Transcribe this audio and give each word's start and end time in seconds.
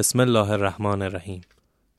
بسم 0.00 0.20
الله 0.20 0.50
الرحمن 0.50 1.02
الرحیم. 1.02 1.40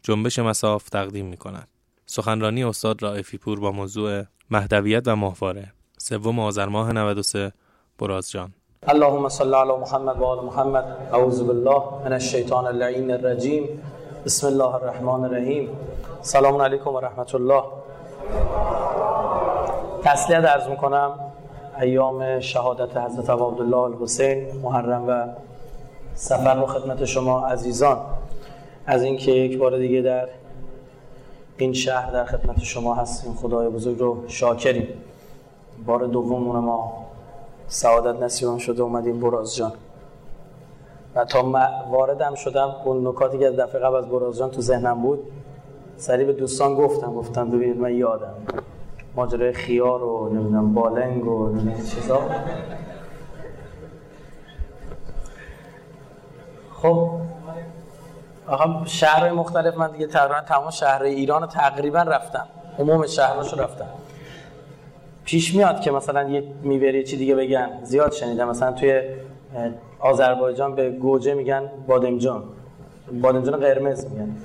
جنبش 0.03 0.39
مساف 0.39 0.89
تقدیم 0.89 1.25
می 1.25 1.37
کند 1.37 1.67
سخنرانی 2.05 2.63
استاد 2.63 3.03
رائفی 3.03 3.37
پور 3.37 3.59
با 3.59 3.71
موضوع 3.71 4.23
مهدویت 4.49 5.07
و 5.07 5.15
ماهواره. 5.15 5.73
سوم 5.97 6.39
آذر 6.39 6.65
ماه 6.65 6.91
93 6.91 7.51
برازجان 7.99 8.53
اللهم 8.87 9.29
صل 9.29 9.53
علی 9.53 9.71
محمد 9.71 10.19
و 10.19 10.25
آل 10.25 10.45
محمد. 10.45 10.83
اعوذ 11.13 11.41
بالله 11.41 11.83
من 12.05 12.13
الشیطان 12.13 12.65
اللعین 12.65 13.11
الرجیم. 13.11 13.81
بسم 14.25 14.47
الله 14.47 14.75
الرحمن 14.75 15.23
الرحیم. 15.23 15.69
سلام 16.21 16.61
علیکم 16.61 16.89
و 16.89 16.99
رحمت 16.99 17.35
الله 17.35 17.63
تسلیت 20.03 20.45
عرض 20.45 20.67
می‌کنم 20.67 21.19
ایام 21.81 22.39
شهادت 22.39 22.97
حضرت 22.97 23.29
عبدالله 23.29 23.77
الحسین 23.77 24.61
محرم 24.61 25.07
و 25.07 25.27
سفر 26.21 26.55
رو 26.55 26.65
خدمت 26.65 27.05
شما 27.05 27.47
عزیزان. 27.47 27.97
از 28.85 29.03
اینکه 29.03 29.31
یک 29.31 29.57
بار 29.57 29.77
دیگه 29.77 30.01
در 30.01 30.27
این 31.57 31.73
شهر 31.73 32.11
در 32.11 32.25
خدمت 32.25 32.63
شما 32.63 32.95
هستیم. 32.95 33.33
خدای 33.33 33.69
بزرگ 33.69 33.99
رو 33.99 34.23
شاکریم. 34.27 34.87
بار 35.85 36.05
دومون 36.07 36.59
ما 36.59 37.05
سعادت 37.67 38.23
نصیبم 38.23 38.57
شده 38.57 38.81
اومدیم. 38.81 39.19
براز 39.19 39.55
جان. 39.55 39.71
و 41.15 41.25
تا 41.25 41.51
واردم 41.91 42.35
شدم 42.35 42.75
اون 42.85 43.07
نکاتی 43.07 43.39
که 43.39 43.49
دفعه 43.49 43.81
قبل 43.81 43.95
از 43.95 44.05
براز 44.05 44.37
جان 44.37 44.51
تو 44.51 44.61
ذهنم 44.61 45.01
بود 45.01 45.19
سریع 45.97 46.25
به 46.25 46.33
دوستان 46.33 46.75
گفتم. 46.75 47.13
گفتم 47.13 47.49
ببینید 47.49 47.77
من 47.77 47.95
یادم. 47.95 48.33
ماجرای 49.15 49.53
خیار 49.53 50.03
و 50.03 50.29
نمی‌دونم 50.29 50.73
بالنگ 50.73 51.27
و 51.27 51.49
نمی‌دونم 51.49 51.85
چیزا. 51.85 52.19
خب 56.81 57.09
آقا 58.47 58.85
شهرهای 58.85 59.31
مختلف 59.31 59.77
من 59.77 59.91
دیگه 59.91 60.07
تقریبا 60.07 60.41
تمام 60.41 60.69
شهرهای 60.69 61.13
ایران 61.13 61.47
تقریبا 61.47 62.01
رفتم. 62.01 62.47
عموم 62.79 63.07
شهرهاشو 63.07 63.55
رفتم. 63.55 63.87
پیش 65.25 65.55
میاد 65.55 65.81
که 65.81 65.91
مثلا 65.91 66.29
یه 66.29 66.43
می‌بری 66.63 67.03
چی 67.03 67.17
دیگه 67.17 67.35
بگن. 67.35 67.69
زیاد 67.83 68.11
شنیدم. 68.11 68.49
مثلا 68.49 68.71
توی 68.71 69.01
آذربایجان 69.99 70.75
به 70.75 70.89
گوجه 70.89 71.33
میگن 71.33 71.69
بادمجان. 71.87 72.43
بادمجان 73.21 73.59
قرمز 73.59 74.05
میگن. 74.05 74.35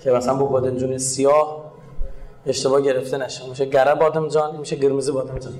که 0.00 0.10
مثلا 0.10 0.34
با 0.34 0.46
بادمجان 0.46 0.98
سیاه 0.98 1.70
اشتباه 2.46 2.80
گرفته 2.80 3.18
نشه. 3.18 3.48
میشه 3.48 3.64
گره 3.64 3.94
بادمجان 3.94 4.56
میشه 4.56 4.76
قرمز 4.76 5.10
بادمجان. 5.10 5.52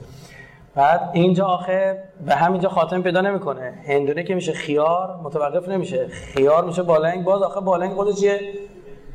بعد 0.75 1.11
اینجا 1.13 1.47
آخه 1.47 2.03
به 2.27 2.35
همینجا 2.35 2.69
خاتم 2.69 3.03
پیدا 3.03 3.21
نمی‌کنه. 3.21 3.75
هندونه 3.87 4.23
که 4.23 4.35
میشه 4.35 4.53
خیار 4.53 5.21
متوقف 5.25 5.69
نمیشه. 5.69 6.07
خیار 6.09 6.65
میشه 6.65 6.83
بالنگ. 6.83 7.25
باز 7.25 7.43
آخه 7.43 7.61
بالنگ 7.61 7.93
خودش 7.93 8.23
یه 8.23 8.41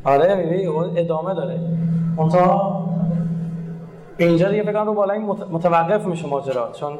آره 0.04 0.36
می‌بینی؟ 0.36 0.68
ادامه 1.00 1.34
داره. 1.34 1.60
اونتا 2.18 2.86
اینجا 4.18 4.50
دیگه 4.50 4.64
فکر 4.64 4.84
رو 4.84 4.94
بالنگ 4.94 5.30
متوقف 5.52 6.06
میشه 6.06 6.28
ماجرا. 6.28 6.72
چون 6.80 6.98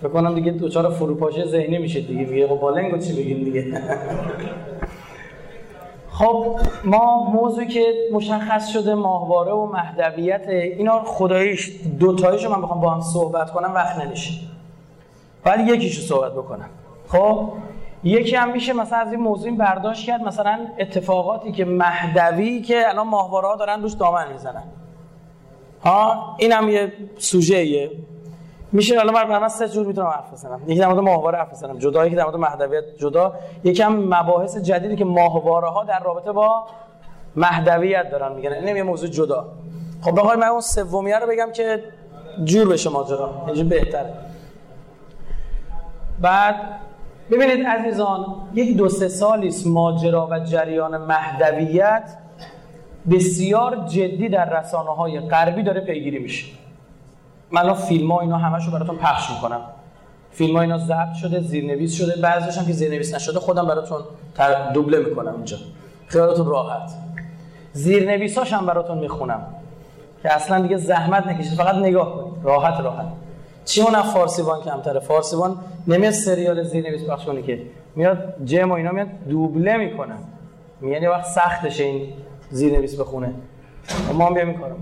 فکر 0.00 0.08
کنم 0.08 0.34
دیگه 0.34 0.52
دوچار 0.52 0.90
فروپاشی 0.90 1.44
ذهنی 1.44 1.78
میشه 1.78 2.00
دیگه. 2.00 2.24
میگه 2.24 2.48
خب 2.48 2.60
بالنگو 2.60 2.98
چی 2.98 3.12
بگیم 3.12 3.44
دیگه؟ 3.44 3.64
خب 6.20 6.58
ما 6.84 7.24
موضوعی 7.24 7.66
که 7.66 7.94
مشخص 8.12 8.68
شده 8.68 8.94
ماهواره 8.94 9.52
و 9.52 9.66
مهدویت 9.66 10.48
اینا 10.48 11.04
خداییش 11.04 11.72
دوتاییشو 11.98 12.50
من 12.50 12.62
بخوام 12.62 12.80
با 12.80 12.90
هم 12.90 13.00
صحبت 13.00 13.50
کنم 13.50 13.74
وقت 13.74 13.98
نمیشه. 13.98 14.32
ولی 15.44 15.72
یکیشو 15.72 16.02
صحبت 16.02 16.32
بکنم. 16.32 16.68
خب 17.08 17.48
یکی 18.04 18.36
هم 18.36 18.52
میشه 18.52 18.72
مثلا 18.72 18.98
از 18.98 19.12
این 19.12 19.20
موضوع 19.20 19.50
برداشت 19.56 20.06
کرد 20.06 20.22
مثلا 20.22 20.58
اتفاقاتی 20.78 21.52
که 21.52 21.64
مهدوی 21.64 22.60
که 22.60 22.88
الان 22.88 23.08
ماهواره 23.08 23.48
ها 23.48 23.56
دارن 23.56 23.82
روش 23.82 23.92
دامن 23.92 24.32
می‌زنن. 24.32 24.64
ها 25.84 26.36
این 26.38 26.52
هم 26.52 26.68
یه 26.68 26.92
سوژه 27.18 27.90
میشه 28.72 29.00
الان 29.00 29.28
من 29.28 29.38
من 29.38 29.48
سه 29.48 29.68
جور 29.68 29.86
می‌تونم 29.86 30.08
حرف 30.08 30.32
بزنم. 30.32 30.60
یکی 30.66 30.80
در 30.80 30.86
مورد 30.86 30.98
ماهواره 30.98 31.38
حرف 31.38 31.50
بزنم. 31.50 31.78
جدا 31.78 32.06
یکی 32.06 32.16
در 32.16 32.24
مورد 32.24 32.36
مهدویت 32.36 32.84
جدا. 32.98 33.34
یکم 33.64 33.92
مباحث 33.92 34.56
جدیدی 34.56 34.96
که 34.96 35.04
ماهواره 35.04 35.68
ها 35.68 35.84
در 35.84 36.02
رابطه 36.02 36.32
با 36.32 36.66
مهدویت 37.36 38.10
دارن. 38.10 38.32
میگن 38.32 38.52
این 38.52 38.76
یه 38.76 38.82
موضوع 38.82 39.08
جدا. 39.08 39.48
خب 40.02 40.20
بخوای 40.20 40.36
من 40.36 40.46
اون 40.46 40.60
سومیه 40.60 41.18
رو 41.18 41.26
بگم 41.26 41.52
که 41.52 41.84
جور 42.44 42.68
بشه 42.68 42.90
ماجرا 42.90 43.30
اینجوری 43.46 43.68
بهتره. 43.68 44.12
بعد 46.20 46.56
ببینید 47.30 47.66
عزیزان 47.66 48.26
یک 48.54 48.76
دو 48.76 48.88
سه 48.88 49.08
سالی 49.08 49.48
است 49.48 49.66
ماجرا 49.66 50.28
و 50.30 50.38
جریان 50.38 50.96
مهدویت 50.96 52.16
بسیار 53.10 53.76
جدی 53.76 54.28
در 54.28 54.60
رسانه 54.60 54.90
های 54.90 55.20
غربی 55.20 55.62
داره 55.62 55.80
پیگیری 55.80 56.18
میشه. 56.18 56.46
من 57.50 57.60
الان 57.60 57.74
فیلم 57.74 58.12
ها 58.12 58.20
اینا 58.20 58.38
همشو 58.38 58.70
براتون 58.70 58.96
پخش 58.96 59.30
می‌کنم. 59.30 59.60
فیلم 60.32 60.56
ها 60.56 60.62
اینا 60.62 60.78
ضبط 60.78 61.14
شده 61.14 61.40
زیرنویس 61.40 61.94
شده 61.94 62.20
بعضیش 62.22 62.58
هم 62.58 62.66
که 62.66 62.72
زیرنویس 62.72 63.14
نشده 63.14 63.40
خودم 63.40 63.66
براتون 63.66 64.02
دوبله 64.74 64.98
می‌کنم 64.98 65.34
اینجا. 65.34 65.56
خیالتون 66.06 66.46
راحت. 66.46 66.90
زیرنویساش 67.72 68.52
هم 68.52 68.66
براتون 68.66 68.98
می‌خونم. 68.98 69.46
که 70.22 70.34
اصلا 70.34 70.60
دیگه 70.62 70.76
زحمت 70.76 71.26
نکشید 71.26 71.52
فقط 71.52 71.74
نگاه 71.74 72.14
کنید. 72.14 72.44
راحت 72.44 72.80
راحت. 72.80 73.06
چی 73.64 73.80
اون 73.80 74.02
فارسیوان 74.02 74.60
کمتره؟ 74.60 75.00
فارسیوان 75.00 75.56
نمیاد 75.86 76.12
سریال 76.12 76.62
زیرنویس 76.62 77.04
پخش 77.04 77.24
کنه 77.24 77.42
که. 77.42 77.62
میاد 77.96 78.34
جم 78.44 78.70
و 78.70 78.74
اینا 78.74 78.90
میاد 78.92 79.08
دوبله 79.28 79.76
می‌کنن. 79.76 80.18
یعنی 80.82 81.06
وقت 81.06 81.24
سختشه 81.24 81.84
این 81.84 82.12
زیرنویس 82.50 83.00
بخونه. 83.00 83.34
ما 84.14 84.26
هم 84.26 84.34
بیام 84.34 84.52
کارو 84.52 84.74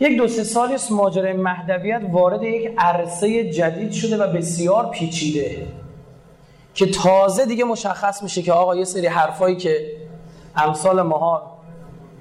یک 0.00 0.18
دو 0.18 0.28
سه 0.28 0.44
سالی 0.44 0.74
است 0.74 0.92
ماجرای 0.92 1.32
مهدویت 1.32 2.02
وارد 2.12 2.42
یک 2.42 2.74
عرصه 2.78 3.50
جدید 3.50 3.92
شده 3.92 4.16
و 4.16 4.32
بسیار 4.32 4.90
پیچیده 4.90 5.66
که 6.74 6.90
تازه 6.90 7.46
دیگه 7.46 7.64
مشخص 7.64 8.22
میشه 8.22 8.42
که 8.42 8.52
آقا 8.52 8.76
یه 8.76 8.84
سری 8.84 9.06
حرفایی 9.06 9.56
که 9.56 9.96
امثال 10.56 11.02
ماها 11.02 11.58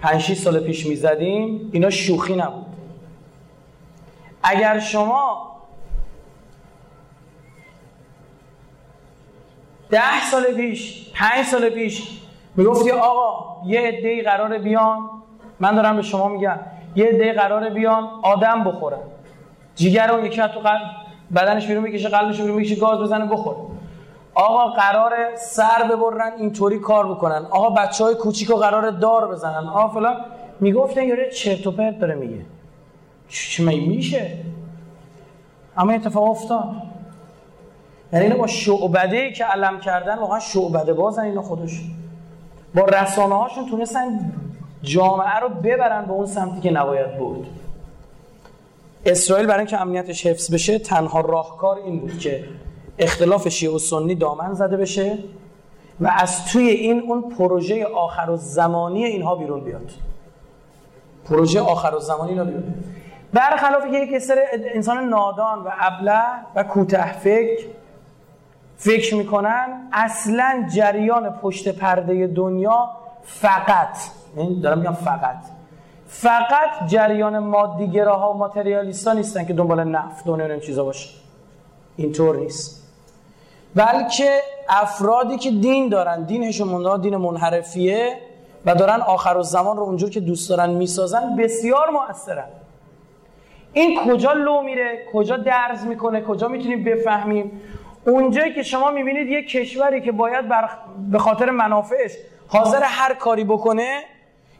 5 0.01 0.33
سال 0.33 0.59
پیش 0.59 0.85
می‌زدیم 0.85 1.69
اینا 1.73 1.89
شوخی 1.89 2.35
نبود. 2.35 2.65
اگر 4.44 4.79
شما 4.79 5.51
ده 9.89 10.25
سال 10.31 10.44
پیش 10.44 11.11
پنج 11.13 11.45
سال 11.45 11.69
پیش 11.69 12.19
می‌گفتی 12.55 12.91
آقا 12.91 13.57
یه 13.65 13.81
عده‌ای 13.81 14.21
قرار 14.21 14.57
بیان 14.57 15.09
من 15.59 15.75
دارم 15.75 15.95
به 15.95 16.01
شما 16.01 16.27
میگم. 16.27 16.59
یه 16.97 17.05
عده 17.05 17.33
قراره 17.33 17.69
بیان 17.69 18.09
آدم 18.21 18.63
بخورن 18.63 18.99
جیگر 19.75 20.11
اون 20.11 20.25
یکی 20.25 20.41
تو 20.41 20.59
قلب 20.59 20.81
بدنش 21.35 21.67
بیرون 21.67 21.83
می‌کشه 21.83 22.09
قلبش 22.09 22.41
بیرون 22.41 22.55
می‌کشه 22.55 22.75
گاز 22.75 22.99
بزنه 22.99 23.25
بخوره. 23.25 23.57
آقا 24.35 24.67
قرار 24.67 25.13
سر 25.35 25.83
ببرن 25.91 26.31
اینطوری 26.37 26.79
کار 26.79 27.07
بکنن. 27.07 27.45
آقا 27.49 27.69
بچه 27.69 28.03
های 28.03 28.15
کوچیک 28.15 28.51
قرار 28.51 28.91
دار 28.91 29.31
بزنن. 29.31 29.67
آقا 29.67 29.87
فلان. 29.87 30.15
می‌گفتن 30.59 31.03
یاره 31.03 31.29
چرت 31.29 31.67
و 31.67 31.71
پرت 31.71 31.99
داره 31.99 32.15
میگه. 32.15 32.41
چی 33.29 33.87
میشه؟ 33.87 34.31
اما 35.77 35.91
اتفاق 35.91 36.23
افتاد. 36.23 36.69
یعنی 38.13 38.25
اینو 38.25 38.37
با 38.37 38.47
شعبده 38.47 39.31
که 39.31 39.45
علم 39.45 39.79
کردن 39.79 40.19
واقعا 40.19 40.39
شعبده 40.39 40.93
بازن 40.93 41.23
اینو 41.23 41.41
خودش. 41.41 41.81
با 42.75 42.85
رسانه 42.85 43.35
هاشون 43.35 43.69
تونستن 43.69 44.31
جامعه 44.81 45.39
رو 45.39 45.49
ببرن 45.49 46.05
به 46.05 46.11
اون 46.11 46.25
سمتی 46.25 46.61
که 46.61 46.71
نباید 46.71 47.17
بود. 47.17 47.47
اسرائیل 49.05 49.47
برای 49.47 49.59
اینکه 49.59 49.81
امنیتش 49.81 50.25
حفظ 50.25 50.53
بشه 50.53 50.79
تنها 50.79 51.21
راهکار 51.21 51.77
این 51.77 51.99
بود 51.99 52.19
که 52.19 52.43
اختلاف 52.99 53.47
شیعه 53.47 53.73
و 53.73 53.79
سنی 53.79 54.15
دامن 54.15 54.53
زده 54.53 54.77
بشه 54.77 55.17
و 55.99 56.11
از 56.17 56.45
توی 56.45 56.67
این 56.67 56.99
اون 56.99 57.29
پروژه 57.29 57.85
آخر 57.85 58.29
و 58.29 58.38
زمانی 58.38 59.06
اینها 59.06 59.35
بیرون 59.35 59.63
بیاد. 59.63 59.91
پروژه 61.29 61.62
آخر 61.62 61.95
و 61.95 62.00
زمانی 62.00 62.29
اینا 62.29 62.44
بیرون 62.44 62.63
برخلاف 63.33 63.85
که 63.91 63.97
یک 63.97 64.19
سر 64.19 64.38
انسان 64.53 65.09
نادان 65.09 65.59
و 65.59 65.69
ابله 65.79 66.24
و 66.56 66.63
کوته 66.63 67.19
فکر 67.19 67.65
فکر 68.77 69.15
می‌کنن 69.15 69.89
اصلا 69.94 70.68
جریان 70.75 71.29
پشت 71.29 71.68
پرده 71.69 72.27
دنیا 72.27 72.89
فقط 73.24 73.97
این 74.38 74.62
دارم 74.62 74.78
میگم 74.78 74.94
فقط. 74.94 75.38
فقط 76.07 76.88
جریان 76.88 77.39
مادیگراها 77.39 78.34
و 78.34 78.38
ماتریالیستا 78.38 79.13
نیستن 79.13 79.45
که 79.45 79.54
دنبال 79.54 79.84
نفت 79.84 80.28
و 80.28 80.31
این 80.31 80.60
چیزا 80.60 80.84
باشه. 80.84 81.10
اینطور 81.98 82.38
نیست. 82.38 82.84
بلکه 83.75 84.39
افرادی 84.69 85.38
که 85.38 85.51
دین 85.51 85.89
دارن 85.89 86.24
دینشون 86.24 87.01
دین 87.01 87.18
منحرفیه 87.18 88.18
و 88.66 88.75
دارن 88.75 89.01
آخر 89.01 89.38
و 89.38 89.44
زمان 89.44 89.78
رو 89.78 89.84
اونجور 89.84 90.10
که 90.10 90.19
دوست 90.19 90.50
دارن 90.50 90.69
می‌سازن 90.69 91.36
بسیار 91.36 91.89
مؤثرن 91.89 92.48
این 93.74 94.00
کجا 94.06 94.34
لو 94.34 94.62
میره؟ 94.62 95.06
کجا 95.13 95.38
درز 95.38 95.86
می‌کنه؟ 95.86 96.22
کجا 96.22 96.48
می‌تونیم 96.48 96.84
بفهمیم؟ 96.84 97.62
اونجایی 98.06 98.54
که 98.54 98.63
شما 98.63 98.92
می‌بینید 98.92 99.28
یک 99.28 99.50
کشوری 99.50 100.01
که 100.01 100.12
باید 100.12 100.48
بر... 100.48 100.69
به 101.12 101.19
خاطر 101.19 101.50
منافعش 101.50 102.12
حاضر 102.48 102.84
هر 102.84 103.13
کاری 103.13 103.44
بکنه 103.44 104.00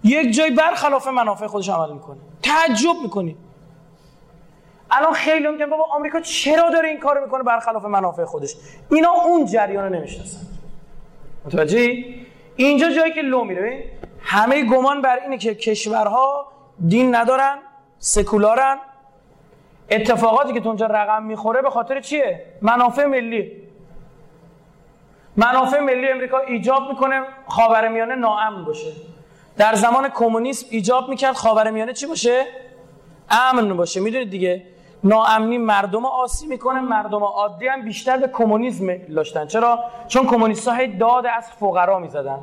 یک 0.04 0.36
جای 0.36 0.52
برخلاف 0.52 1.08
منافع 1.08 1.48
خودش 1.48 1.70
عمل 1.70 1.94
می‌کنه. 1.94 2.18
تعجب 2.44 2.96
می‌کنی. 3.04 3.38
الان 4.92 5.14
خیلی 5.14 5.48
میگن 5.48 5.70
بابا 5.70 5.84
آمریکا 5.84 6.20
چرا 6.20 6.70
داره 6.70 6.90
این 6.90 7.00
کارو 7.00 7.22
می‌کنه 7.22 7.44
برخلاف 7.44 7.86
منافع 7.86 8.26
خودش؟ 8.26 8.56
اینا 8.92 9.10
اون 9.10 9.46
جریان 9.46 9.84
رو 9.84 9.90
نمی‌شناسن. 9.90 10.40
متوجه 11.46 12.06
اینجا 12.56 12.90
جایی 12.90 13.14
که 13.14 13.22
لو 13.22 13.44
میره 13.44 13.92
همه 14.22 14.64
گمان 14.64 15.02
بر 15.02 15.20
اینه 15.20 15.38
که 15.38 15.56
کشورها 15.56 16.48
دین 16.88 17.16
ندارن 17.16 17.58
سکولارن. 18.00 18.78
اتفاقاتی 19.90 20.54
که 20.54 20.60
تو 20.60 20.68
اونجا 20.68 20.86
رقم 20.86 21.24
می‌خوره 21.24 21.62
به 21.62 21.70
خاطر 21.70 22.02
چیه؟ 22.02 22.46
منافع 22.62 23.06
ملی. 23.06 23.52
منافع 25.36 25.80
ملی 25.80 26.08
امریکا 26.08 26.40
ایجاب 26.40 26.90
می‌کنه 26.90 27.22
خاورمیانه 27.48 28.16
ناامن 28.16 28.66
باشه. 28.66 28.92
در 29.58 29.76
زمان 29.76 30.10
کمونیسم 30.10 30.68
ایجاب 30.70 31.10
می‌کرد 31.10 31.36
خاورمیانه 31.36 31.94
چی 31.94 32.06
باشه؟ 32.06 32.46
امن 33.30 33.78
باشه. 33.78 34.00
می‌دونید 34.00 34.30
دیگه؟ 34.30 34.64
ناامنی 35.04 35.58
مردم 35.58 36.06
آسی 36.06 36.48
می‌کنه 36.48 36.82
مردم 36.82 37.24
عادی 37.24 37.68
هم 37.68 37.82
بیشتر 37.82 38.18
به 38.18 38.28
کمونیسم 38.28 38.98
داشتن. 38.98 39.48
چرا؟ 39.48 39.84
چون 40.08 40.28
کمونیست 40.28 40.68
های 40.68 40.88
داد 40.88 41.26
از 41.38 41.52
فقرا 41.60 42.00
می‌زدن. 42.00 42.40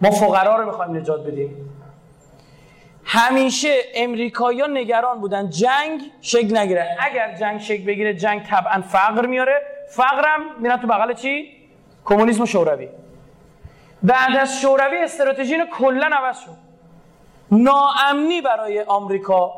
ما 0.00 0.10
فقرا 0.10 0.56
رو 0.56 0.66
می‌خوایم 0.66 0.96
نجات 0.96 1.26
بدیم. 1.26 1.70
همیشه 3.04 3.74
امریکایی‌ها 3.94 4.66
نگران 4.66 5.20
بودن. 5.20 5.50
جنگ 5.50 6.00
شکل 6.20 6.56
نگیره. 6.56 6.96
اگر 7.00 7.36
جنگ 7.40 7.60
شکل 7.60 7.84
بگیره 7.84 8.14
جنگ 8.14 8.42
طبعا 8.42 8.80
فقر 8.80 9.26
میاره. 9.26 9.62
فقرم 9.90 10.40
میرن 10.60 10.76
تو 10.76 10.86
بغل 10.86 11.12
چی؟ 11.12 11.48
کمونیسم 12.04 12.42
و 12.42 12.46
شوروی. 12.46 12.88
بعد 14.02 14.36
از 14.36 14.60
شوروی 14.60 14.98
استراتژی 14.98 15.54
اینو 15.54 15.66
کلا 15.66 16.10
عوض 16.12 16.38
شد. 16.38 16.56
ناامنی 17.50 18.40
برای 18.40 18.82
آمریکا 18.82 19.52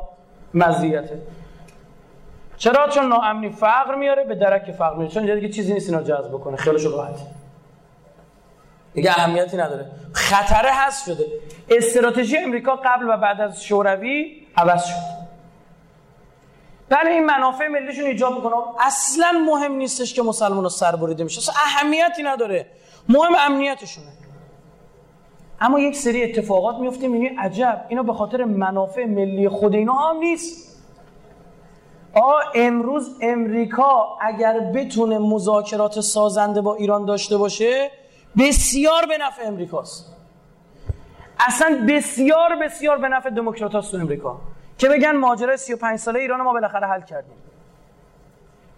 مزیته. 0.55 1.23
چرا؟ 2.57 2.89
چون 2.89 3.09
ناامنی 3.09 3.51
فقر 3.51 3.95
میاره 3.95 4.25
به 4.25 4.35
درک 4.35 4.73
فقر 4.73 4.95
میاره. 4.95 5.15
چون 5.15 5.35
دیگه 5.35 5.49
چیزی 5.49 5.73
نیست 5.73 5.91
اینا 5.91 6.03
جذب 6.03 6.29
بکنه. 6.29 6.57
خیلی 6.57 6.85
راحت. 6.85 7.19
دیگه 8.95 9.11
اهمیتی 9.11 9.57
نداره. 9.57 9.87
خطره 10.13 10.71
هست 10.73 11.07
شده. 11.07 11.27
استراتژی 11.71 12.39
امریکا 12.39 12.77
قبل 12.77 13.09
و 13.09 13.17
بعد 13.17 13.41
از 13.41 13.65
شوروی 13.65 14.47
عوض 14.57 14.85
شد. 14.85 15.25
بله 16.89 17.11
این 17.11 17.27
منافع 17.27 17.69
ملیشون 17.69 18.05
ایجاب 18.05 18.35
می‌کنه. 18.35 18.55
اصلا 18.81 19.33
مهم 19.47 19.73
نیستش 19.73 20.15
که 20.15 20.23
مسلمان 20.23 20.69
سر 20.69 20.97
بریده 20.97 21.25
میشه. 21.25 21.39
اصلا 21.39 21.55
اهمیتی 21.55 22.23
نداره. 22.23 22.67
مهم 23.09 23.33
امنیتشونه. 23.41 24.07
اما 25.65 25.81
یک 25.81 25.97
سری 25.97 26.25
اتفاقات 26.25 26.77
میفته 26.77 27.09
می‌بینی 27.09 27.37
عجب. 27.39 27.85
اینا 27.89 28.03
به 28.03 28.13
خاطر 28.13 28.45
منافع 28.45 29.05
ملی 29.05 29.49
خود 29.49 29.75
اینا 29.75 29.93
هم 29.95 30.17
نیست. 30.17 30.83
آ 32.15 32.39
امروز 32.55 33.19
امریکا 33.23 34.19
اگر 34.21 34.61
بتونه 34.61 35.19
مذاکرات 35.19 36.01
سازنده 36.01 36.61
با 36.61 36.75
ایران 36.75 37.05
داشته 37.05 37.37
باشه 37.37 37.91
بسیار 38.39 39.07
به 39.07 39.19
نفع 39.19 39.47
امریکاست. 39.47 40.17
اصلا 41.39 41.87
بسیار 41.89 42.57
بسیار 42.57 42.99
به 42.99 43.09
نفع 43.09 43.31
دموکرات 43.31 43.91
تو 43.91 43.97
امریکا. 43.97 44.37
که 44.79 44.89
بگن 44.89 45.17
ماجرای 45.17 45.57
35 45.57 45.99
ساله 45.99 46.21
ایران 46.21 46.43
ما 46.43 46.53
بالاخره 46.53 46.87
حل 46.87 47.01
کردیم. 47.01 47.37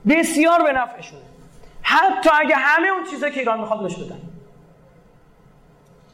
بسیار 0.09 0.63
به 0.63 0.73
نفعشونه. 0.73 1.23
حتی 1.83 2.31
اگه 2.41 2.57
همه 2.57 2.89
اون 2.89 3.05
چیزایی 3.11 3.33
که 3.33 3.41
ایران 3.41 3.61
می‌خواد 3.61 3.83
بهش 3.83 3.97
بدن. 3.97 4.36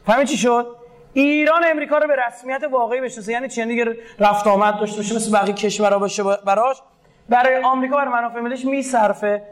فهمی 0.05 0.25
چی 0.25 0.37
شد؟ 0.37 0.67
ایران 1.13 1.61
امریکا 1.65 1.97
رو 1.97 2.07
به 2.07 2.15
رسمیت 2.27 2.61
واقعی 2.71 3.01
بشناسه. 3.01 3.31
یعنی 3.31 3.49
چی؟ 3.49 3.59
یعنی 3.59 3.71
دیگه 3.71 3.97
رفت 4.19 4.47
آمد 4.47 4.79
داشته 4.79 4.97
باشه 4.97 5.15
مثل 5.15 5.31
بقیه 5.31 5.53
کشورها 5.53 5.99
باشه 5.99 6.23
براش 6.23 6.81
برای 7.29 7.63
آمریکا 7.63 7.95
برای 7.95 8.13
منافع 8.13 8.39
ملیش 8.39 8.65
میصرفه. 8.65 9.43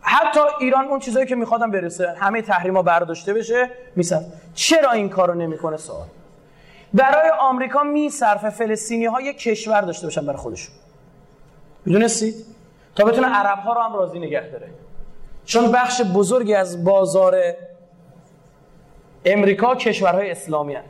حتی 0.00 0.40
ایران 0.60 0.84
اون 0.84 0.98
چیزایی 0.98 1.26
که 1.26 1.34
میخوادم 1.34 1.70
برسه 1.70 2.14
همه 2.18 2.42
تحریما 2.42 2.82
برداشته 2.82 3.34
بشه 3.34 3.70
میصرف. 3.96 4.22
چرا 4.54 4.90
این 4.90 5.08
کارو 5.08 5.34
نمی‌کنه 5.34 5.76
سوال؟ 5.76 6.06
برای 6.94 7.30
آمریکا 7.40 7.82
میصرفه 7.82 8.50
فلسطینی 8.50 9.04
ها 9.06 9.20
یک 9.20 9.38
کشور 9.38 9.80
داشته 9.80 10.06
باشن 10.06 10.26
برای 10.26 10.38
خودشون. 10.38 10.74
می‌دونستید؟ 11.84 12.34
تا 12.94 13.04
بتونه 13.04 13.26
عرب 13.26 13.58
ها 13.58 13.72
رو 13.72 13.80
هم 13.80 13.94
راضی 13.94 14.18
نگه 14.18 14.48
داره. 14.48 14.68
چون 15.44 15.72
بخش 15.72 16.02
بزرگی 16.02 16.54
از 16.54 16.84
بازار 16.84 17.34
امریکا 19.24 19.74
کشورهای 19.74 20.30
اسلامی 20.30 20.74
هست. 20.74 20.88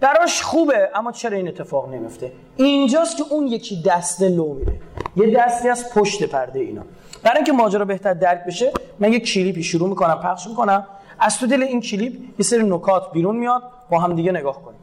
براش 0.00 0.42
خوبه 0.42 0.90
اما 0.94 1.12
چرا 1.12 1.36
این 1.36 1.48
اتفاق 1.48 1.88
نمیفته؟ 1.88 2.32
اینجاست 2.56 3.16
که 3.16 3.24
اون 3.30 3.46
یکی 3.46 3.82
دسته 3.82 4.28
لو 4.28 4.54
میره. 4.54 4.80
یه 5.16 5.36
دستی 5.36 5.68
از 5.68 5.94
پشت 5.94 6.22
پرده 6.24 6.60
اینا. 6.60 6.82
برای 7.22 7.36
اینکه 7.36 7.52
ماجرا 7.52 7.84
بهتر 7.84 8.14
درک 8.14 8.44
بشه 8.44 8.72
من 8.98 9.12
یه 9.12 9.20
کلیپی 9.20 9.62
شروع 9.62 9.88
می‌کنم 9.88 10.20
پخش 10.20 10.46
می‌کنم. 10.46 10.86
از 11.18 11.38
تو 11.38 11.46
دل 11.46 11.62
این 11.62 11.80
کلیپ 11.80 12.12
یه 12.38 12.44
سری 12.44 12.62
نکات 12.62 13.12
بیرون 13.12 13.36
میاد 13.36 13.62
با 13.90 13.98
هم 13.98 14.14
دیگه 14.14 14.32
نگاه 14.32 14.62
کنیم. 14.62 14.76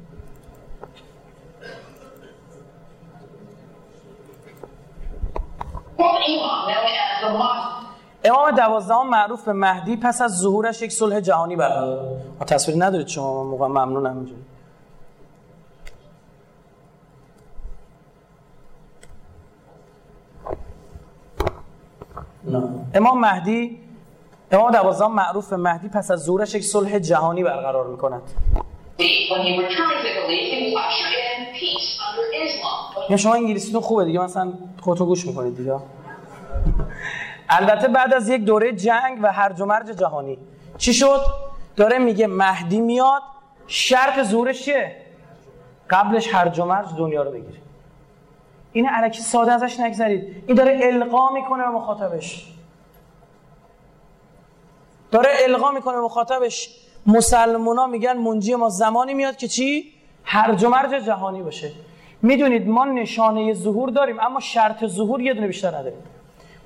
امام 8.23 8.51
دوازدهم 8.51 9.09
معروف 9.09 9.45
به 9.45 9.53
مهدی 9.53 9.95
پس 9.95 10.21
از 10.21 10.39
ظهورش 10.39 10.81
یک 10.81 10.91
صلح 10.91 11.19
جهانی 11.19 11.55
برقرار 11.55 12.21
تصویر 12.47 12.85
ندارید 12.85 13.07
شما 13.07 13.43
موقع 13.43 13.67
ممنون 13.67 14.05
همینجوری 14.05 14.41
امام 22.93 23.19
مهدی 23.19 23.79
امام 24.51 24.71
دوازدهم 24.71 25.11
معروف 25.11 25.49
به 25.49 25.57
مهدی 25.57 25.89
پس 25.89 26.11
از 26.11 26.23
ظهورش 26.23 26.55
یک 26.55 26.63
صلح 26.63 26.99
جهانی 26.99 27.43
برقرار 27.43 27.87
می‌کند. 27.87 28.21
یا 33.09 33.17
شما 33.17 33.33
انگلیسیتون 33.33 33.81
خوبه 33.81 34.05
دیگه 34.05 34.19
مثلا 34.19 34.53
خودتون 34.81 35.07
گوش 35.07 35.25
می‌کنید 35.25 35.57
دیگه. 35.57 35.75
البته 37.49 37.87
بعد 37.87 38.13
از 38.13 38.29
یک 38.29 38.41
دوره 38.41 38.71
جنگ 38.71 39.19
و 39.21 39.31
هرج 39.31 39.61
و 39.61 39.65
مرج 39.65 39.85
جهانی. 39.89 40.37
چی 40.77 40.93
شد؟ 40.93 41.21
داره 41.75 41.97
میگه 41.97 42.27
مهدی 42.27 42.81
میاد 42.81 43.21
شرط 43.67 44.23
ظهورش 44.23 44.63
چیه؟ 44.65 44.95
قبلش 45.89 46.33
هرج 46.33 46.59
و 46.59 46.65
مرج 46.65 46.87
دنیا 46.97 47.23
رو 47.23 47.31
بگیره. 47.31 47.57
این 48.73 48.89
علکی 48.89 49.21
ساده 49.21 49.51
ازش 49.51 49.79
نگذرید. 49.79 50.43
این 50.47 50.57
داره 50.57 50.79
القا 50.83 51.29
می‌کنه 51.29 51.63
به 51.63 51.69
مخاطبش. 51.69 52.53
داره 55.11 55.29
القا 55.47 55.71
می‌کنه 55.71 55.95
به 55.95 56.01
مخاطبش. 56.01 56.69
مسلمونا 57.05 57.87
میگن 57.87 58.17
منجی 58.17 58.55
ما 58.55 58.69
زمانی 58.69 59.13
میاد 59.13 59.35
که 59.35 59.47
چی؟ 59.47 59.93
هرج 60.23 60.63
و 60.63 60.69
مرج 60.69 61.05
جهانی 61.05 61.41
باشه. 61.41 61.71
می‌دونید 62.21 62.67
ما 62.67 62.85
نشانه 62.85 63.53
ظهور 63.53 63.89
داریم 63.89 64.19
اما 64.19 64.39
شرط 64.39 64.85
ظهور 64.85 65.21
یه 65.21 65.33
دونه 65.33 65.47
بیشتر 65.47 65.67
نداریم. 65.67 66.03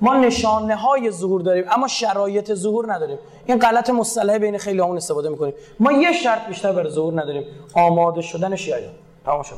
ما 0.00 0.16
نشانه 0.16 0.76
های 0.76 1.10
ظهور 1.10 1.40
داریم 1.40 1.64
اما 1.70 1.88
شرایط 1.88 2.54
ظهور 2.54 2.92
نداریم. 2.94 3.18
این 3.46 3.58
غلط 3.58 3.90
مصطلح 3.90 4.38
بین 4.38 4.58
خیلی 4.58 4.80
همون 4.80 4.96
استفاده 4.96 5.28
می‌کنیم. 5.28 5.54
ما 5.80 5.92
یه 5.92 6.12
شرط 6.12 6.46
بیشتر 6.46 6.72
برای 6.72 6.90
ظهور 6.90 7.20
نداریم. 7.20 7.44
آماده 7.74 8.22
شدن 8.22 8.56
شیعه 8.56 8.90
تمام 9.24 9.42
شد. 9.42 9.56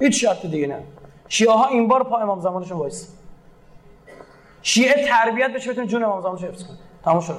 هیچ 0.00 0.20
شرط 0.20 0.46
دیگه 0.46 0.66
نه. 0.66 0.82
شیعه 1.28 1.52
ها 1.52 1.66
این 1.66 1.88
بار 1.88 2.04
پا 2.04 2.18
امام 2.18 2.40
زمانشون 2.40 2.78
وایس. 2.78 3.08
شیعه 4.62 5.08
تربیت 5.08 5.52
بشه 5.52 5.72
بتونه 5.72 5.86
جون 5.86 6.04
امام 6.04 6.20
زمانش 6.20 6.44
حفظ 6.44 6.64
کنه. 6.64 6.76
تمام 7.04 7.20
شد. 7.20 7.36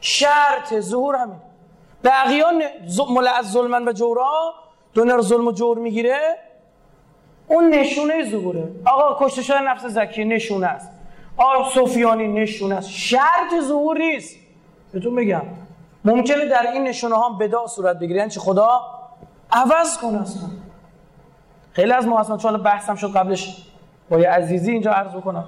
شرط 0.00 0.80
ظهور 0.80 1.16
همین. 1.16 1.36
بقیان 2.04 2.62
از 3.38 3.52
ظلمن 3.52 3.88
و 3.88 3.92
جورا 3.92 4.54
دنیا 4.94 5.16
رو 5.16 5.22
ظلم 5.22 5.46
و 5.46 5.52
جور 5.52 5.78
می‌گیره. 5.78 6.38
اون 7.48 7.74
نشونه 7.74 8.30
ظهوره. 8.30 8.68
آقا 8.86 9.26
کشته 9.26 9.62
نفس 9.62 9.86
زکی 9.86 10.24
نشونه 10.24 10.66
است. 10.66 10.90
آقا 11.36 11.70
سفیانی 11.70 12.28
نشونه 12.28 12.74
است. 12.74 12.90
شرط 12.90 13.60
ظهور 13.62 13.98
نیست. 13.98 14.36
بهتون 14.92 15.14
بگم 15.14 15.42
ممکنه 16.04 16.46
در 16.46 16.66
این 16.72 16.84
نشونه 16.84 17.14
ها 17.14 17.28
بدع 17.28 17.66
صورت 17.66 17.98
بگیرن 17.98 18.18
یعنی 18.18 18.30
چه 18.30 18.40
خدا 18.40 18.80
عوض 19.52 19.98
کنه 19.98 20.22
اصلا. 20.22 20.48
خیلی 21.72 21.92
از 21.92 22.06
ما 22.06 22.20
اصلا 22.20 22.36
چون 22.36 22.62
بحثم 22.62 22.94
شد 22.94 23.12
قبلش. 23.16 23.66
با 24.10 24.18
یه 24.18 24.28
عزیزی 24.30 24.72
اینجا 24.72 24.92
عرض 24.92 25.14
بکنم. 25.14 25.44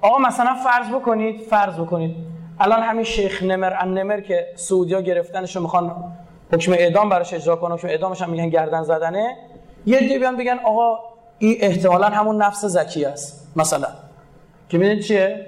آقا 0.00 0.18
مثلا 0.18 0.54
فرض 0.54 0.88
بکنید 0.88 1.40
فرض 1.40 1.74
بکنید. 1.74 2.16
الان 2.60 2.82
همین 2.82 3.04
شیخ 3.04 3.42
نمر 3.42 3.72
ان 3.80 3.94
نمر 3.94 4.20
که 4.20 4.46
سعودیا 4.56 5.00
گرفتنش 5.00 5.56
می‌خوان 5.56 6.14
حکم 6.52 6.72
اعدام 6.72 7.08
براش 7.08 7.34
اجرا 7.34 7.56
کنه 7.56 7.74
حکم 7.74 7.88
اعدامش 7.88 8.22
هم 8.22 8.30
میگن 8.30 8.48
گردن 8.48 8.82
زدنه. 8.82 9.36
یه 9.86 9.98
دیگه 9.98 10.18
بیان 10.18 10.36
بگن 10.36 10.58
آقا 10.64 10.98
این 11.38 11.56
احتمالا 11.60 12.06
همون 12.06 12.42
نفس 12.42 12.64
زکی 12.64 13.04
است 13.04 13.52
مثلا. 13.56 13.88
که 14.68 14.78
می‌دونید 14.78 15.02
چیه؟ 15.02 15.46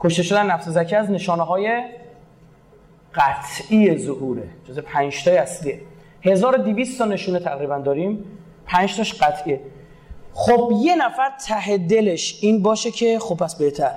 کشته 0.00 0.22
شدن 0.22 0.46
نفس 0.46 0.68
زکی 0.68 0.96
از 0.96 1.10
نشانه 1.10 1.42
های 1.42 1.82
قطعی 3.14 3.98
ظهوره. 3.98 4.48
جز 4.68 4.78
پنج 4.78 5.24
تای 5.24 5.36
اصلیه 5.36 5.80
1200 6.22 6.98
تا 6.98 7.04
نشونه 7.04 7.38
تقریبا 7.38 7.78
داریم. 7.78 8.24
5 8.66 8.96
تاش 8.96 9.22
قطعیه. 9.22 9.60
خب 10.34 10.72
یه 10.82 10.96
نفر 10.96 11.30
ته 11.46 11.78
دلش 11.78 12.38
این 12.40 12.62
باشه 12.62 12.90
که 12.90 13.18
خب 13.18 13.36
پس 13.36 13.54
بهتر. 13.54 13.92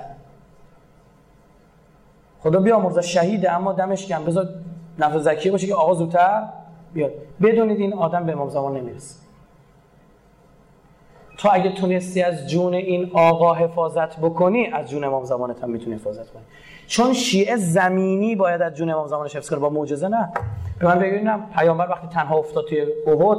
خدا 2.40 2.60
بیامرزه 2.60 3.02
شهیده 3.02 3.52
اما 3.52 3.72
دمش 3.72 4.06
گم 4.06 4.24
بذار 4.24 4.48
نفس 4.98 5.16
زکیه 5.16 5.52
باشه 5.52 5.66
که 5.66 5.74
آقا 5.74 5.94
زودتر 5.94 6.48
بیاد. 6.94 7.12
بدونید 7.42 7.80
این 7.80 7.94
آدم 7.94 8.26
به 8.26 8.32
امام 8.32 8.50
زمان 8.50 8.76
نمی‌رسه. 8.76 9.14
تو 11.38 11.48
اگه 11.52 11.72
تونستی 11.72 12.22
از 12.22 12.50
جون 12.50 12.74
این 12.74 13.10
آقا 13.14 13.54
حفاظت 13.54 14.16
بکنی 14.16 14.66
از 14.66 14.90
جون 14.90 15.04
امام 15.04 15.24
زمانت 15.24 15.62
هم 15.62 15.70
می‌تونی 15.70 15.96
حفاظت 15.96 16.30
کنی. 16.30 16.42
چون 16.86 17.12
شیعه 17.12 17.56
زمینی 17.56 18.36
باید 18.36 18.62
از 18.62 18.74
جون 18.74 18.90
امام 18.90 19.06
زمانش 19.06 19.36
حفظ 19.36 19.50
کنه. 19.50 19.58
با 19.58 19.70
معجزه 19.70 20.08
نه. 20.08 20.32
به 20.78 20.86
من 20.86 20.98
بگیرینم 20.98 21.50
پیامبر 21.56 21.88
وقتی 21.90 22.06
تنها 22.08 22.36
افتاد 22.36 22.64
توی 22.68 22.80
احد 23.06 23.38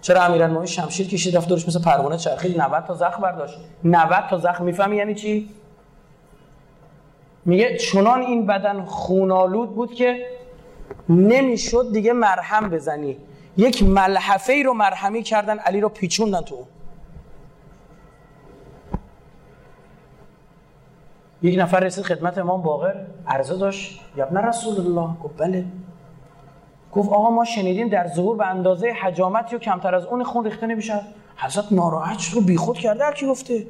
چرا 0.00 0.22
امیرالمومنین 0.22 0.66
شمشیر 0.66 1.08
کشید 1.08 1.36
رفت 1.36 1.48
دورش 1.48 1.68
مثل 1.68 1.82
پروانه 1.82 2.16
چرخید؟ 2.16 2.60
90 2.60 2.84
تا 2.84 2.94
زخم 2.94 3.22
برداشت. 3.22 3.58
90 3.84 4.24
تا 4.30 4.38
زخم 4.38 4.64
می‌فهمی 4.64 4.96
یعنی 4.96 5.14
چی؟ 5.14 5.48
میگه 7.44 7.76
چنان 7.76 8.20
این 8.20 8.46
بدن 8.46 8.84
خونالود 8.84 9.74
بود 9.74 9.94
که 9.94 10.26
نمی‌شد 11.08 11.92
دیگه 11.92 12.12
مرهم 12.12 12.70
بزنی. 12.70 13.16
یک 13.56 13.82
ملحفه 13.82 14.52
ای 14.52 14.62
رو 14.62 14.74
مرهمی 14.74 15.22
کردن 15.22 15.58
علی 15.58 15.80
رو 15.80 15.88
پیچوندن 15.88 16.40
تو 16.40 16.56
یک 21.42 21.58
نفر 21.58 21.80
رسید 21.80 22.04
خدمت 22.04 22.38
امام 22.38 22.62
باقر 22.62 22.94
عرضه 23.28 23.56
داشت 23.56 24.00
یبن 24.16 24.36
رسول 24.36 24.86
الله 24.86 25.08
گفت 25.24 25.36
بله. 25.36 25.64
گفت 26.92 27.12
آقا 27.12 27.30
ما 27.30 27.44
شنیدیم 27.44 27.88
در 27.88 28.06
ظهور 28.06 28.36
به 28.36 28.46
اندازه 28.46 28.88
حجامت 29.02 29.52
یا 29.52 29.58
کمتر 29.58 29.94
از 29.94 30.04
اون 30.04 30.24
خون 30.24 30.44
ریخته 30.44 30.66
نمیشه 30.66 31.00
حضرت 31.36 31.72
ناراحت 31.72 32.30
رو 32.32 32.40
بیخود 32.40 32.78
کرده 32.78 33.04
هر 33.04 33.14
کی 33.14 33.26
گفته. 33.26 33.66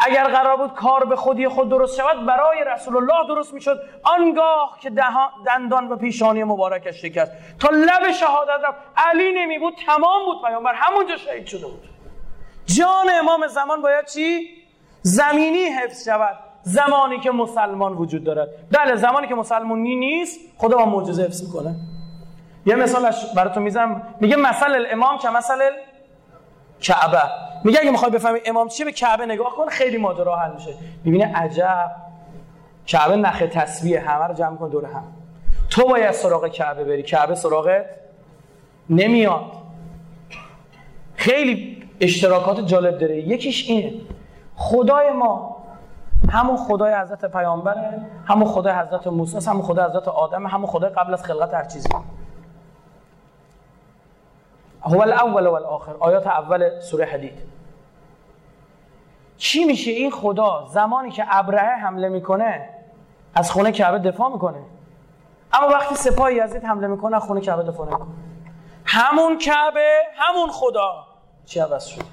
اگر 0.00 0.24
قرار 0.24 0.56
بود 0.56 0.74
کار 0.74 1.04
به 1.04 1.16
خودی 1.16 1.48
خود 1.48 1.68
درست 1.68 1.96
شود 1.96 2.26
برای 2.26 2.64
رسول 2.74 2.96
الله 2.96 3.28
درست 3.28 3.54
می‌شد. 3.54 3.80
آنگاه 4.02 4.78
که 4.80 4.90
دندان 5.46 5.88
و 5.88 5.96
پیشانی 5.96 6.44
مبارکش 6.44 7.02
شکست. 7.02 7.32
تا 7.58 7.68
لب 7.68 8.12
شهادت 8.20 8.64
رفت. 8.64 8.78
علی 8.96 9.32
نمی 9.36 9.58
بود 9.58 9.74
تمام 9.86 10.24
بود 10.26 10.48
پیامبر. 10.48 10.72
همونجا 10.74 11.16
شهید 11.16 11.46
شده 11.46 11.66
بود. 11.66 11.88
جان 12.66 13.06
امام 13.20 13.46
زمان 13.46 13.82
باید 13.82 14.06
چی؟ 14.06 14.48
زمینی 15.02 15.64
حفظ 15.64 16.04
شود. 16.04 16.47
زمانی 16.62 17.20
که 17.20 17.30
مسلمان 17.30 17.92
وجود 17.92 18.24
دارد 18.24 18.48
بله 18.70 18.96
زمانی 18.96 19.26
که 19.26 19.34
مسلمانی 19.34 19.96
نیست 19.96 20.40
خدا 20.58 20.76
با 20.76 20.84
معجزه 20.84 21.24
حفظ 21.24 21.42
می‌کنه. 21.42 21.74
یه 22.66 22.74
مثالش 22.74 23.26
براتون 23.36 23.62
می‌زنم. 23.62 24.02
میگه 24.20 24.36
مثل 24.36 24.74
الامام 24.74 25.18
که 25.18 25.28
مثل 25.28 25.58
کعبه. 26.80 27.22
میگه 27.64 27.80
اگه 27.80 27.90
می‌خوای 27.90 28.10
بفهمی 28.10 28.38
امام 28.46 28.68
چیه 28.68 28.84
به 28.84 28.92
کعبه 28.92 29.26
نگاه 29.26 29.56
کن 29.56 29.66
خیلی 29.68 29.96
ماجرا 29.96 30.36
حل 30.36 30.54
میشه. 30.54 30.74
می‌بینه 31.04 31.32
عجب. 31.36 31.90
کعبه 32.86 33.16
نخ 33.16 33.42
تسبیح 33.52 34.10
همه 34.10 34.26
رو 34.26 34.34
جمع 34.34 34.56
کن 34.56 34.68
دور 34.68 34.84
هم. 34.84 35.04
تو 35.70 35.88
باید 35.88 36.12
سراغ 36.12 36.48
کعبه 36.48 36.84
بری. 36.84 37.02
کعبه 37.02 37.34
سراغ 37.34 37.82
نمیاد. 38.90 39.52
خیلی 41.14 41.82
اشتراکات 42.00 42.60
جالب 42.60 42.98
داره. 42.98 43.16
یکیش 43.16 43.70
اینه. 43.70 43.92
خدای 44.56 45.10
ما 45.10 45.57
همون 46.30 46.56
خدای 46.56 46.94
حضرت 46.94 47.24
پیامبره 47.24 48.06
همون 48.26 48.48
خدای 48.48 48.72
حضرت 48.72 49.06
موسی 49.06 49.50
همون 49.50 49.62
خدای 49.62 49.84
حضرت 49.84 50.08
آدم 50.08 50.46
همون 50.46 50.66
خدای 50.66 50.90
قبل 50.90 51.12
از 51.12 51.22
خلقت 51.22 51.54
هر 51.54 51.64
چیزی. 51.64 51.88
هو 54.82 55.00
الاول 55.00 55.46
و 55.46 55.52
الاخر 55.52 55.94
آیات 56.00 56.26
اول 56.26 56.80
سوره 56.80 57.04
حدید. 57.04 57.42
چی 59.36 59.64
میشه 59.64 59.90
این 59.90 60.10
خدا 60.10 60.66
زمانی 60.70 61.10
که 61.10 61.24
ابرهه 61.28 61.78
حمله 61.84 62.08
می‌کنه 62.08 62.68
از 63.34 63.50
خونه 63.50 63.72
کعبه 63.72 63.98
دفاع 63.98 64.32
می‌کنه؟ 64.32 64.58
اما 65.52 65.68
وقتی 65.68 65.94
سپاه 65.94 66.32
یزید 66.32 66.64
حمله 66.64 66.86
می‌کنه 66.86 67.16
از 67.16 67.22
خونه 67.22 67.40
کعبه 67.40 67.62
دفاع 67.62 67.86
نمی‌کنه. 67.86 68.08
همون 68.84 69.38
کعبه 69.38 69.94
همون 70.16 70.50
خدا. 70.50 71.04
چی 71.44 71.60
عوض 71.60 71.84
شد؟ 71.84 72.04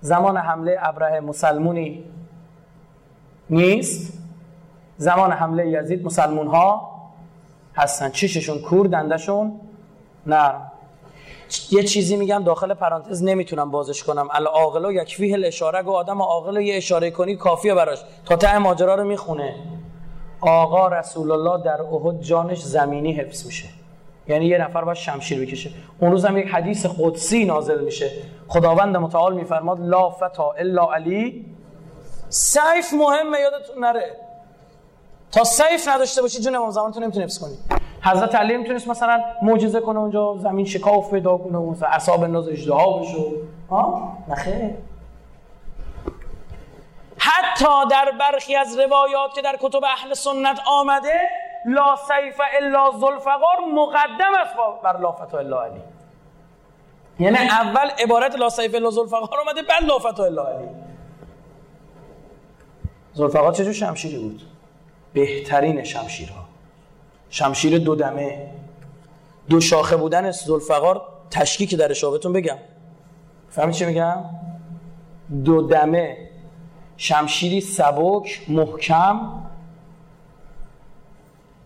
زمان 0.00 0.36
حمله 0.36 0.78
ابرهه 0.80 1.20
مسلمونی 1.20 2.04
نیست. 3.50 4.18
زمان 4.96 5.32
حمله 5.32 5.68
یزید 5.68 6.04
مسلمون 6.04 6.46
ها 6.46 6.90
هستن. 7.76 8.10
چششون 8.10 8.58
کور 8.58 8.86
دندشون 8.86 9.60
نرم. 10.26 10.72
یه 11.70 11.82
چیزی 11.82 12.16
میگم 12.16 12.42
داخل 12.44 12.74
پرانتز 12.74 13.24
نمی‌تونم 13.24 13.70
بازش 13.70 14.02
کنم. 14.02 14.28
العاقل 14.32 14.84
و 14.84 14.92
یکفیه 14.92 15.34
الاشاره. 15.34 15.82
گو 15.82 15.92
آدم 15.92 16.22
عاقل 16.22 16.56
یه 16.56 16.76
اشاره 16.76 17.10
کنی 17.10 17.36
کافیه 17.36 17.74
براش. 17.74 17.98
تا 18.24 18.36
ته 18.36 18.58
ماجرا 18.58 18.94
رو 18.94 19.04
می‌خونه. 19.04 19.54
آقا 20.40 20.88
رسول 20.88 21.30
الله 21.30 21.64
در 21.64 21.82
احد 21.82 22.20
جانش 22.20 22.62
زمینی 22.62 23.12
حفظ 23.12 23.46
میشه. 23.46 23.68
یعنی 24.28 24.46
یه 24.46 24.58
نفر 24.58 24.84
باید 24.84 24.96
شمشیر 24.96 25.40
بکشه. 25.40 25.70
اون 25.98 26.10
روز 26.10 26.24
هم 26.24 26.36
یک 26.36 26.46
حدیث 26.46 26.86
قدسی 26.98 27.44
نازل 27.44 27.84
میشه. 27.84 28.10
خداوند 28.48 28.96
متعال 28.96 29.34
میفرماد 29.34 29.80
لا 29.80 30.10
فتا 30.10 30.52
الا 30.58 30.92
علی 30.94 31.46
سیف 32.30 32.92
مهمه 32.92 33.38
یادتون 33.40 33.84
نره. 33.84 34.16
تا 35.32 35.44
سیف 35.44 35.88
نداشته 35.88 36.22
باشی 36.22 36.40
جون 36.40 36.54
امام 36.54 36.70
زمانتون 36.70 37.02
نمی‌تونی 37.02 37.24
حفظ 37.24 37.38
کنی. 37.38 37.58
حضرت 38.02 38.34
علی 38.34 38.56
می‌تونست 38.56 38.88
مثلا 38.88 39.24
معجزه 39.42 39.80
کنه 39.80 39.98
اونجا 39.98 40.36
زمین 40.38 40.66
شکاف 40.66 41.10
پیدا 41.10 41.36
کنه 41.36 41.58
و 41.58 41.70
مثلا 41.70 41.88
اعصاب 41.88 42.22
انداز 42.22 42.48
اجدها 42.48 42.98
بشه. 42.98 43.24
ها 43.70 44.12
نخیر 44.28 44.70
حتی 47.18 47.88
در 47.90 48.12
برخی 48.20 48.56
از 48.56 48.78
روایات 48.78 49.34
که 49.34 49.42
در 49.42 49.56
کتب 49.60 49.84
اهل 49.84 50.14
سنت 50.14 50.60
آمده 50.66 51.20
لا 51.66 51.96
سیف 51.96 52.40
الا 52.60 52.90
ذوالفقار 53.00 53.58
مقدم 53.74 54.34
است 54.40 54.54
بر 54.82 55.00
لا 55.00 55.12
فتا 55.12 55.38
الا 55.38 55.62
علی. 55.62 55.80
یعنی 57.18 57.36
اول 57.36 57.90
عبارت 57.98 58.34
لا 58.34 58.48
سیف 58.48 58.74
الا 58.74 58.90
ذوالفقار 58.90 59.40
آمده 59.40 59.62
بعد 59.62 59.82
لا 59.82 59.98
فتا 59.98 60.24
الا 60.24 60.46
علی. 60.46 60.68
ذوالفقار 63.16 63.52
چه 63.52 63.72
شمشیری 63.72 64.18
بود؟ 64.18 64.42
بهترین 65.12 65.84
شمشیرها. 65.84 66.44
شمشیر 67.30 67.78
دو 67.78 67.94
دمه. 67.94 68.50
دو 69.48 69.60
شاخه 69.60 69.96
بودن 69.96 70.30
زلفقار 70.30 71.02
تشکیک 71.30 71.74
در 71.74 71.88
بهتون 71.88 72.32
بگم. 72.32 72.58
فهمید 73.50 73.74
چی 73.74 73.84
میگم؟ 73.84 74.24
دو 75.44 75.62
دمه. 75.62 76.16
شمشیری 76.96 77.60
سبک 77.60 78.40
محکم. 78.48 79.20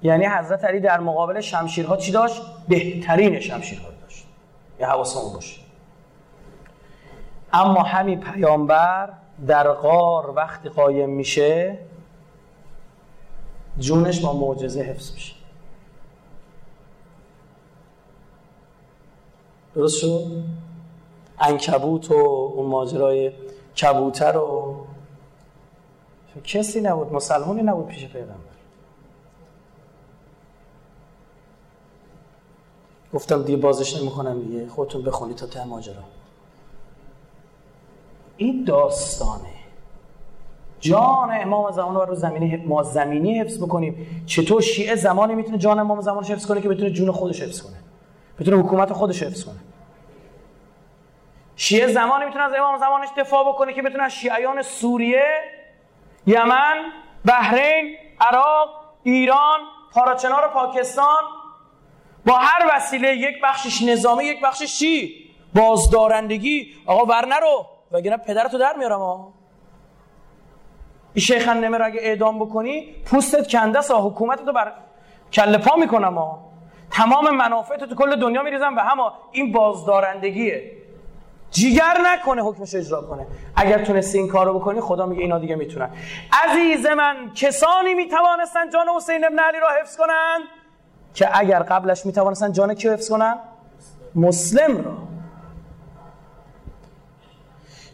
یعنی 0.03 0.27
حضرت 0.27 0.65
علی 0.65 0.81
در 0.81 1.01
مقابل 1.01 1.41
شمشیرها 1.41 1.97
چی 1.97 2.13
داشت؟ 2.13 2.43
بهترین 2.69 3.41
شمشیرها 3.41 3.89
داشت. 4.03 4.25
یه 4.81 4.87
حواسمون 4.87 5.33
باشه. 5.33 5.61
اما 7.53 7.83
همین 7.83 8.21
پیامبر 8.21 9.13
در 9.47 9.73
غار 9.73 10.31
وقتی 10.31 10.69
قایم 10.69 11.11
میشه 11.11 11.79
جونش 13.79 14.21
با 14.21 14.33
معجزه 14.33 14.83
حفظ 14.83 15.13
میشه. 15.13 15.35
درست 19.75 19.99
شد؟ 19.99 20.27
انکبوت 21.39 22.11
و 22.11 22.15
اون 22.55 22.67
ماجرای 22.67 23.33
کبوتر 23.77 24.37
و 24.37 24.77
کسی 26.45 26.81
نبود 26.81 27.13
مسلمانی 27.13 27.63
نبود 27.63 27.87
پیش 27.87 28.07
پیغمبر. 28.07 28.55
گفتم 33.13 33.43
دیگه 33.43 33.59
بازش 33.59 33.97
نمی‌کنم 33.97 34.43
دیگه 34.43 34.69
خودتون 34.69 35.03
بخونید 35.03 35.37
تا 35.37 35.47
ته 35.47 35.65
ماجرا. 35.65 36.03
این 38.37 38.65
داستانه. 38.65 39.55
جان 40.81 41.31
امام 41.33 41.71
زمان 41.71 42.07
رو 42.07 42.15
زمینی 42.15 42.57
ما 42.57 42.83
زمینی 42.83 43.39
حفظ 43.41 43.63
بکنیم. 43.63 44.25
چطور 44.27 44.63
شیعه 44.63 44.95
زمانی 44.95 45.35
می‌تونه 45.35 45.59
جان 45.59 45.79
امام 45.79 46.01
زمانش 46.01 46.31
حفظ 46.31 46.47
کنه 46.47 46.61
که 46.61 46.69
بتونه 46.69 46.91
جون 46.91 47.11
خودش 47.13 47.43
حفظ 47.43 47.63
کنه؟ 47.63 47.77
بتونه 48.41 48.57
حکومت 48.57 48.93
خودش 48.93 49.23
حفظ 49.23 49.45
کنه؟ 49.45 49.55
شیعه 51.57 51.87
زمانی 51.87 52.25
می‌تونه 52.25 52.45
از 52.45 52.53
امام 52.59 52.79
زمانش 52.79 53.09
دفاع 53.17 53.49
بکنه 53.53 53.73
که 53.73 53.83
بتونه 53.83 54.09
شیعیان 54.09 54.63
سوریه 54.63 55.25
یمن 56.27 56.77
بحرین 57.25 57.97
عراق 58.21 58.69
ایران 59.03 59.61
پاراچنار 59.93 60.49
پاکستان 60.49 61.23
با 62.27 62.35
هر 62.35 62.77
وسیله 62.77 63.17
یک 63.17 63.35
بخشش 63.43 63.83
نظامی 63.83 64.25
یک 64.25 64.41
بخشش 64.43 64.79
چی؟ 64.79 65.25
بازدارندگی. 65.55 66.75
آقا 66.87 67.05
ور 67.05 67.27
نرو 67.27 67.67
وگرنه 67.93 68.17
پدرتو 68.17 68.59
در 68.59 68.77
میارم 68.79 68.99
ها 68.99 69.33
این 71.15 71.23
شیخ 71.23 71.49
نمه 71.49 71.79
رو 71.79 71.85
اگه 71.85 72.01
اعدام 72.03 72.39
بکنی 72.39 72.95
پوستت 73.05 73.49
کنده 73.49 73.81
سا 73.81 74.09
حکومت 74.09 74.45
تو 74.45 74.53
بر 74.53 74.73
کله 75.33 75.59
پا 75.59 75.77
می‌کنم 75.77 76.15
ها 76.15 76.51
تمام 76.91 77.37
منافعت 77.37 77.85
تو 77.85 77.95
کل 77.95 78.21
دنیا 78.21 78.43
میریزم 78.43 78.77
و 78.77 78.81
همه. 78.81 79.11
این 79.33 79.53
بازدارندگیه. 79.53 80.71
جیگر 81.51 81.99
نکنه 82.05 82.43
حکمش 82.43 82.75
اجرا 82.75 83.03
کنه. 83.03 83.27
اگر 83.57 83.85
تونستی 83.85 84.19
این 84.19 84.29
کارو 84.29 84.59
بکنی 84.59 84.81
خدا 84.81 85.07
میگه 85.07 85.23
اینا 85.23 85.39
دیگه 85.39 85.55
می‌تونن. 85.57 85.91
عزیز 86.33 86.87
من 86.87 87.31
کسانی 87.35 87.95
می‌توانستن 87.95 88.71
جان 88.71 88.89
حسین 88.97 89.25
ابن 89.25 89.39
علی 89.39 89.61
را 89.61 89.69
حفظ 89.81 89.97
کنن 89.97 90.41
که 91.15 91.39
اگر 91.39 91.63
قبلش 91.63 92.07
می‌توانستن 92.07 92.53
جان 92.53 92.75
کیو 92.75 92.93
حفظ 92.93 93.11
کنن؟ 93.11 93.39
مسلم 94.15 94.85
را. 94.85 95.14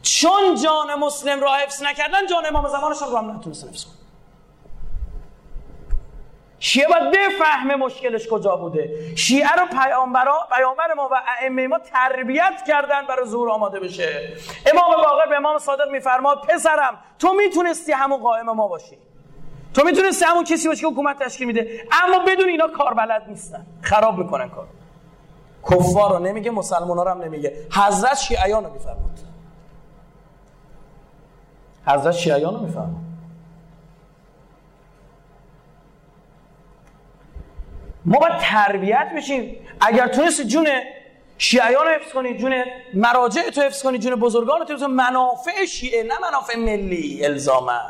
چون 0.03 0.55
جان 0.63 0.95
مسلم 0.99 1.41
را 1.41 1.55
حفظ 1.55 1.83
نکردن 1.83 2.27
جان 2.31 2.47
امام 2.47 2.69
زمانشان 2.69 3.11
رو 3.11 3.17
هم 3.17 3.31
نتونستن 3.31 3.69
حفظ 3.69 3.85
کنن 3.85 3.95
شیعه 6.63 6.89
باید 6.89 7.11
بفهمه 7.11 7.77
مشکلش 7.77 8.29
کجا 8.29 8.57
بوده. 8.57 9.15
شیعه 9.17 9.53
رو 9.53 9.67
پیامبر 9.67 10.29
پیامبر 10.57 10.95
ما 10.97 11.09
و 11.13 11.23
ائمه 11.41 11.67
ما 11.67 11.79
تربیت 11.79 12.65
کردن 12.67 13.07
برای 13.07 13.27
ظهور 13.27 13.51
آماده 13.51 13.81
بشه. 13.81 14.33
امام 14.73 15.03
باقر 15.03 15.27
به 15.29 15.37
امام 15.37 15.59
صادق 15.59 15.91
میفرماد 15.91 16.41
پسرم 16.41 16.99
تو 17.19 17.33
می‌تونستی 17.33 17.93
همون 17.93 18.19
قائم 18.19 18.51
ما 18.51 18.69
باشی. 18.69 18.99
تو 19.75 19.85
می‌تونستی 19.85 20.25
همون 20.25 20.45
کسی 20.45 20.69
باشی 20.69 20.81
که 20.81 20.87
حکومت 20.87 21.19
تشکیل 21.19 21.47
میده. 21.47 21.89
اما 21.93 22.19
بدون 22.19 22.49
اینا 22.49 22.69
کار 22.69 22.95
بلد 22.95 23.25
نیستن. 23.29 23.67
خراب 23.83 24.19
می‌کنن 24.19 24.51
کار 24.51 24.67
کفار 25.71 26.13
رو 26.13 26.19
نمیگه 26.19 26.51
مسلمان 26.51 26.97
رو 26.97 27.09
هم 27.09 27.23
نمیگه. 27.23 27.67
حضرت 27.73 28.19
شیعیان 28.19 28.65
رو 28.65 28.73
میفرماد. 28.73 29.30
حضرت 31.87 32.15
شیعیان 32.15 32.55
رو 32.55 32.61
میفرماد 32.61 33.11
ما 38.05 38.19
باید 38.19 38.39
تربیت 38.39 39.11
بشیم. 39.17 39.57
اگر 39.81 40.09
تونست 40.09 40.43
جون 40.43 40.69
شیعیان 41.39 41.85
رو 41.87 41.91
حفظ 41.91 42.13
کنی 42.13 42.39
جون 42.39 42.65
مراجع 42.95 43.51
تو 43.51 43.61
حفظ 43.61 43.83
کنی 43.83 43.99
جون 43.99 44.15
بزرگان 44.15 44.61
کنی 44.65 44.87
منافع 44.87 45.65
شیعه 45.65 46.03
نه 46.03 46.15
منافع 46.23 46.57
ملی 46.57 47.25
الزاما. 47.25 47.81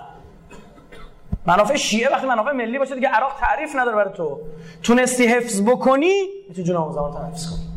منافع 1.46 1.76
شیعه 1.76 2.10
وقتی 2.10 2.26
منافع 2.26 2.52
ملی 2.52 2.78
باشه 2.78 2.94
دیگه 2.94 3.08
عراق 3.08 3.32
تعریف 3.40 3.76
نداره 3.76 3.96
برای 3.96 4.14
تو. 4.14 4.40
تونستی 4.82 5.26
حفظ 5.26 5.62
بکنی 5.62 6.22
می‌تونی 6.48 6.66
جون 6.66 6.76
آن 6.76 6.92
زمان 6.92 7.30
حفظ 7.30 7.50
کنی. 7.50 7.69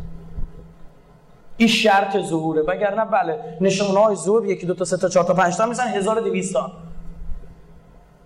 این 1.58 1.68
شرط 1.68 2.18
ظهوره. 2.18 2.62
وگرنه 2.62 3.06
بله 3.06 3.58
نشونه 3.62 4.00
های 4.00 4.16
ظهور 4.16 4.46
یکی 4.46 4.66
دو 4.66 4.74
تا 4.74 4.86
سه 4.86 4.98
تا 4.98 5.10
چهار 5.10 5.26
تا 5.26 5.34
پنج 5.34 5.58
تا 5.58 5.66
میسن 5.66 5.88
1200 5.88 6.54
تا. 6.54 6.72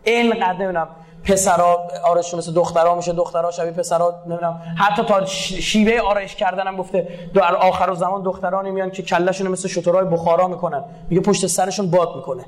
اینقدر 0.03 0.53
نمی‌دونم 0.53 0.87
پسرا 1.23 1.87
آرایش 2.05 2.33
مثل 2.33 2.53
دخترها 2.53 2.95
میشه 2.95 3.13
دخترها 3.13 3.51
شبیه 3.51 3.71
پسرا 3.71 4.15
نمی‌دونم. 4.25 4.61
حتی 4.77 5.03
تا 5.03 5.25
شیوه 5.25 6.01
آرایش 6.01 6.35
کردن 6.35 6.67
هم 6.67 6.77
گفته 6.77 7.07
در 7.33 7.55
آخر 7.55 7.93
زمان 7.93 8.23
دخترانی 8.23 8.71
میان 8.71 8.91
که 8.91 9.03
کلشون 9.03 9.47
مثل 9.47 9.67
شترهای 9.67 10.05
بخارا 10.05 10.47
می‌کنن. 10.47 10.83
میگه 11.09 11.21
پشت 11.21 11.47
سرشون 11.47 11.91
باد 11.91 12.15
می‌کنه. 12.15 12.45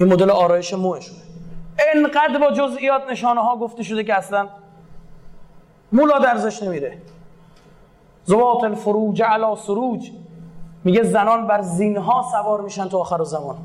این 0.00 0.12
مدل 0.12 0.30
آرایش 0.30 0.74
موهشونه 0.74 1.18
انقدر 1.94 2.38
با 2.40 2.50
جزئیات 2.50 3.02
نشانه 3.10 3.40
ها 3.40 3.56
گفته 3.56 3.82
شده 3.82 4.04
که 4.04 4.14
اصلا 4.14 4.48
مولا 5.92 6.18
درزش 6.18 6.62
نمیره. 6.62 6.98
زوات 8.24 8.64
الفروج 8.64 9.22
علا 9.22 9.56
سروج. 9.56 10.10
میگه 10.84 11.02
زنان 11.02 11.46
بر 11.46 11.62
زینها 11.62 12.24
سوار 12.32 12.60
میشن 12.60 12.88
تو 12.88 12.98
آخر 12.98 13.24
زمان. 13.24 13.56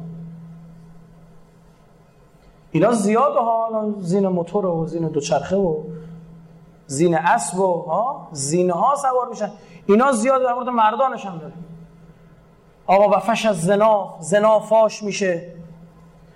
اینا 2.71 2.91
زیاد 2.91 3.35
ها 3.35 3.93
زین 3.99 4.27
موتور 4.27 4.65
و 4.65 4.87
زین 4.87 5.07
دوچرخه 5.07 5.55
و 5.55 5.77
زین 6.87 7.15
اسب 7.15 7.59
و 7.59 7.81
ها 7.81 8.27
زینه 8.31 8.73
ها 8.73 8.95
سوار 8.95 9.27
میشن. 9.29 9.51
اینا 9.85 10.11
زیاد 10.11 10.43
در 10.43 10.53
مورد 10.53 10.69
مردانش 10.69 11.25
هم 11.25 11.37
داره 11.37 11.53
آقا 12.87 13.17
و 13.17 13.19
فش 13.19 13.45
از 13.45 13.61
زنا 13.61 14.13
زنا 14.19 14.59
فاش 14.59 15.03
میشه. 15.03 15.53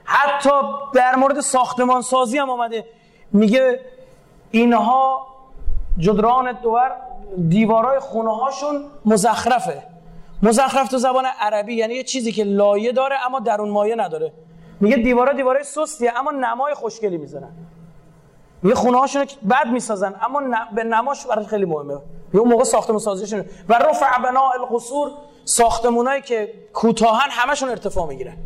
حتی 0.04 0.50
در 0.94 1.16
مورد 1.16 1.40
ساختمان 1.40 2.02
سازی 2.02 2.38
هم 2.38 2.50
آمده. 2.50 2.86
میگه 3.32 3.80
اینها 4.52 5.28
جدران 5.98 6.52
دور 6.52 6.92
دیوارای 7.50 8.00
خونه 8.00 8.36
هاشون 8.36 8.86
مزخرفه. 9.06 9.84
مزخرف 10.44 10.88
تو 10.88 10.98
زبان 10.98 11.26
عربی 11.40 11.76
یعنی 11.76 11.94
یه 11.94 12.04
چیزی 12.04 12.32
که 12.32 12.44
لایه 12.44 12.92
داره 12.92 13.16
اما 13.26 13.40
درون 13.40 13.70
مایه 13.70 13.96
نداره. 13.96 14.34
میگه 14.80 14.96
دیوارا 14.96 15.34
دیوارای 15.34 15.64
سستیه 15.64 16.20
اما 16.20 16.32
نمای 16.32 16.74
خوشگلی 16.74 17.18
می‌زنن. 17.18 17.50
میگه 18.62 18.76
خونه 18.76 19.00
هاشون 19.00 19.26
بد 19.50 19.68
می‌سازن 19.68 20.16
اما 20.22 20.42
به 20.76 20.84
نماش 20.84 21.26
برای 21.26 21.46
خیلی 21.46 21.66
مهمه. 21.66 21.94
یه 22.34 22.40
اون 22.40 22.50
موقع 22.50 22.64
ساختمون 22.64 23.00
سازیشون. 23.00 23.46
و 23.70 23.74
رفع 23.74 24.22
بنا 24.22 24.50
القصور 24.50 25.12
ساختمونایی 25.46 26.22
که 26.22 26.54
کوتاهن 26.74 27.30
همشون 27.30 27.70
ارتفاع 27.70 28.08
می‌گیرن 28.08 28.38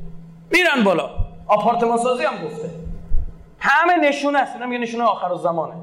میرن 0.51 0.83
بالا. 0.83 1.09
آپارتمان 1.47 1.97
سازی 1.97 2.23
هم 2.23 2.45
گفته. 2.45 2.69
همه 3.59 3.97
نشونه 3.97 4.39
است. 4.39 4.53
اینا 4.53 4.65
میگه 4.65 4.81
نشونه 4.81 5.03
آخر 5.03 5.35
زمانه. 5.35 5.73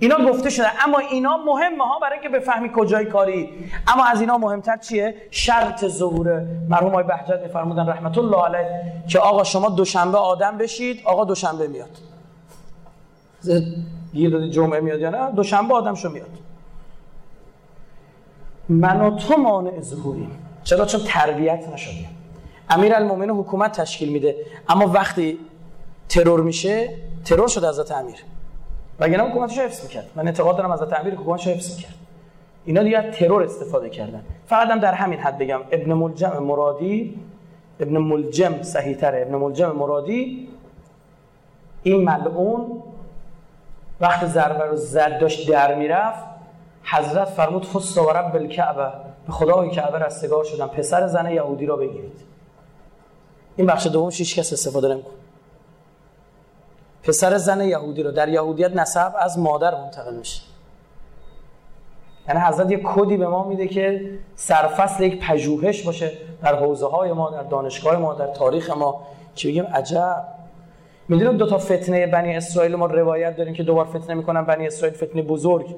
اینا 0.00 0.30
گفته 0.30 0.50
شده. 0.50 0.84
اما 0.84 0.98
اینا 0.98 1.36
مهمه 1.36 1.84
ها 1.84 1.98
برای 1.98 2.18
اینکه 2.18 2.38
بفهمی 2.38 2.70
کجای 2.74 3.06
کاری. 3.06 3.48
اما 3.88 4.04
از 4.04 4.20
اینا 4.20 4.38
مهمتر 4.38 4.76
چیه؟ 4.76 5.14
شرط 5.30 5.86
ظهور 5.86 6.42
مرحوم 6.68 6.88
آقای 6.88 7.04
بهجت 7.04 7.40
میفرمودن 7.42 7.88
رحمت 7.88 8.18
الله 8.18 8.44
علیه 8.44 8.92
که 9.08 9.18
آقا 9.18 9.44
شما 9.44 9.68
دوشنبه 9.68 10.18
آدم 10.18 10.58
بشید 10.58 11.00
آقا 11.04 11.24
دوشنبه 11.24 11.66
میاد. 11.66 11.98
یه 14.14 14.30
دادی 14.30 14.50
جمعه 14.50 14.80
میاد 14.80 15.00
یا 15.00 15.10
نه؟ 15.10 15.30
دوشنبه 15.30 15.74
آدم 15.74 15.94
شو 15.94 16.10
میاد. 16.10 16.30
من 18.68 19.00
و 19.00 19.16
تو 19.16 19.36
مانع 19.36 19.80
ظهوریم. 19.80 20.30
چرا؟ 20.64 20.86
چون 20.86 21.00
تربیت 21.04 21.68
نشدیم. 21.72 22.08
امیر 22.70 22.94
المومنین 22.94 23.30
حکومت 23.30 23.80
تشکیل 23.80 24.08
میده. 24.08 24.36
اما 24.68 24.86
وقتی 24.86 25.38
ترور 26.08 26.40
میشه 26.40 26.94
ترور 27.24 27.48
شده 27.48 27.68
حضرت 27.68 27.92
امیر. 27.92 28.16
وگرنه 29.00 29.30
حکومتش 29.30 29.58
حفظ 29.58 29.82
می‌کرد؟ 29.82 30.10
من 30.14 30.26
اعتقاد 30.26 30.56
دارم 30.56 30.70
از 30.70 30.82
تعبیر 30.82 31.14
حکومتش 31.14 31.48
حفظ 31.48 31.76
می‌کرد. 31.76 31.94
اینا 32.64 32.82
دیگه 32.82 33.10
ترور 33.10 33.42
استفاده 33.42 33.90
کردن. 33.90 34.24
فقط 34.46 34.68
هم 34.68 34.78
در 34.78 34.94
همین 34.94 35.18
حد 35.18 35.38
بگم 35.38 35.60
ابن 35.72 35.92
ملجم 35.92 36.42
مرادی 36.42 37.20
ابن 37.80 37.98
ملجم 37.98 38.62
صحیح 38.62 38.96
تره 38.96 39.22
ابن 39.22 39.34
ملجم 39.34 39.70
مرادی 39.70 40.48
این 41.82 42.04
ملعون 42.04 42.82
وقت 44.00 44.26
ضربه 44.26 44.64
رو 44.64 44.76
زد 44.76 45.18
داشت 45.18 45.50
در 45.50 45.74
می‌رفت. 45.74 46.24
حضرت 46.82 47.28
فرمود 47.28 47.66
فست 47.66 47.98
و 47.98 48.10
رب 48.10 48.34
الکعبه. 48.36 48.90
به 49.26 49.32
خدای 49.32 49.70
کعبه 49.70 49.98
رستگار 49.98 50.44
شدن. 50.44 50.66
پسر 50.66 51.06
زن 51.06 51.30
یهودی 51.30 51.66
را 51.66 51.76
بگیرید. 51.76 52.20
این 53.56 53.66
بخش 53.66 53.86
دوم 53.86 54.10
هیچ 54.10 54.38
کس 54.38 54.52
استفاده 54.52 54.88
نمی‌کنه. 54.88 55.14
پسر 57.02 57.36
زن 57.36 57.60
یهودی 57.60 58.02
رو. 58.02 58.10
در 58.10 58.28
یهودیت 58.28 58.76
نسب 58.76 59.12
از 59.18 59.38
مادر 59.38 59.74
منتقل 59.74 60.16
میشه. 60.16 60.42
یعنی 62.28 62.40
حضرت 62.40 62.70
یه 62.70 62.80
کدی 62.84 63.16
به 63.16 63.28
ما 63.28 63.48
میده 63.48 63.68
که 63.68 64.10
سرفصل 64.36 65.02
یک 65.02 65.20
پژوهش 65.20 65.82
باشه 65.82 66.12
در 66.42 66.54
حوزه 66.54 66.86
های 66.86 67.12
ما 67.12 67.30
در 67.30 67.42
دانشگاه 67.42 67.96
ما 67.96 68.14
در 68.14 68.26
تاریخ 68.26 68.70
ما. 68.70 69.06
که 69.34 69.48
بگیم؟ 69.48 69.64
عجب. 69.64 70.24
می‌دونیم 71.08 71.36
دو 71.36 71.46
تا 71.46 71.58
فتنه 71.58 72.06
بنی 72.06 72.36
اسرائیل 72.36 72.76
ما 72.76 72.86
روایت 72.86 73.36
داریم 73.36 73.54
که 73.54 73.62
دوبار 73.62 73.84
فتنه 73.84 74.14
می‌کنن. 74.14 74.44
بنی 74.44 74.66
اسرائیل 74.66 74.96
فتنه 74.96 75.22
بزرگ. 75.22 75.76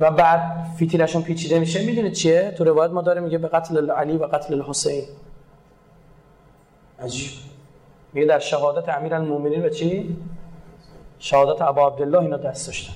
و 0.00 0.10
بعد 0.10 0.66
فیتیلشون 0.76 1.22
پیچیده 1.22 1.58
میشه. 1.58 1.86
می‌دونید 1.86 2.12
چیه؟ 2.12 2.50
تو 2.50 2.64
روایت 2.64 2.90
ما 2.90 3.02
داریم 3.02 3.22
میگه 3.22 3.38
به 3.38 3.48
قتل 3.48 3.90
علی 3.90 4.16
و 4.16 4.24
قتل 4.26 4.54
الحسین. 4.54 5.04
عجیب. 7.02 7.30
میگه 8.12 8.26
در 8.26 8.38
شهادت 8.38 8.88
امیر 8.88 9.14
المومنین 9.14 9.64
و 9.64 9.68
چی؟ 9.68 10.16
شهادت 11.18 11.62
ابا 11.62 11.86
عبدالله 11.86 12.18
اینا 12.18 12.36
دست 12.36 12.66
داشتن. 12.66 12.92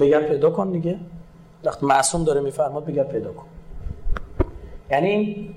بگر 0.00 0.20
پیدا 0.20 0.50
کن 0.50 0.70
دیگه. 0.70 0.98
وقت 1.64 1.82
معصوم 1.82 2.24
داره 2.24 2.40
میفرماد 2.40 2.84
بگر 2.84 3.04
پیدا 3.04 3.32
کن. 3.32 3.46
یعنی 4.90 5.50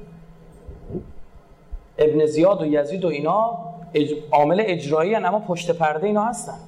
ابن 1.98 2.26
زیاد 2.26 2.62
و 2.62 2.66
یزید 2.66 3.06
و 3.06 3.08
اینا 3.08 3.58
اج... 3.94 4.14
عامل 4.32 4.64
اجرایی 4.66 5.14
هن 5.14 5.26
اما 5.26 5.40
پشت 5.40 5.72
پرده 5.72 6.08
اینا 6.08 6.24
هستن. 6.24 6.60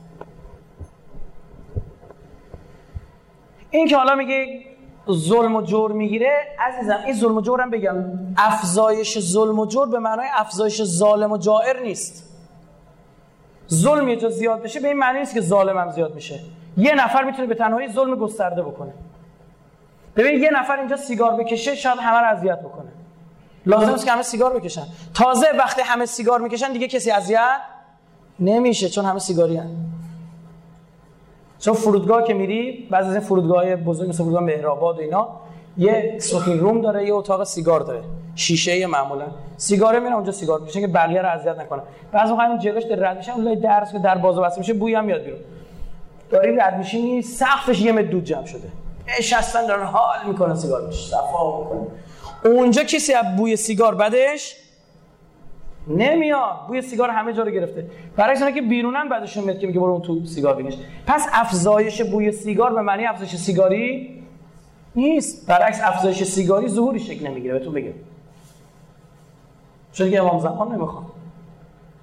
این 3.71 3.87
که 3.87 3.97
حالا 3.97 4.15
میگه 4.15 4.68
ظلم 5.13 5.55
و 5.55 5.61
جور 5.61 5.91
می‌گیره. 5.91 6.31
عزیزم 6.59 6.99
این 7.05 7.15
ظلم 7.15 7.37
و 7.37 7.41
جور 7.41 7.61
هم 7.61 7.69
بگم. 7.69 7.95
افزایش 8.37 9.19
ظلم 9.19 9.59
و 9.59 9.65
جور 9.65 9.89
به 9.89 9.99
معنای 9.99 10.27
افزایش 10.33 10.83
ظالم 10.83 11.31
و 11.31 11.37
جائر 11.37 11.79
نیست. 11.79 12.29
ظلم 13.73 14.07
یه 14.07 14.29
زیاد 14.29 14.63
بشه 14.63 14.79
به 14.79 14.87
این 14.87 14.97
معنی 14.97 15.19
نیست 15.19 15.33
که 15.33 15.41
ظالم 15.41 15.77
هم 15.77 15.91
زیاد 15.91 16.15
میشه 16.15 16.39
یه 16.77 16.95
نفر 16.95 17.23
می‌تونه 17.23 17.47
به 17.47 17.55
تنهایی 17.55 17.91
ظلم 17.91 18.15
گسترده 18.15 18.61
بکنه. 18.61 18.93
ببین 20.15 20.43
یه 20.43 20.49
نفر 20.53 20.79
اینجا 20.79 20.97
سیگار 20.97 21.35
بکشه 21.35 21.75
شاید 21.75 21.99
همه 21.99 22.19
رو 22.19 22.37
اذیت 22.37 22.59
بکنه. 22.59 22.89
لازم 23.65 23.93
است 23.93 24.05
که 24.05 24.11
همه 24.11 24.21
سیگار 24.21 24.59
بکشن. 24.59 24.83
تازه 25.13 25.47
وقتی 25.57 25.81
همه 25.81 26.05
سیگار 26.05 26.41
می‌کشن 26.41 26.71
دیگه 26.73 26.87
کسی 26.87 27.11
اذیت 27.11 27.59
نمیشه 28.39 28.89
چون 28.89 29.05
همه 29.05 29.19
سیگاری 29.19 29.57
هن. 29.57 29.75
چون 31.59 31.73
فرودگاه 31.73 32.23
که 32.23 32.33
میری 32.33 32.87
بعضی 32.91 33.07
از 33.07 33.15
این 33.15 33.23
فرودگاه 33.23 33.75
بزرگ 33.75 34.09
مثل 34.09 34.17
فرودگاه 34.17 34.43
مهرآباد 34.43 34.97
و 34.97 35.01
اینا 35.01 35.27
یه 35.77 36.15
سوخین 36.19 36.59
روم 36.59 36.81
داره 36.81 37.05
یه 37.05 37.13
اتاق 37.13 37.43
سیگار 37.43 37.79
داره 37.79 38.01
شیشه 38.35 38.87
معمولا. 38.87 39.25
سیگار 39.57 39.99
میره 39.99 40.15
اونجا 40.15 40.31
سیگار 40.31 40.59
میشه 40.59 40.81
که 40.81 40.87
بقیه 40.87 41.21
رو 41.21 41.29
اذیت 41.29 41.59
نکنه 41.59 41.81
بعضی 42.11 42.31
موقع 42.31 42.43
همین 42.43 42.59
جلوش 42.59 42.83
رد 42.97 43.17
میشه 43.17 43.35
اون 43.35 43.53
درس 43.53 43.91
که 43.91 43.99
در 43.99 44.17
باز 44.17 44.35
بسته 44.35 44.59
میشه 44.59 44.73
بوی 44.73 44.95
هم 44.95 45.05
میاد 45.05 45.21
بیرون. 45.21 45.39
داری 46.29 46.55
رد 46.55 46.77
میشی 46.77 47.21
سقفش 47.21 47.81
یه 47.81 47.91
متر 47.91 48.07
دود 48.07 48.23
جمع 48.23 48.45
شده. 48.45 48.67
نشستن 49.19 49.65
دارن 49.65 49.85
حال 49.85 50.17
می‌کنن 50.27 50.55
سیگار 50.55 50.87
میشه 50.87 51.09
صفا 51.09 51.59
می‌کنن. 51.59 51.87
اونجا 52.45 52.83
کسی 52.83 53.13
از 53.13 53.35
بوی 53.37 53.55
سیگار 53.55 53.95
بدش 53.95 54.55
نمیاد. 55.87 56.67
بوی 56.67 56.81
سیگار 56.81 57.09
همه 57.09 57.33
جا 57.33 57.43
رو 57.43 57.51
گرفته. 57.51 57.85
برای 58.15 58.53
که 58.53 58.61
بیرونن 58.61 59.09
بعدشون 59.09 59.43
میاد 59.43 59.59
که 59.59 59.67
میگه 59.67 59.79
برو 59.79 59.91
اون 59.91 60.01
تو 60.01 60.25
سیگار 60.25 60.55
بکش 60.55 60.77
پس 61.07 61.27
افزایش 61.33 62.01
بوی 62.01 62.31
سیگار 62.31 62.73
به 62.73 62.81
معنی 62.81 63.05
افزایش 63.05 63.35
سیگاری 63.35 64.15
نیست. 64.95 65.47
برعکس 65.47 65.79
افزایش 65.83 66.23
سیگاری 66.23 66.67
ظهوری 66.67 66.99
شکل 66.99 67.27
نمی‌گیره. 67.27 67.53
بهتون 67.59 67.73
بگم. 67.73 67.93
چون 69.93 70.09
که 70.09 70.19
امام 70.19 70.39
زمان 70.39 70.71
نمی‌خوام 70.71 71.05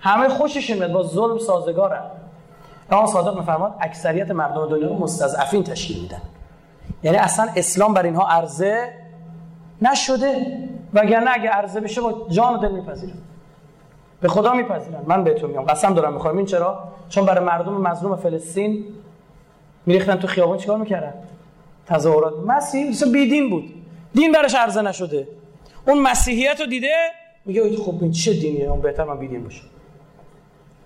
همه 0.01 0.29
خوششون 0.29 0.79
میاد. 0.79 0.93
با 0.93 1.03
ظلم 1.03 1.39
سازگارن 1.39 2.03
امام 2.91 3.07
صادق 3.07 3.39
میفرماد 3.39 3.75
اکثریت 3.81 4.31
مردم 4.31 4.69
دنیا 4.69 4.89
رو 4.89 4.99
مستضعفین 4.99 5.65
تشکیل 5.65 6.03
میدن. 6.03 6.23
یعنی 7.03 7.17
اصلا 7.17 7.49
اسلام 7.57 7.95
بر 7.95 8.03
اینها 8.03 8.29
عرضه 8.29 8.89
نشده. 9.83 10.59
وگرنه 10.95 11.31
اگه 11.35 11.51
عرضه 11.51 11.81
بشه 11.81 12.01
با 12.01 12.27
جان 12.31 12.55
و 12.55 12.59
دل 12.59 12.71
میپذیرن 12.73 13.15
به 14.21 14.29
خدا 14.29 14.53
میپذیرن. 14.53 15.03
من 15.07 15.25
بهتون 15.25 15.51
میگم 15.51 15.63
قسم 15.63 15.95
دارم 15.95 16.13
می‌خوام. 16.13 16.37
این 16.37 16.47
چرا؟ 16.47 16.89
چون 17.09 17.27
برای 17.27 17.45
مردم 17.45 17.73
مظلوم 17.73 18.17
فلسطین 18.17 18.85
میریختن 19.87 20.17
تو 20.17 20.27
خیابون 20.27 20.59
چیکار 20.59 20.79
می‌کردن؟ 20.79 21.15
تظاهرات. 21.87 22.35
مسیح 22.47 23.13
بیدین 23.13 23.51
بود. 23.51 23.75
دین 24.15 24.33
برش 24.33 24.55
عرضه 24.55 24.83
نشده. 24.83 25.29
اون 25.87 26.03
مسیحیت 26.03 26.61
رو 26.61 26.67
دیده 26.67 26.95
میگه 27.45 27.77
خب 27.77 27.95
این 28.01 28.13
چه 28.13 28.33
دینیه؟ 28.33 28.71
اون 28.71 28.81
بهتر 28.81 29.05
من 29.05 29.19
بیدین 29.19 29.45
باشم. 29.45 29.67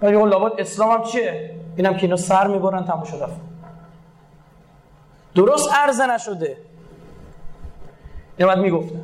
ولی 0.02 0.16
اون 0.16 0.28
لابد 0.28 0.60
اسلام 0.60 0.90
هم 0.90 1.02
چیه؟ 1.02 1.50
اینم 1.76 1.94
که 1.94 2.02
اینا 2.02 2.16
سر 2.16 2.46
می‌برن 2.46 2.84
تموم 2.84 3.04
شده 3.04 3.26
درست 5.34 5.72
عرضه 5.72 6.06
نشده. 6.06 6.56
این 8.36 8.46
باید 8.46 8.58
می‌گفتن. 8.58 9.02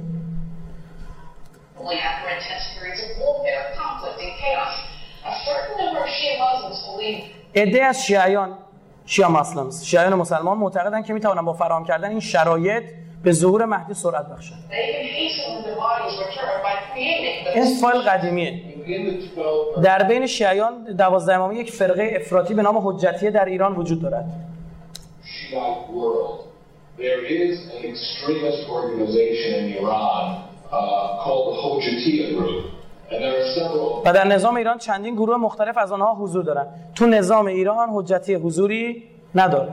عده 7.55 7.85
از 7.85 8.07
شیعیان 8.07 8.59
شیعه 9.07 9.29
مسلم 9.29 9.71
شیعیان 9.85 10.15
مسلمان 10.15 10.59
معتقدن 10.59 11.03
که 11.03 11.13
می‌تونن 11.13 11.43
با 11.43 11.53
فراهم 11.53 11.85
کردن 11.85 12.11
این 12.11 12.21
شرایط 12.21 12.85
به 13.23 13.33
ظهور 13.33 13.65
مهدی 13.65 13.95
سرعت 13.95 14.27
بخشن. 14.27 14.55
این 17.55 17.81
فایل 17.81 18.03
قدیمیه. 18.03 18.63
در 19.83 20.03
بین 20.03 20.27
شیعیان 20.27 20.85
دوازده 20.85 21.35
امامی 21.35 21.57
یک 21.57 21.73
فرقه 21.73 22.13
افراطی 22.17 22.55
به 22.55 22.63
نام 22.63 22.89
حجتیه 22.89 23.31
در 23.31 23.45
ایران 23.45 23.77
وجود 23.77 24.03
دارد. 24.03 24.25
و 34.05 34.13
در 34.13 34.27
نظام 34.27 34.57
ایران 34.57 34.79
چندین 34.79 35.15
گروه 35.15 35.37
مختلف 35.37 35.79
از 35.79 35.93
آنها 35.93 36.15
حضور 36.15 36.45
دارند 36.45 36.93
تو 36.95 37.07
نظام 37.07 37.47
ایران 37.47 37.89
حجتی 37.93 38.35
حضوری 38.35 39.03
نداره. 39.35 39.73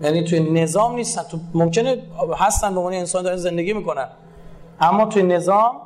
یعنی 0.00 0.24
توی 0.24 0.40
نظام 0.40 0.94
نیستن. 0.94 1.22
تو 1.22 1.38
ممکنه 1.54 2.02
هستن 2.38 2.74
به 2.74 2.80
عنوان 2.80 2.94
انسان 2.94 3.22
دارن 3.22 3.36
زندگی 3.36 3.72
می‌کنن. 3.72 4.08
اما 4.80 5.06
توی 5.06 5.22
نظام 5.22 5.76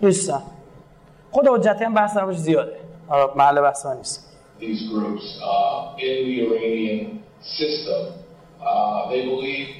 نیستن. 0.00 0.42
خود 1.30 1.48
حجتی 1.48 1.84
هم 1.84 1.94
بحث 1.94 2.16
درش 2.16 2.36
زیاده. 2.36 2.76
محل 3.36 3.60
بحث 3.60 3.86
نیست. 3.86 4.36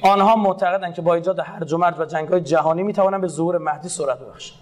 آنها 0.02 0.36
معتقدن 0.36 0.92
که 0.92 1.02
با 1.02 1.14
ایجاد 1.14 1.38
هرج 1.38 1.72
و 1.72 1.78
مرج 1.78 1.94
و 1.98 2.04
جنگ 2.04 2.28
های 2.28 2.40
جهانی 2.40 2.82
می‌توانن 2.82 3.20
به 3.20 3.28
ظهور 3.28 3.58
مهدی 3.58 3.88
سرعت 3.88 4.18
ببخشن 4.18 4.54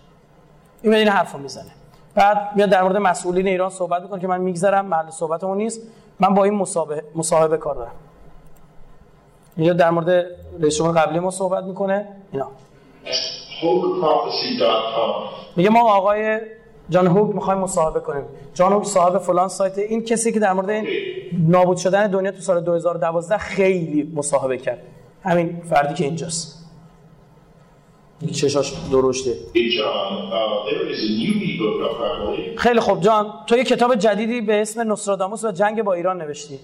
این 0.82 0.94
این 0.94 1.08
حرفو 1.08 1.38
می‌زنه. 1.38 1.70
بعد 2.14 2.50
میاد 2.56 2.68
در 2.68 2.82
مورد 2.82 2.96
مسئولین 2.96 3.46
ایران 3.46 3.70
صحبت 3.70 4.02
می‌کنه 4.02 4.20
که 4.20 4.26
من 4.26 4.40
میگذرم 4.40 4.86
محل 4.86 5.10
صحبتمون 5.10 5.56
نیست. 5.56 5.80
من 6.20 6.34
با 6.34 6.44
این 6.44 6.54
مصاحبه 6.54 7.04
مصاحبه 7.14 7.56
کار 7.56 7.74
دارم. 7.74 7.92
اینجا 9.56 9.72
در 9.72 9.90
مورد 9.90 10.26
رئیس 10.60 10.76
جمهور 10.76 11.00
قبلی 11.00 11.18
ما 11.18 11.30
صحبت 11.30 11.64
می‌کنه. 11.64 12.08
اینا. 12.32 12.48
میگه 15.56 15.70
ما 15.70 15.94
آقای 15.94 16.40
جان 16.90 17.06
هوک 17.06 17.34
می‌خوایم 17.34 17.60
مصاحبه 17.60 18.00
کنیم. 18.00 18.24
جان 18.54 18.72
هوک 18.72 18.84
صاحب 18.84 19.18
فلان 19.18 19.48
سایت. 19.48 19.78
این 19.78 20.04
کسی 20.04 20.32
که 20.32 20.40
در 20.40 20.52
مورد 20.52 20.70
این 20.70 20.86
نابود 21.48 21.76
شدن 21.76 22.06
دنیا 22.06 22.30
تو 22.30 22.40
سال 22.40 22.60
2012 22.60 23.38
خیلی 23.38 24.12
مصاحبه 24.14 24.58
کرد. 24.58 24.78
همین 25.22 25.62
فردی 25.70 25.94
که 25.94 26.04
اینجاست. 26.04 26.64
چشاش 28.32 28.72
درشته. 28.92 29.34
خیلی 32.56 32.80
خوب. 32.80 33.00
جان 33.00 33.32
تو 33.46 33.56
یه 33.56 33.64
کتاب 33.64 33.94
جدیدی 33.94 34.40
به 34.40 34.62
اسم 34.62 34.80
نوستراداموس 34.80 35.44
و 35.44 35.52
جنگ 35.52 35.82
با 35.82 35.92
ایران 35.92 36.22
نوشتی. 36.22 36.58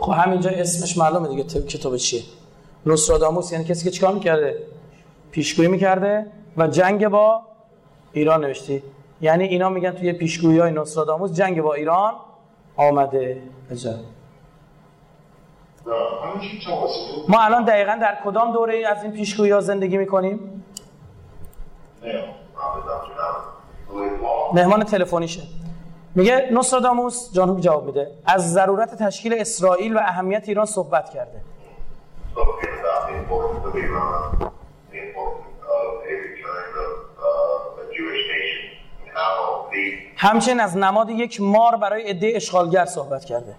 خب 0.00 0.12
همینجا 0.12 0.50
اسمش 0.50 0.98
معلومه 0.98 1.28
دیگه. 1.28 1.44
کتاب 1.44 1.96
چیه؟ 1.96 2.22
نوستراداموس 2.86 3.52
یعنی 3.52 3.64
کسی 3.64 3.84
که 3.84 3.90
چیکار 3.90 4.14
می‌کرده؟ 4.14 4.58
پیشگویی 5.30 5.68
می‌کرده 5.68 6.26
و 6.56 6.66
جنگ 6.68 7.08
با 7.08 7.42
ایران 8.14 8.44
نوشتی؟ 8.44 8.82
یعنی 9.20 9.44
اینا 9.44 9.68
میگن 9.68 9.90
توی 9.90 10.12
پیشگویی 10.12 10.58
های 10.58 10.70
نوستراداموس 10.70 11.32
جنگ 11.32 11.62
با 11.62 11.74
ایران 11.74 12.14
آمده. 12.76 13.42
عجب. 13.70 13.94
ما 17.28 17.40
الان 17.40 17.64
دقیقا 17.64 17.98
در 18.00 18.18
کدام 18.24 18.52
دوره 18.52 18.86
از 18.88 19.02
این 19.02 19.12
پیشگویی 19.12 19.52
ها 19.52 19.60
زندگی 19.60 19.96
می‌کنیم؟ 19.96 20.64
مهمان 24.52 24.84
تلفنیشه. 24.84 25.42
میگه 26.14 26.48
نوستراداموس 26.52 27.32
جانوب 27.32 27.60
جواب 27.60 27.86
میده. 27.86 28.10
از 28.26 28.52
ضرورت 28.52 29.02
تشکیل 29.02 29.34
اسرائیل 29.38 29.96
و 29.96 29.98
اهمیت 29.98 30.48
ایران 30.48 30.66
صحبت 30.66 31.10
کرده. 31.10 31.40
همچنین 40.24 40.60
از 40.60 40.76
نماد 40.76 41.10
یک 41.10 41.40
مار 41.40 41.76
برای 41.76 42.02
عده 42.02 42.32
اشغالگر 42.34 42.84
صحبت 42.84 43.24
کرده. 43.24 43.54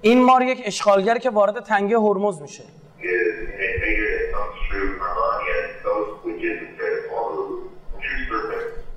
این 0.00 0.22
مار 0.22 0.42
یک 0.42 0.62
اشغالگر 0.64 1.18
که 1.18 1.30
وارد 1.30 1.64
تنگه 1.64 1.98
هرمز 1.98 2.42
میشه. 2.42 2.64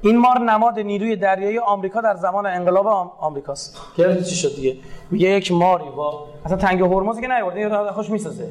این 0.03 0.17
مار 0.17 0.39
نماد 0.39 0.79
نیروی 0.79 1.15
دریایی 1.15 1.59
آمریکا 1.59 2.01
در 2.01 2.15
زمان 2.15 2.45
انقلاب 2.45 2.87
آمریکاست. 3.19 3.77
که 3.97 4.21
چی 4.21 4.35
شد 4.35 4.55
دیگه؟ 4.55 4.75
میگه 5.11 5.29
یک 5.29 5.51
ماری 5.51 5.89
با 5.97 6.25
اصلا 6.45 6.57
تنگ 6.57 6.81
هرمز 6.81 7.19
که 7.19 7.27
نیورده 7.27 7.59
یه 7.59 7.91
خوش 7.91 8.09
می‌سازه. 8.09 8.49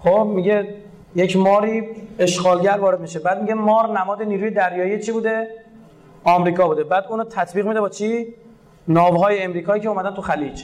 خب 0.00 0.26
میگه 0.34 0.74
یک 1.14 1.36
ماری 1.36 1.88
اشغالگر 2.18 2.78
وارد 2.80 3.00
میشه. 3.00 3.18
بعد 3.18 3.40
میگه 3.40 3.54
مار 3.54 3.98
نماد 3.98 4.22
نیروی 4.22 4.50
دریایی 4.50 5.00
چی 5.00 5.12
بوده؟ 5.12 5.48
آمریکا 6.24 6.68
بوده. 6.68 6.84
بعد 6.84 7.06
اونو 7.10 7.24
تطبیق 7.24 7.66
میده 7.66 7.80
با 7.80 7.88
چی؟ 7.88 8.34
ناوهای 8.88 9.42
امریکایی 9.42 9.82
که 9.82 9.88
اومدن 9.88 10.14
تو 10.14 10.22
خلیج. 10.22 10.62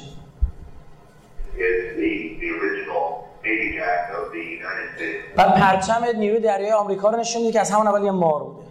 بعد 5.36 5.54
پرچم 5.54 6.04
نیروی 6.18 6.40
دریایی 6.40 6.72
آمریکا 6.72 7.10
رو 7.10 7.18
نشون 7.18 7.42
میده 7.42 7.52
که 7.52 7.60
از 7.60 7.70
همون 7.70 7.86
اول 7.86 8.04
یه 8.04 8.10
مار 8.10 8.42
بوده. 8.42 8.69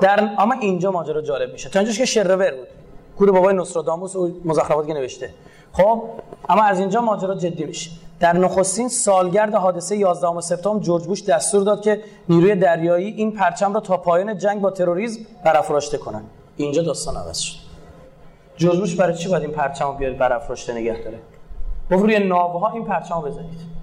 در 0.00 0.30
اما 0.38 0.54
اینجا 0.60 0.90
ماجرا 0.90 1.22
جالب 1.22 1.52
میشه. 1.52 1.68
تا 1.68 1.78
اینجاش 1.78 1.98
که 1.98 2.04
شرور 2.04 2.50
بود. 2.50 2.68
کور 3.18 3.32
بابای 3.32 3.54
نصراداموس 3.54 4.16
و 4.16 4.40
مزخرفات 4.44 4.86
که 4.86 4.94
نوشته. 4.94 5.30
خب 5.72 6.02
اما 6.48 6.62
از 6.62 6.80
اینجا 6.80 7.00
ماجرا 7.00 7.34
جدی 7.34 7.64
میشه. 7.64 7.90
در 8.20 8.32
نخستین 8.32 8.88
سالگرد 8.88 9.54
حادثه 9.54 9.96
11 9.96 10.40
سپتامبر 10.40 10.84
جورج 10.84 11.04
بوش 11.04 11.24
دستور 11.24 11.62
داد 11.62 11.82
که 11.82 12.02
نیروی 12.28 12.54
دریایی 12.54 13.08
این 13.08 13.32
پرچم 13.32 13.74
را 13.74 13.80
تا 13.80 13.96
پایان 13.96 14.38
جنگ 14.38 14.60
با 14.60 14.70
تروریسم 14.70 15.20
برافراشته 15.44 15.98
کنند. 15.98 16.30
اینجا 16.56 16.82
داستان 16.82 17.16
عوض 17.16 17.38
شد. 17.38 17.58
جورج 18.56 18.96
برای 18.96 19.14
چی 19.14 19.28
باید 19.28 19.42
این 19.42 19.52
پرچم 19.52 19.86
رو 19.86 19.92
بیاد 19.92 20.16
برافراشته 20.16 20.72
نگه 20.72 21.02
داره؟ 21.04 21.18
گفت 21.90 22.02
روی 22.02 22.18
ناوها 22.18 22.72
این 22.72 22.84
پرچم 22.84 23.14
رو 23.14 23.22
بزنید. 23.22 23.77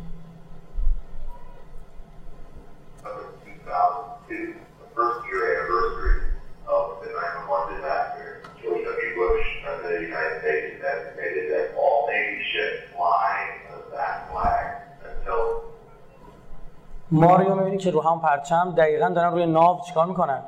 ماریو 17.11 17.55
می‌بینی 17.55 17.77
که 17.77 17.91
رو 17.91 18.01
هم 18.01 18.21
پرچم 18.21 18.73
دقیقا 18.77 19.09
دارن 19.09 19.31
روی 19.33 19.45
ناو 19.45 19.81
چیکار 19.87 20.05
می‌کنن؟ 20.05 20.43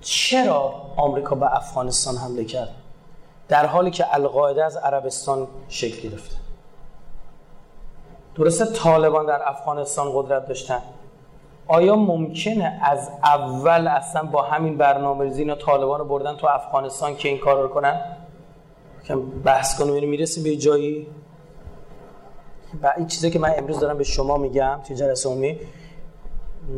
چرا 0.00 0.74
آمریکا 0.96 1.34
به 1.34 1.56
افغانستان 1.56 2.16
حمله 2.16 2.44
کرد؟ 2.44 2.70
در 3.48 3.66
حالی 3.66 3.90
که 3.90 4.14
القاعده 4.14 4.64
از 4.64 4.76
عربستان 4.76 5.48
شکل 5.68 6.08
گرفته. 6.08 6.36
درسته 8.34 8.66
طالبان 8.66 9.26
در 9.26 9.48
افغانستان 9.48 10.10
قدرت 10.14 10.48
داشتن 10.48 10.82
آیا 11.66 11.96
ممکنه 11.96 12.80
از 12.82 13.10
اول 13.24 13.88
اصلا 13.88 14.22
با 14.22 14.42
همین 14.42 14.76
برنامه 14.76 15.24
ریزی 15.24 15.54
طالبان 15.54 15.98
رو 15.98 16.04
بردن 16.04 16.36
تو 16.36 16.46
افغانستان 16.46 17.16
که 17.16 17.28
این 17.28 17.38
کار 17.38 17.62
رو 17.62 17.68
کنن؟ 17.68 18.00
که 19.04 19.16
بحث 19.16 19.78
کنیم 19.80 20.08
می‌رسیم 20.08 20.44
به 20.44 20.56
جایی. 20.56 21.06
و 22.82 22.92
این 22.96 23.06
چیزی 23.06 23.30
که 23.30 23.38
من 23.38 23.52
امروز 23.56 23.80
دارم 23.80 23.98
به 23.98 24.04
شما 24.04 24.36
میگم 24.36 24.80
توی 24.86 24.96
جلسه 24.96 25.28
عمومی 25.28 25.58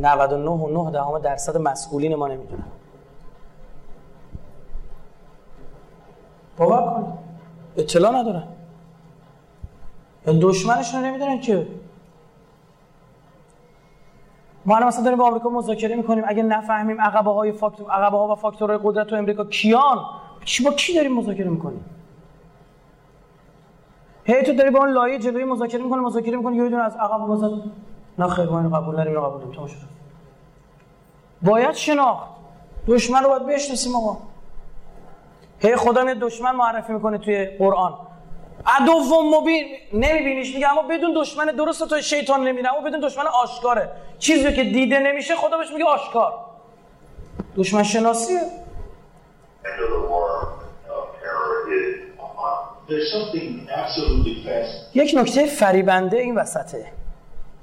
99 0.01 0.51
و 0.51 0.85
9 0.85 0.91
دهم 0.91 1.19
درصد 1.19 1.57
مسئولین 1.57 2.15
ما 2.15 2.29
نمی‌دونن. 2.29 2.65
باور 6.57 6.95
کنید 6.95 7.15
اطلاع 7.77 8.13
ندارن. 8.13 8.45
دشمنشون 10.27 11.01
رو 11.01 11.07
نمی‌دونن 11.07 11.41
که 11.41 11.67
ما 14.67 14.77
الان 14.77 14.89
مثلا 14.89 15.05
داریم 15.05 15.19
با 15.19 15.27
آمریکا 15.27 15.49
مذاکره 15.49 15.97
می‌کنیم. 15.97 16.25
اگه 16.27 16.43
نفهمیم 16.43 17.01
عقبه 17.01 17.33
های 17.33 17.53
فاکتور 17.53 17.91
عقبه 17.91 18.17
ها 18.17 18.33
و 18.33 18.35
فاکتورهای 18.35 18.81
قدرت 18.83 19.07
تو 19.07 19.17
امریکا 19.17 19.45
کیان 19.45 20.05
چی 20.45 20.65
با 20.65 20.71
کی 20.71 20.95
داریم 20.95 21.13
مذاکره 21.13 21.51
می‌کنیم؟ 21.51 21.85
هی 24.25 24.43
تو 24.43 24.55
داری 24.55 24.71
با 24.71 24.79
اون 24.79 24.89
لایه 24.89 25.19
جلوی 25.19 25.45
مذاکره 25.45 25.83
می‌کنه 25.83 26.01
مذاکره 26.01 26.37
می‌کنه 26.37 26.57
یه 26.57 26.69
دونه 26.69 26.83
از 26.83 26.97
عقب 26.97 27.21
مثلا 27.21 27.63
نه 28.19 28.29
خیر 28.29 28.49
اینو 28.49 28.77
قبول 28.77 28.97
نریم 28.97 29.21
قبول 29.21 29.67
شد. 29.67 29.77
باید 31.43 31.73
شناخت. 31.73 32.29
دشمن 32.87 33.23
رو 33.23 33.29
باید 33.29 33.47
بشناسیم 33.47 33.97
آقا. 33.97 34.17
هی 35.59 35.77
خدا 35.77 36.05
میاد 36.05 36.19
دشمن 36.19 36.57
معرفی 36.57 36.93
می‌کنه 36.93 37.19
توی 37.19 37.45
قرآن. 37.45 37.95
عدو 38.67 39.23
مبین 39.23 39.67
نمیبینیش 39.93 40.55
میگه 40.55 40.71
اما 40.71 40.83
بدون 40.83 41.15
دشمن 41.17 41.47
درست 41.47 41.89
تو 41.89 42.01
شیطان 42.01 42.49
نمیره 42.49 42.75
اما 42.75 42.81
بدون 42.81 43.01
دشمن 43.01 43.25
آشکاره. 43.27 43.91
چیزی 44.19 44.53
که 44.53 44.65
دیده 44.65 44.99
نمیشه 44.99 45.35
خدا 45.37 45.59
بهش 45.59 45.71
میگه 45.71 45.85
آشکار. 45.85 46.35
دشمن 47.57 47.83
شناسیه. 47.83 48.41
یک 54.95 55.15
نکته 55.17 55.47
فریبنده 55.47 56.17
این 56.17 56.35
وسطه 56.35 56.87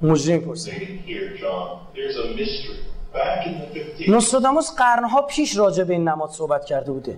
مجرم 0.02 0.40
پرسه. 0.40 0.72
نوستراداموس 4.08 4.76
قرنها 4.76 5.22
پیش 5.22 5.56
راجع 5.56 5.84
به 5.84 5.92
این 5.92 6.08
نماد 6.08 6.30
صحبت 6.30 6.64
کرده 6.64 6.92
بوده. 6.92 7.16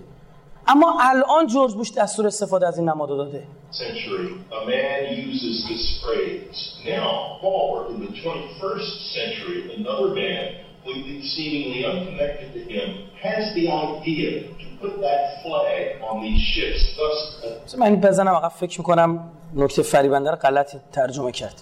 اما 0.67 0.97
الان 1.01 1.47
جورج 1.47 1.73
بوش 1.73 1.91
دستور 1.91 2.27
استفاده 2.27 2.67
از 2.67 2.77
این 2.79 2.89
نماد 2.89 3.09
داده 3.09 3.43
century, 3.71 4.27
a 4.51 4.65
man 4.71 5.01
uses 5.27 5.55
this 5.71 5.85
phrase. 6.03 6.59
Now, 6.95 7.07
forward 7.41 7.85
in 7.93 7.97
the 8.05 8.11
21st 8.21 8.91
century, 9.17 9.57
another 9.79 10.09
man, 10.21 10.43
completely 10.83 11.19
seemingly 11.35 11.81
unconnected 11.91 12.49
to 12.57 12.61
him, 12.73 12.87
has 13.27 13.43
the 13.57 13.65
idea 13.87 14.31
to 14.61 14.65
put 14.81 14.93
that 15.05 15.21
flag 15.43 15.83
on 16.09 16.15
these 16.25 16.43
ships. 16.53 16.81
Thus, 16.97 17.75
من 17.77 17.95
بزنم 17.95 18.27
عقب 18.27 18.51
فکر 18.51 18.79
می‌کنم 18.79 19.31
نکته 19.55 19.81
فریبنده 19.81 20.31
رو 20.31 20.37
غلط 20.37 20.75
ترجمه 20.91 21.31
کرد. 21.31 21.61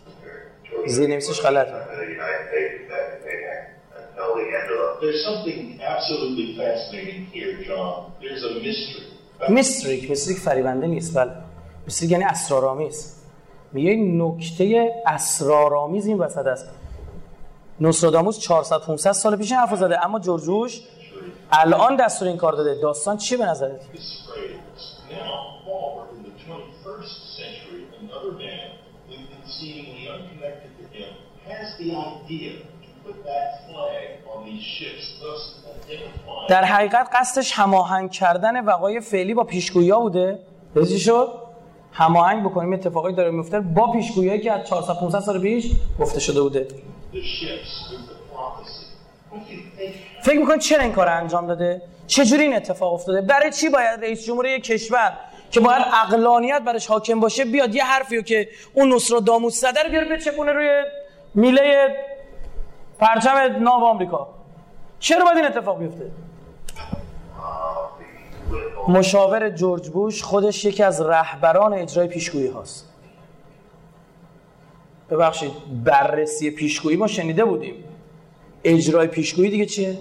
زیر 0.87 1.09
نویسش 1.09 1.41
غلط. 1.41 1.67
There's 4.15 5.23
something 5.25 5.79
absolutely 5.81 6.55
fascinating 6.55 7.25
here, 7.33 7.53
John. 7.67 8.11
There's 8.21 8.43
a 8.43 8.53
mystery. 8.59 9.03
میستریک 9.49 10.09
میستریک 10.09 10.37
فریبنده 10.37 10.87
نیست 10.87 11.17
بله. 11.17 11.31
میستریک 11.85 12.11
یعنی 12.11 12.23
اسرارآمیز. 12.23 13.15
میگه 13.73 13.95
نکته 13.95 14.91
اسرارآمیز 15.05 16.07
این 16.07 16.17
وسط 16.17 16.47
است. 16.47 16.69
نوستراداموس 17.79 18.39
400 18.39 18.79
500 18.79 19.11
سال 19.11 19.35
پیش 19.35 19.51
حرف 19.51 19.75
زده. 19.75 20.05
اما 20.05 20.19
جورجوش 20.19 20.81
الان 21.51 21.95
دستور 21.95 22.27
این 22.27 22.37
کار 22.37 22.53
داده. 22.53 22.81
داستان 22.81 23.17
چی 23.17 23.37
به 23.37 23.45
نظرت؟ 23.45 23.81
در 36.49 36.63
حقیقت 36.63 37.09
قصدش 37.13 37.51
هماهنگ 37.51 38.11
کردن 38.11 38.65
وقایع 38.65 38.99
فعلی 38.99 39.33
با 39.33 39.43
پیشگویی 39.43 39.91
بوده. 39.91 40.39
چی 40.87 40.99
شد؟ 40.99 41.33
هماهنگ 41.91 42.43
بکنیم 42.43 42.73
اتفاقی 42.73 43.13
داره 43.13 43.31
میفته. 43.31 43.59
با 43.59 43.91
پیشگویی 43.91 44.39
که 44.39 44.51
از 44.51 44.67
400 44.67 44.93
500 44.93 45.19
سال 45.19 45.41
پیش 45.41 45.71
گفته 45.99 46.19
شده 46.19 46.41
بوده. 46.41 46.67
فکر 50.21 50.39
می‌کنید 50.39 50.59
چرا 50.59 50.83
این 50.83 50.91
کار 50.91 51.07
انجام 51.07 51.47
داده؟ 51.47 51.81
چجوری 52.07 52.43
این 52.43 52.55
اتفاق 52.55 52.93
افتاده؟ 52.93 53.21
برای 53.21 53.51
چی 53.51 53.69
باید 53.69 53.99
رئیس 53.99 54.25
جمهور 54.25 54.45
یک 54.45 54.63
کشور 54.63 55.13
که 55.51 55.59
باید 55.59 55.85
اقلانیت 56.03 56.61
برش 56.65 56.87
حاکم 56.87 57.19
باشه 57.19 57.45
بیاد 57.45 57.75
یه 57.75 57.85
حرفیو 57.85 58.21
که 58.21 58.49
اون 58.73 58.93
نصر 58.93 59.17
داموس 59.17 59.61
زده 59.61 59.83
رو 59.83 59.89
بیاره 59.89 60.07
بچپونه 60.07 60.51
روی 60.51 60.83
میله 61.35 61.95
پرچم 62.99 63.37
ناو 63.59 63.83
آمریکا. 63.83 64.27
چرا 64.99 65.25
باید 65.25 65.37
این 65.37 65.45
اتفاق 65.45 65.79
بیفته؟ 65.79 66.11
مشاور 68.87 69.49
جورج 69.49 69.89
بوش 69.89 70.23
خودش 70.23 70.65
یکی 70.65 70.83
از 70.83 71.01
رهبران 71.01 71.73
اجرای 71.73 72.07
پیشگویی 72.07 72.47
هاست. 72.47 72.89
ببخشید 75.09 75.51
بررسی 75.83 76.51
پیشگویی 76.51 76.97
ما 76.97 77.07
شنیده 77.07 77.45
بودیم. 77.45 77.83
اجرای 78.63 79.07
پیشگویی 79.07 79.49
دیگه 79.49 79.65
چیه؟ 79.65 79.97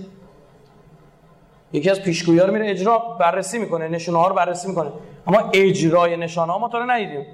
یکی 1.72 1.90
از 1.90 2.02
پیشگویی 2.02 2.38
ها 2.38 2.46
رو 2.46 2.52
میره 2.52 2.70
اجرا 2.70 2.98
بررسی 2.98 3.58
می‌کنه 3.58 3.88
نشونه 3.88 4.18
ها 4.18 4.28
رو 4.28 4.34
بررسی 4.34 4.68
می‌کنه. 4.68 4.90
اما 5.26 5.50
اجرای 5.52 6.16
نشانه 6.16 6.52
ها 6.52 6.58
ما 6.58 6.68
تا 6.68 6.78
رو 6.78 6.90
ندیدیم. 6.90 7.26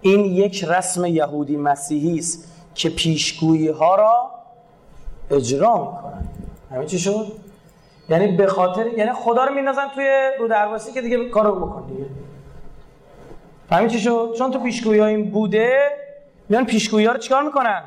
این 0.00 0.24
یک 0.24 0.64
رسم 0.64 1.04
یهودی 1.04 1.56
مسیحی 1.56 2.18
است 2.18 2.52
که 2.74 2.90
پیشگویی 2.90 3.68
ها 3.68 3.94
را 3.94 4.30
اجرا 5.30 5.76
می‌کنن. 5.76 6.28
همین 6.70 6.86
چی 6.86 6.98
شد؟ 6.98 7.26
یعنی 8.08 8.36
به 8.36 8.46
خاطر 8.46 8.86
یعنی 8.86 9.12
خدا 9.12 9.44
رو 9.44 9.54
میندازن 9.54 9.88
توی 9.94 10.30
رو 10.38 10.48
درواسی 10.48 10.92
که 10.92 11.00
دیگه 11.02 11.28
کارو 11.28 11.66
بکن 11.66 11.86
دیگه. 11.86 12.06
همین 13.70 13.88
چی 13.88 14.00
شد؟ 14.00 14.34
چون 14.38 14.50
تو 14.50 14.58
پیشگویی 14.58 15.00
ها 15.00 15.06
این 15.06 15.30
بوده 15.30 15.90
میان 16.48 16.66
پیشگویی 16.66 17.06
ها 17.06 17.12
رو 17.12 17.18
چیکار 17.18 17.42
می‌کنن؟ 17.42 17.84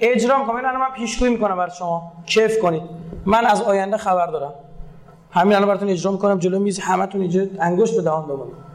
اجرا 0.00 0.38
می‌کنن. 0.38 0.64
الان 0.64 0.80
من 0.80 0.90
پیشگویی 0.96 1.32
می‌کنم 1.32 1.56
برای 1.56 1.70
شما. 1.78 2.12
کیف 2.26 2.58
کنید. 2.58 2.82
من 3.26 3.46
از 3.46 3.62
آینده 3.62 3.96
خبر 3.96 4.26
دارم. 4.26 4.54
همین 5.30 5.56
الان 5.56 5.68
براتون 5.68 5.88
اجرا 5.88 6.12
می‌کنم. 6.12 6.38
جلو 6.38 6.58
میز 6.58 6.78
همتون 6.78 7.20
اینجا 7.20 7.46
انگشت 7.60 7.96
به 7.96 8.02
دهان 8.02 8.26
بمونید. 8.26 8.65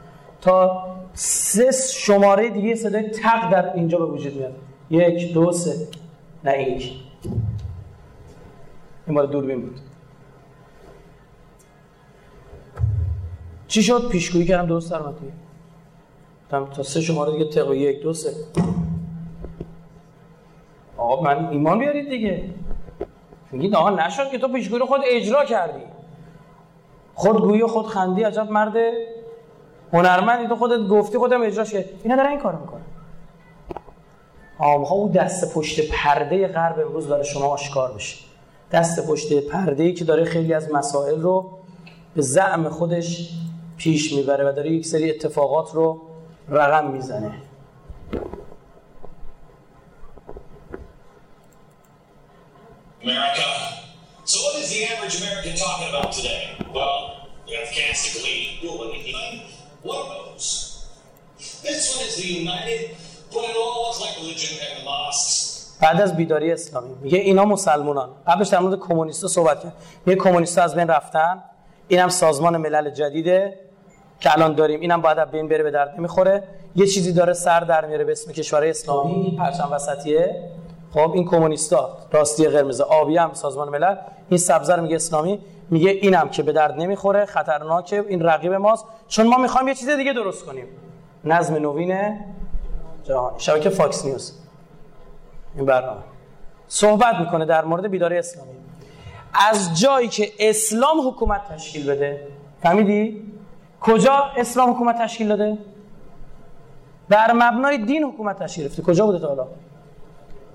تا 0.42 0.88
سه 1.14 1.72
شماره 1.94 2.50
دیگه 2.50 2.76
صدای 2.76 3.10
تق 3.10 3.50
در 3.52 3.74
اینجا 3.74 3.98
به 3.98 4.06
وجود 4.06 4.36
میاد. 4.36 4.56
یک 4.90 5.34
دو 5.34 5.52
سه. 5.52 5.88
نه 6.44 6.62
یک 6.62 6.94
این 9.08 9.16
مال 9.16 9.28
دوربین 9.28 9.62
بود. 9.62 9.80
چی 13.68 13.84
شد؟ 13.84 14.10
پیشگویی 14.10 14.46
کردم 14.46 14.68
درست 14.68 14.92
در 14.92 15.00
اومد 15.00 15.16
تا 16.72 16.84
سه 16.84 17.02
شماره 17.02 17.32
دیگه 17.32 17.46
تق 17.46 17.74
یک 17.74 18.02
دو 18.02 18.14
سه. 18.14 18.34
آقا 20.98 21.24
من 21.24 21.50
ایمان 21.50 21.80
بیارید 21.80 22.10
دیگه. 22.10 22.44
میگید 23.52 23.76
آقا 23.76 23.90
نشد 23.90 24.30
که 24.30 24.38
تو 24.38 24.48
پیشگویی 24.48 24.80
رو 24.80 24.86
خود 24.86 25.02
اجرا 25.06 25.46
کردی. 25.46 25.84
خودگویی 27.14 27.62
و 27.62 27.68
خود 27.68 27.88
خندی 27.88 28.24
عجب 28.24 28.52
مرد 28.52 28.74
هنرمندی 29.94 30.48
تو 30.48 30.56
خودت 30.56 30.88
گفتی 30.88 31.18
خودم 31.18 31.42
اجراش 31.44 31.74
کرد 31.74 31.86
اینا 32.04 32.16
دارن 32.16 32.30
این 32.30 32.40
کارو 32.40 32.60
می‌کنن. 32.60 32.82
آمها 34.60 34.96
او 34.96 35.10
دست 35.10 35.54
پشت 35.54 35.90
پرده 35.90 36.48
غرب 36.48 36.80
امروز 36.80 37.08
برای 37.08 37.26
شما 37.26 37.46
آشکار 37.46 37.94
بشه. 37.94 38.18
دست 38.72 39.08
پشت 39.08 39.34
پرده 39.34 39.92
که 39.92 40.06
داره 40.06 40.26
خیلی 40.26 40.54
از 40.54 40.72
مسائل 40.72 41.22
رو 41.22 41.50
به 42.16 42.22
زعم 42.22 42.70
خودش 42.70 43.30
پیش 43.78 44.14
می‌بره 44.14 44.50
و 44.50 44.52
داره 44.52 44.72
یک 44.72 44.86
سری 44.86 45.10
اتفاقات 45.10 45.74
رو 45.74 46.02
رقم 46.50 46.92
می‌زنه. 46.92 47.34
America. 53.04 53.50
So 54.32 54.38
what 54.46 54.56
is 54.62 54.70
the 54.74 54.82
average 54.92 55.16
American 55.22 55.54
talking 55.66 55.90
about 55.94 56.10
today? 56.18 56.42
Well, 56.78 56.98
we 57.48 57.52
have 57.60 57.70
cast 57.78 58.16
a 58.16 58.22
بعد 65.82 66.02
از 66.02 66.16
بیداری 66.16 66.52
اسلامی 66.52 66.96
میگه 67.02 67.18
اینا 67.18 67.46
مسلمانان. 67.46 68.10
قبلش 68.28 68.48
در 68.48 68.60
مورد 68.60 68.80
کمونیستا 68.80 69.28
صحبت 69.28 69.64
کرد. 69.64 69.74
میگه 70.06 70.22
کمونیستا 70.22 70.64
از 70.64 70.76
بین 70.76 70.88
رفتن. 70.88 71.44
اینم 71.88 72.10
سازمان 72.10 72.58
ملل 72.58 72.90
جدیده 72.90 73.60
که 74.20 74.32
الان 74.34 74.56
داریم. 74.56 74.80
اینم 74.80 75.02
باید 75.02 75.32
بین 75.32 75.48
بره 75.48 75.64
به 75.64 75.72
درد 75.72 75.96
نمی‌خوره. 75.98 76.44
یه 76.76 76.88
چیزی 76.88 77.14
داره 77.14 77.34
سر 77.34 77.60
در 77.60 77.86
میاره 77.86 78.04
به 78.04 78.12
اسم 78.12 78.32
کشورهای 78.32 78.70
اسلامی. 78.70 79.36
پرچم 79.40 79.70
وسطیه. 79.72 80.50
خب 80.94 81.12
این 81.14 81.26
کمونیستا 81.26 81.98
راستی 82.12 82.48
قرمز 82.48 82.82
آبی 82.82 83.18
هم 83.18 83.34
سازمان 83.34 83.70
ملل. 83.70 83.96
این 84.30 84.38
سبز 84.38 84.72
میگه 84.72 84.96
اسلامی. 84.96 85.40
میگه 85.72 85.90
اینم 85.90 86.30
که 86.30 86.44
به 86.44 86.52
درد 86.52 86.82
نمی‌خوره 86.82 87.26
خطرناکه 87.26 88.06
این 88.08 88.22
رقیب 88.22 88.54
ماست. 88.54 88.86
چون 89.08 89.28
ما 89.28 89.38
می‌خوایم 89.38 89.68
یه 89.68 89.76
چیز 89.76 89.90
دیگه 89.90 90.14
درست 90.14 90.46
کنیم. 90.46 90.66
نظم 91.24 91.56
نوین 91.56 92.20
جهانی 93.04 93.40
شبکه 93.40 93.70
فاکس 93.70 94.06
نیوز. 94.06 94.34
این 95.56 95.66
برنامه. 95.66 96.02
صحبت 96.68 97.16
می‌کنه 97.16 97.46
در 97.46 97.66
مورد 97.66 97.88
بیداری 97.88 98.18
اسلامی. 98.18 98.52
از 99.50 99.80
جایی 99.80 100.08
که 100.08 100.32
اسلام 100.40 101.08
حکومت 101.08 101.42
تشکیل 101.50 101.92
بده 101.92 102.28
فهمیدی؟ 102.64 103.32
کجا 103.82 104.14
اسلام 104.38 104.70
حکومت 104.70 104.98
تشکیل 104.98 105.28
داده؟ 105.28 105.58
بر 107.10 107.32
مبنای 107.34 107.78
دین 107.78 108.04
حکومت 108.04 108.40
تشکیل 108.40 108.64
گرفته 108.64 108.82
کجا 108.82 109.06
بوده 109.06 109.20
تا 109.20 109.28
حالا؟ 109.28 109.48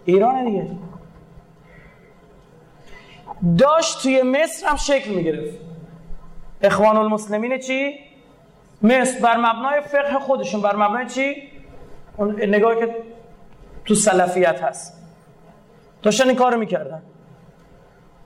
ایران 0.05 0.45
دیگه. 0.45 0.71
داشت 3.59 4.03
توی 4.03 4.23
مصر 4.23 4.67
هم 4.67 4.77
شکل 4.77 5.11
می‌گرفت. 5.11 5.59
اخوان 6.63 6.97
المسلمین 6.97 7.59
چی؟ 7.59 7.99
مصر. 8.83 9.21
بر 9.21 9.37
مبنای 9.37 9.81
فقه 9.81 10.19
خودشون. 10.19 10.61
بر 10.61 10.77
مبنای 10.77 11.07
چی؟ 11.07 11.35
اون 12.17 12.43
نگاهی 12.43 12.79
که 12.81 12.97
تو 13.85 13.95
سلفیت 13.95 14.63
هست. 14.63 15.03
داشتن 16.03 16.29
این 16.29 16.37
کار 16.37 16.53
رو 16.53 16.59
می‌کردن. 16.59 17.03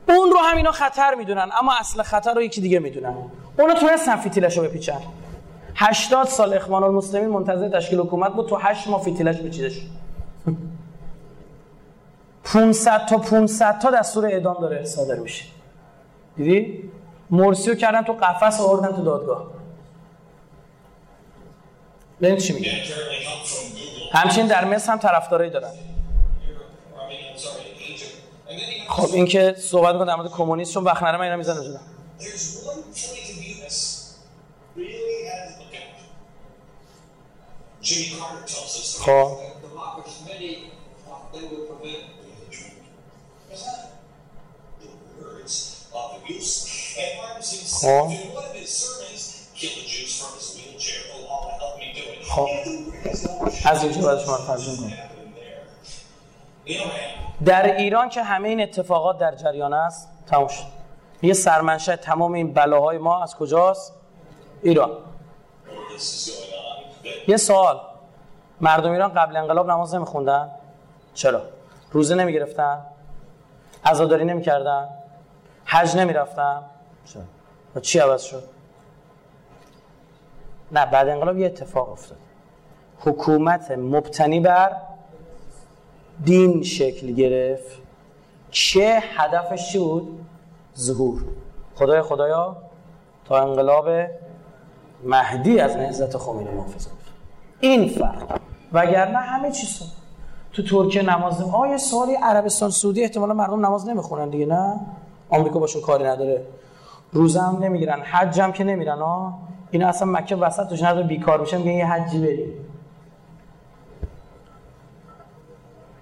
اون 0.09 0.31
رو 0.31 0.39
هم 0.39 0.57
اینا 0.57 0.73
خطر 0.73 1.15
می‌دونن 1.15 1.51
اما 1.61 1.73
اصل 1.81 2.03
خطر 2.03 2.35
رو 2.35 2.43
یکی 2.43 2.61
دیگه 2.61 2.79
می‌دونن. 2.79 3.15
اونو 3.59 3.75
تونستن 3.75 4.17
فیتیلش 4.17 4.59
رو 4.59 4.65
بپیچن. 4.65 5.01
80 5.77 6.27
سال 6.27 6.55
اخوان 6.55 6.83
المسلمین 6.83 7.29
منتظر 7.29 7.69
تشکیل 7.69 7.99
حکومت 8.01 8.33
بود 8.33 8.49
تو 8.49 8.57
8 8.57 8.89
ماه 8.89 9.03
فیتیلش 9.03 9.41
پیچیده 9.41 9.69
شد. 9.69 10.00
500 12.45 13.07
تا 13.07 13.19
500 13.19 13.79
تا 13.79 13.91
دستور 13.91 14.27
اعدام 14.27 14.61
داره 14.61 14.85
صادر 14.85 15.17
میشه. 15.17 15.45
دیدی؟ 16.37 16.91
مرسی 17.31 17.71
رو 17.71 17.77
کردن 17.77 18.03
تو 18.03 18.13
قفس 18.13 18.61
آوردن 18.61 18.97
تو 18.97 19.05
دادگاه. 19.05 19.51
ببین 22.23 22.37
چی 22.37 22.53
میگه. 22.53 22.73
همچنین 24.13 24.47
در 24.47 24.65
مصر 24.65 24.93
هم 24.93 24.99
طرفدارایی 24.99 25.51
دارن. 25.51 25.71
خب 28.89 29.15
این 29.15 29.27
که 29.27 29.55
صحبت 29.59 29.93
می‌کنه 29.93 30.07
در 30.07 30.17
مورد 30.17 30.31
کمونیست 30.31 30.75
چون 30.75 30.85
وقت 30.85 31.03
نره 31.03 31.17
من 31.17 31.25
اینا 31.25 31.37
می‌زنه 31.37 31.65
جدا 31.65 31.81
There's 32.21 32.61
It. 45.91 46.71
خب. 47.81 48.09
And 52.47 53.67
از 53.67 53.85
اینجا 53.85 54.01
باید 54.03 54.19
شما 54.19 54.37
ترجمه 54.37 54.77
کنم. 54.77 54.93
در 57.45 57.77
ایران 57.77 58.09
که 58.09 58.23
همه 58.23 58.49
این 58.49 58.61
اتفاقات 58.61 59.19
در 59.19 59.35
جریان 59.35 59.73
است 59.73 60.09
تموم 60.27 60.49
شد. 60.49 60.65
یه 61.23 61.33
سرمنشأ 61.33 61.97
تمام 61.97 62.33
این 62.33 62.53
بلاهای 62.53 62.99
ما 62.99 63.23
از 63.23 63.37
کجاست؟ 63.37 63.93
ایران. 64.63 64.91
یه 67.29 67.37
سوال. 67.37 67.81
مردم 68.61 68.93
ایران 68.93 69.15
قبل 69.15 69.37
انقلاب 69.37 69.71
نماز 69.71 69.95
نمیخوندن؟ 69.95 70.51
چرا؟ 71.15 71.43
روزه 71.91 72.15
نمی‌گرفتن؟ 72.15 72.87
عزاداری 73.85 74.25
نمی‌کردن؟ 74.25 74.89
حج 75.71 75.97
نمی‌رفتن 75.97 76.63
چرا؟ 77.05 77.23
و 77.75 77.81
چی 77.81 77.99
عوض 77.99 78.23
شد؟ 78.23 78.43
نه 80.73 80.87
بعد 80.87 81.09
انقلاب 81.09 81.39
یه 81.39 81.47
اتفاق 81.47 81.93
افتاد. 81.93 82.19
حکومت 83.01 83.71
مبتنی 83.71 84.41
بر 84.41 84.77
دین 86.25 86.63
شکل 86.63 87.13
گرفت. 87.13 87.79
که 88.51 89.03
هدفش 89.17 89.73
چی 89.73 89.79
بود؟ 89.79 90.27
ظهور. 90.79 91.23
خدای 91.75 92.03
خدایا 92.03 92.57
تا 93.25 93.39
انقلاب 93.39 93.89
مهدی 95.05 95.61
از 95.61 95.77
نهضت 95.77 96.17
خمینی 96.17 96.51
محافظت 96.51 96.91
این 97.61 97.89
فرق. 97.89 98.39
وگرنه 98.73 99.19
همه 99.19 99.51
چیز. 99.51 99.83
تو 100.53 100.63
ترکیه 100.63 101.03
نماز 101.03 101.41
نمی- 101.41 101.51
آه 101.51 101.69
یه 101.71 101.77
سوالی 101.77 102.15
عربستان 102.15 102.71
سعودی 102.71 103.03
احتمالا 103.03 103.35
مردم 103.35 103.67
نماز 103.67 103.89
نمی‌خونن 103.89 104.29
دیگه 104.29 104.47
نه؟ 104.47 104.81
آمریکا 105.31 105.59
باشون 105.59 105.83
کاری 105.83 106.05
نداره. 106.05 106.43
روزه 107.13 107.41
هم 107.41 107.59
نمی‌گیرن 107.63 108.01
حج 108.01 108.41
هم 108.41 108.53
که 108.53 108.65
نمیرن 108.65 108.99
ها 108.99 109.39
اینا 109.71 109.89
اصلا 109.89 110.09
مکه 110.09 110.37
وسط 110.37 110.69
توش 110.69 110.83
نداره 110.83 111.07
بیکار 111.07 111.41
میشن 111.41 111.59
میگن 111.59 111.71
یه 111.71 111.87
حجی 111.87 112.21
بریم. 112.21 112.53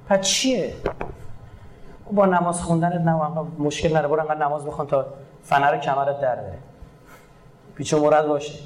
پس 0.08 0.20
چیه؟ 0.20 0.74
با 2.12 2.26
نماز 2.26 2.62
خوندنت 2.62 3.00
نه 3.00 3.46
مشکل 3.58 3.88
نداره 3.88 4.08
برو 4.08 4.20
انقدر 4.20 4.46
نماز 4.46 4.64
بخون 4.64 4.86
تا 4.86 5.06
فنر 5.42 5.78
کمرت 5.78 6.20
در 6.20 6.36
بره. 6.36 6.58
پیچ 7.74 7.94
و 7.94 8.04
مرد 8.04 8.26
باشه. 8.26 8.58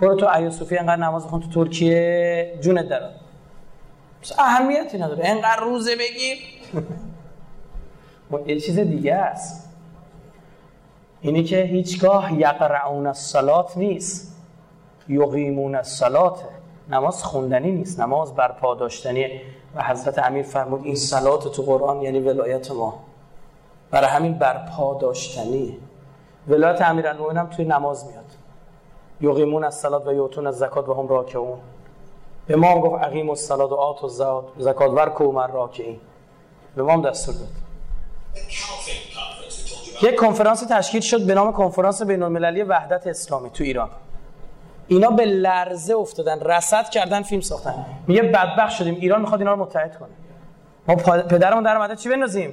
برو 0.00 0.16
تو 0.16 0.26
ایا 0.26 0.50
صوفی 0.50 0.78
انقدر 0.78 1.02
نماز 1.02 1.26
بخون 1.26 1.40
تو 1.40 1.48
ترکیه 1.48 2.58
جونت 2.60 2.88
در. 2.88 3.00
اهمیتی 4.38 4.98
نداره. 4.98 5.28
انقدر 5.28 5.60
روزه 5.60 5.96
بگیر. 5.96 6.38
با 8.34 8.40
یه 8.40 8.60
چیز 8.60 8.78
دیگه 8.78 9.14
است. 9.14 9.70
اینی 11.20 11.44
که 11.44 11.56
هیچگاه 11.62 12.32
یقرعون 12.40 13.06
الصلات 13.06 13.76
نیست. 13.76 14.36
یقیمون 15.08 15.74
الصلات 15.74 16.44
نماز 16.90 17.24
خوندنی 17.24 17.72
نیست. 17.72 18.00
نماز 18.00 18.34
برپا 18.34 18.74
داشتنی. 18.74 19.40
و 19.74 19.82
حضرت 19.82 20.18
امیر 20.18 20.42
فرمود 20.42 20.84
این 20.84 20.94
صلات 20.94 21.52
تو 21.52 21.62
قرآن 21.62 22.02
یعنی 22.02 22.20
ولایت 22.20 22.70
ما. 22.70 22.98
برای 23.90 24.10
همین 24.10 24.34
برپا 24.34 24.98
داشتنی. 25.00 25.76
ولایت 26.48 26.82
امیرالمومنین 26.82 27.38
هم 27.38 27.46
توی 27.46 27.64
نماز 27.64 28.06
میاد. 28.06 28.24
یقیمون 29.20 29.64
الصلات 29.64 30.06
و 30.06 30.12
یؤتون 30.12 30.46
الزکات 30.46 30.88
و 30.88 30.94
هم 30.94 31.08
راکعون. 31.08 31.58
به 32.46 32.56
ما 32.56 32.80
گفت 32.80 33.04
اقیم 33.04 33.30
الصلات 33.30 33.72
و 33.72 33.74
آت 33.74 33.96
زکات 34.58 34.90
ور 34.90 35.08
کو 35.08 35.32
من 35.32 35.52
راکعین 35.52 36.00
به 36.76 36.82
ما 36.82 36.92
هم 36.92 37.02
دستور 37.02 37.34
داد. 37.34 37.63
یک 40.02 40.14
کنفرانسی 40.14 40.66
تشکیل 40.66 41.00
شد 41.00 41.26
به 41.26 41.34
نام 41.34 41.52
کنفرانس 41.52 42.02
بین 42.02 42.22
المللی 42.22 42.62
وحدت 42.62 43.06
اسلامی 43.06 43.50
تو 43.50 43.64
ایران. 43.64 43.90
اینا 44.88 45.10
به 45.10 45.24
لرزه 45.24 45.94
افتادن 45.94 46.40
رصد 46.40 46.88
کردن 46.88 47.22
فیلم 47.22 47.40
ساختن. 47.40 47.86
میگه 48.06 48.22
بدبخت 48.22 48.76
شدیم 48.76 48.94
ایران 48.94 49.20
می‌خواد 49.20 49.40
اینا 49.40 49.52
رو 49.52 49.60
متحد 49.60 49.98
کنه. 49.98 50.10
ما 50.88 50.94
پدرمون 51.22 51.62
در 51.62 51.76
اومده 51.76 51.96
چی 51.96 52.08
بندازیم؟ 52.08 52.52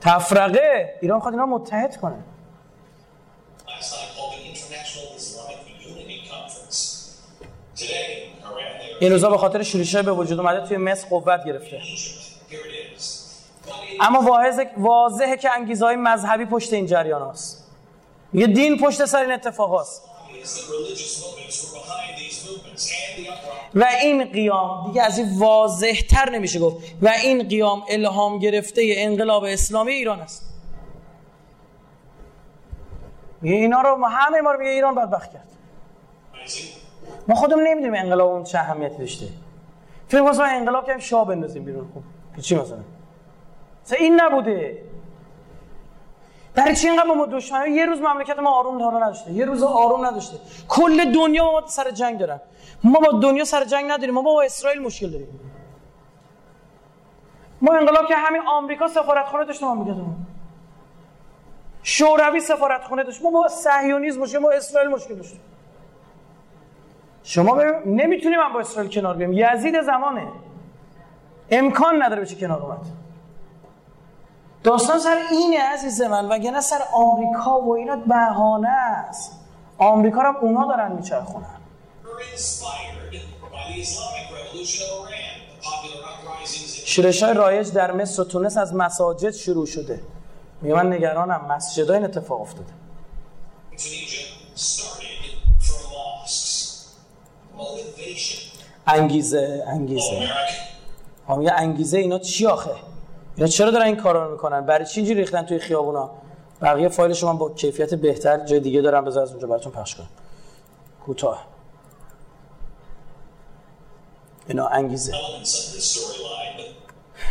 تفرقه. 0.00 0.94
ایران 1.02 1.16
می‌خواد 1.16 1.34
اینا 1.34 1.44
رو 1.44 1.50
متحد 1.50 1.96
کنه. 1.96 2.16
این 9.00 9.12
روزا 9.12 9.30
به 9.30 9.38
خاطر 9.38 9.62
شورش‌های 9.62 10.04
به 10.04 10.12
وجود 10.12 10.40
اومده 10.40 10.68
توی 10.68 10.76
مصر 10.76 11.08
قوت 11.08 11.44
گرفته 11.44 11.80
Egypt. 11.80 12.52
Here 12.52 12.56
it 12.56 12.98
is. 12.98 13.04
But 13.66 13.72
it- 13.72 13.89
اما 14.00 14.38
واضحه, 14.76 15.36
که 15.36 15.50
انگیزهای 15.50 15.96
مذهبی 15.96 16.44
پشت 16.44 16.72
این 16.72 16.86
جریان 16.86 17.30
هست 17.30 17.66
میگه 18.32 18.46
دین 18.46 18.78
پشت 18.78 19.04
سر 19.04 19.22
این 19.22 19.32
اتفاق 19.32 19.74
uprising. 19.74 20.10
و 23.74 23.84
این 24.02 24.24
قیام 24.24 24.86
دیگه 24.86 25.02
از 25.02 25.18
این 25.18 25.38
واضح 25.38 26.00
تر 26.10 26.30
نمیشه 26.30 26.58
گفت. 26.58 26.76
و 27.02 27.08
این 27.08 27.48
قیام 27.48 27.82
الهام 27.88 28.38
گرفته 28.38 28.94
انقلاب 28.96 29.44
اسلامی 29.44 29.92
ایران 29.92 30.20
است. 30.20 30.54
میگه 33.40 33.56
اینا 33.56 33.82
رو 33.82 33.96
ما 33.96 34.08
همه 34.08 34.40
ما 34.40 34.52
رو 34.52 34.58
میگه 34.58 34.70
ایران 34.70 34.94
بدبخت 34.94 35.32
کرد. 35.32 35.48
ما 37.28 37.34
خودمون 37.34 37.66
نمی‌دونیم 37.66 38.02
انقلاب 38.02 38.28
اون 38.28 38.44
چه 38.44 38.58
اهمیتی 38.58 38.98
داشته. 38.98 39.26
فکر 40.08 40.32
کنم 40.32 40.40
انقلاب 40.40 40.86
کردیم 40.86 41.00
شاه 41.00 41.26
بندازیم 41.26 41.64
بیرون. 41.64 41.86
که 42.36 42.42
چی 42.42 42.54
مثلا؟ 42.54 42.78
مثلا 43.90 44.04
این 44.04 44.20
نبوده. 44.20 44.82
برای 46.54 46.76
چی 46.76 46.88
اینقدر 46.88 47.06
ما 47.06 47.26
دشمن 47.26 47.72
یه 47.72 47.86
روز 47.86 48.00
مملکت 48.00 48.38
ما 48.38 48.50
آروم 48.50 48.82
حالا 48.82 48.98
نداشته. 48.98 49.32
یه 49.32 49.44
روز 49.44 49.62
آروم 49.62 50.06
نداشته. 50.06 50.38
کل 50.68 51.12
دنیا 51.12 51.52
ما 51.52 51.66
سر 51.66 51.90
جنگ 51.90 52.18
دارن. 52.18 52.40
ما 52.84 53.00
با 53.00 53.18
دنیا 53.18 53.44
سر 53.44 53.64
جنگ 53.64 53.90
نداریم. 53.90 54.14
ما 54.14 54.22
با 54.22 54.42
اسرائیل 54.42 54.82
مشکل 54.82 55.10
داریم. 55.10 55.40
ما 57.62 57.74
انقلاب 57.74 58.06
که 58.06 58.16
همین 58.16 58.42
آمریکا 58.46 58.88
سفارتخانه 58.88 59.44
داشت 59.44 59.62
مملکتمون 59.62 60.16
شوروی 61.82 62.40
سفارتخانه 62.40 63.04
داشت. 63.04 63.22
ما 63.22 63.30
با 63.30 63.48
صهیونیسم 63.48 64.20
مشکل 64.20 64.38
ما 64.38 64.50
اسرائیل 64.50 64.90
مشکل 64.90 65.14
داشتیم. 65.14 65.40
شما 67.22 67.62
نمی‌تونیم 67.86 68.38
من 68.38 68.52
با 68.52 68.60
اسرائیل 68.60 68.90
کنار 68.90 69.16
بیام 69.16 69.32
یزید 69.32 69.82
زمانه. 69.82 70.28
امکان 71.50 72.02
نداره 72.02 72.22
بشه 72.22 72.36
کنار 72.36 72.62
اومد. 72.62 72.99
داستان 74.64 74.98
سر 74.98 75.16
اینه 75.30 75.62
عزیز 75.62 76.00
من 76.00 76.28
وگرنه 76.28 76.60
سر 76.60 76.82
آمریکا 76.92 77.60
و 77.60 77.76
اینا 77.76 77.96
بهانه 77.96 78.68
است. 78.68 79.32
آمریکا 79.78 80.22
رو 80.22 80.28
هم 80.28 80.36
اونا 80.36 80.66
دارن 80.66 80.92
میچرخونن. 80.92 81.46
شورش 86.84 87.22
های 87.22 87.34
رایج 87.34 87.72
در 87.72 87.92
مصر 87.92 88.22
و 88.22 88.24
تونس 88.24 88.56
از 88.56 88.74
مساجد 88.74 89.30
شروع 89.30 89.66
شده. 89.66 90.02
میگه 90.62 90.74
من 90.74 90.92
نگرانم 90.92 91.44
مسجد 91.48 91.90
این 91.90 92.04
اتفاق 92.04 92.40
افتاده. 92.40 92.72
انگیزه 98.86 99.64
انگیزه. 99.66 100.28
میگه 101.28 101.52
انگیزه 101.52 101.98
اینا 101.98 102.18
چی 102.18 102.46
آخه؟ 102.46 102.70
اینا 103.40 103.48
چرا 103.48 103.70
دارن 103.70 103.86
این 103.86 103.96
کارا 103.96 104.26
رو 104.26 104.32
می‌کنن؟ 104.32 104.66
برای 104.66 104.86
چی 104.86 105.00
اینجوری 105.00 105.20
ریختن 105.20 105.42
توی 105.42 105.58
خیابونا؟ 105.58 106.10
بقیه 106.62 106.88
فایلش 106.88 107.24
من 107.24 107.38
با 107.38 107.50
کیفیت 107.50 107.94
بهتر 107.94 108.44
جای 108.44 108.60
دیگه 108.60 108.80
دارم 108.80 109.04
بذار 109.04 109.22
از 109.22 109.30
اونجا 109.30 109.46
براتون 109.46 109.72
پخش 109.72 109.94
کنم 109.94 110.08
کوتاه. 111.06 111.46
اینا 114.48 114.66
انگیزه. 114.66 115.12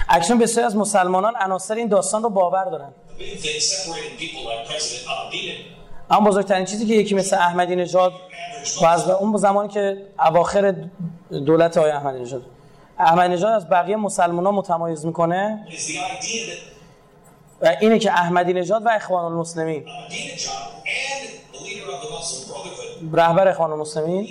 اکنون 0.09 0.39
بسیاری 0.39 0.65
از 0.65 0.75
مسلمانان 0.75 1.33
عناصر 1.35 1.75
این 1.75 1.87
داستان 1.87 2.23
رو 2.23 2.29
باور 2.29 2.65
دارن. 2.65 2.91
اما 6.09 6.29
بزرگترین 6.29 6.65
چیزی 6.65 6.87
که 6.87 6.93
یکی 6.93 7.15
مثل 7.15 7.35
احمدی 7.35 7.75
نژاد 7.75 8.13
و 8.81 8.85
از 8.85 9.09
اون 9.09 9.37
زمانی 9.37 9.69
که 9.69 10.07
اواخر 10.19 10.75
دولت 11.31 11.77
آقای 11.77 11.91
احمدی 11.91 12.19
نژاد 12.19 12.41
احمدی 12.99 13.33
نژاد 13.33 13.53
از 13.53 13.69
بقیه 13.69 13.95
مسلمان 13.95 14.45
ها 14.45 14.51
متمایز 14.51 15.05
می‌کنه؟ 15.05 15.65
و 17.61 17.75
اینه 17.81 17.99
که 17.99 18.11
احمدی 18.11 18.53
نژاد 18.53 18.85
و 18.85 18.89
اخوان 18.89 19.25
المسلمین. 19.25 19.85
رهبر 23.13 23.47
اخوان 23.47 23.71
المسلمین. 23.71 24.27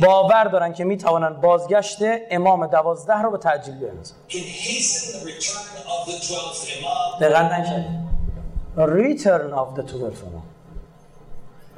باور 0.00 0.44
دارن 0.44 0.72
که 0.72 0.84
می‌توانن 0.84 1.40
بازگشت 1.40 1.98
امام 2.30 2.66
دوازده 2.66 3.22
رو 3.22 3.30
به 3.30 3.38
تعجیل 3.38 3.74
can 4.28 4.36
hasten 4.36 5.12
the 5.12 5.26
return 5.26 5.78
of 5.86 6.08
the 6.08 6.16
12th 6.26 6.68
Imam 6.68 7.20
دقت 7.20 7.52
نکردید 7.52 8.08
Return 8.76 9.52
of 9.58 9.78
the 9.78 9.92
12 9.92 10.26
امام 10.26 10.42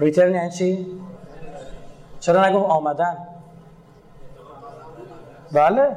Return 0.00 0.18
یعنی 0.18 0.50
چی؟ 0.50 0.86
چرا 2.20 2.48
نگفت 2.48 2.70
آمدن؟ 2.70 3.29
بله. 5.52 5.96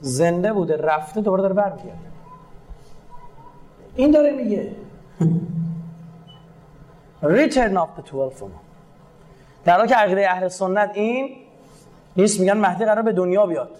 زنده 0.00 0.52
بوده 0.52 0.76
رفته 0.76 1.20
دوباره 1.20 1.42
داره 1.42 1.54
برمیگرده. 1.54 1.98
این 3.96 4.10
داره 4.10 4.32
میگه. 4.32 4.76
Return 7.22 7.74
of 7.76 7.88
the 7.96 8.10
12 8.10 8.42
امام 8.42 8.60
در 9.64 9.76
حالی 9.76 9.88
که 9.88 9.94
عقیده 9.94 10.30
اهل 10.30 10.48
سنت 10.48 10.90
این 10.94 11.36
نیست 12.16 12.40
میگن 12.40 12.56
مهدی 12.56 12.84
قرار 12.84 13.02
به 13.02 13.12
دنیا 13.12 13.46
بیاد. 13.46 13.70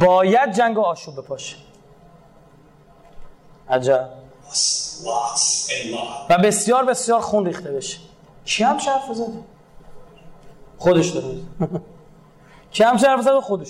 باید 0.00 0.52
جنگ 0.52 0.78
و 0.78 0.80
آشوب 0.80 1.16
بپاشه. 1.16 1.56
عجب. 3.70 4.08
و 6.30 6.38
بسیار 6.38 6.84
بسیار 6.84 7.20
خون 7.20 7.46
ریخته 7.46 7.72
بشه. 7.72 7.98
کی 8.44 8.64
هم 8.64 8.78
چه 8.78 8.90
حرف 8.90 9.12
زده 9.14 9.26
خودش 10.78 11.08
داره. 11.08 11.26
کی 12.72 12.84
هم 12.84 12.96
چه 12.96 13.08
حرف 13.08 13.20
زده 13.20 13.40
خودش. 13.40 13.68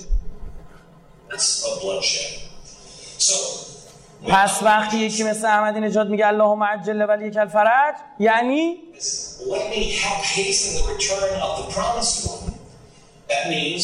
پس 4.27 4.63
وقتی 4.63 4.97
یکی 4.97 5.25
مثل 5.25 5.47
احمدی 5.47 5.81
نژاد 5.81 6.09
میگه 6.09 6.27
اللهم 6.27 6.65
عجل 6.65 7.09
ولی 7.09 7.27
یک 7.27 7.37
الفرج 7.37 7.95
یعنی 8.19 8.77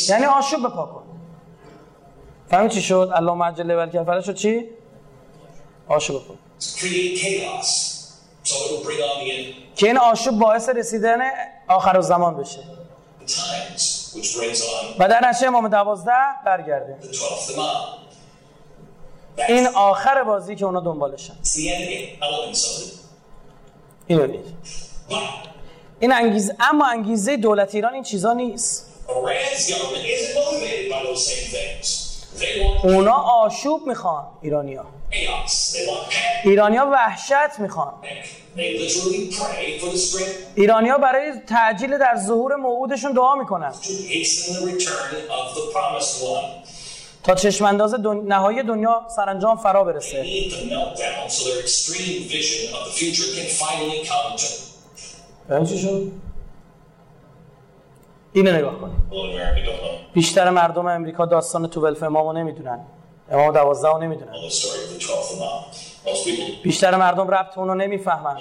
یعنی 0.08 0.24
آشوب 0.24 0.60
بپا 0.60 0.86
کن. 0.86 1.04
فهمی 2.50 2.68
چی 2.68 2.82
شد؟ 2.82 3.12
اللهم 3.16 3.42
عجل 3.42 3.70
ولی 3.70 3.88
یک 3.88 3.96
الفرج 3.96 4.24
شد 4.24 4.34
چی؟ 4.34 4.64
آشوب 5.88 6.22
بپا 6.22 6.34
که 9.76 9.86
این 9.86 9.98
آشوب 9.98 10.38
باعث 10.38 10.68
رسیدن 10.68 11.18
آخر 11.68 12.00
زمان 12.00 12.36
بشه. 12.36 12.60
و 14.98 15.08
در 15.08 15.28
نشه 15.28 15.46
امام 15.46 15.68
دوازده 15.68 16.12
برگرده 16.46 16.98
the 17.02 17.06
12th 17.06 17.54
Imam. 17.54 18.04
That's 18.04 19.23
این 19.48 19.66
آخر 19.66 20.22
بازی 20.22 20.56
که 20.56 20.64
اونا 20.64 20.80
دنبالشن. 20.80 21.32
اینو 24.06 24.26
دید 24.26 24.44
این 26.00 26.12
انگیزه 26.12 26.56
اما 26.60 26.86
انگیزه 26.86 27.36
دولت 27.36 27.74
ایران 27.74 27.94
این 27.94 28.02
چیزا 28.02 28.32
نیست 28.32 28.90
اونا 32.84 33.12
آشوب 33.12 33.86
می‌خوان 33.86 34.26
ایرانیا. 34.42 34.86
ایرانیا 36.44 36.86
وحشت 36.92 37.58
می‌خوان 37.58 37.92
ایرانیا 40.54 40.98
برای 40.98 41.32
تعجیل 41.48 41.98
در 41.98 42.16
ظهور 42.16 42.56
موعودشون 42.56 43.12
دعا 43.12 43.34
می‌کنن 43.34 43.72
تا 47.24 47.34
چشم 47.34 47.64
انداز 47.64 47.94
دن... 47.94 48.16
نهایی 48.16 48.62
دنیا 48.62 49.02
سرانجام 49.16 49.56
فرا 49.56 49.84
برسه. 49.84 50.24
اینه 58.32 58.52
نگاه 58.52 58.78
کنیم 58.78 59.10
بیشتر 60.14 60.50
مردم 60.50 60.86
امریکا 60.86 61.26
داستان 61.26 61.66
تو 61.66 61.80
ولف 61.80 62.02
امامو 62.02 62.32
نمی‌دونن. 62.32 62.80
امام 63.30 63.52
دوازده 63.52 63.88
ها 63.88 63.98
نمی‌دونن. 63.98 64.32
بیشتر 66.62 66.96
مردم 66.96 67.28
ربط 67.28 67.58
اونو 67.58 67.74
نمی‌فهمن. 67.74 68.36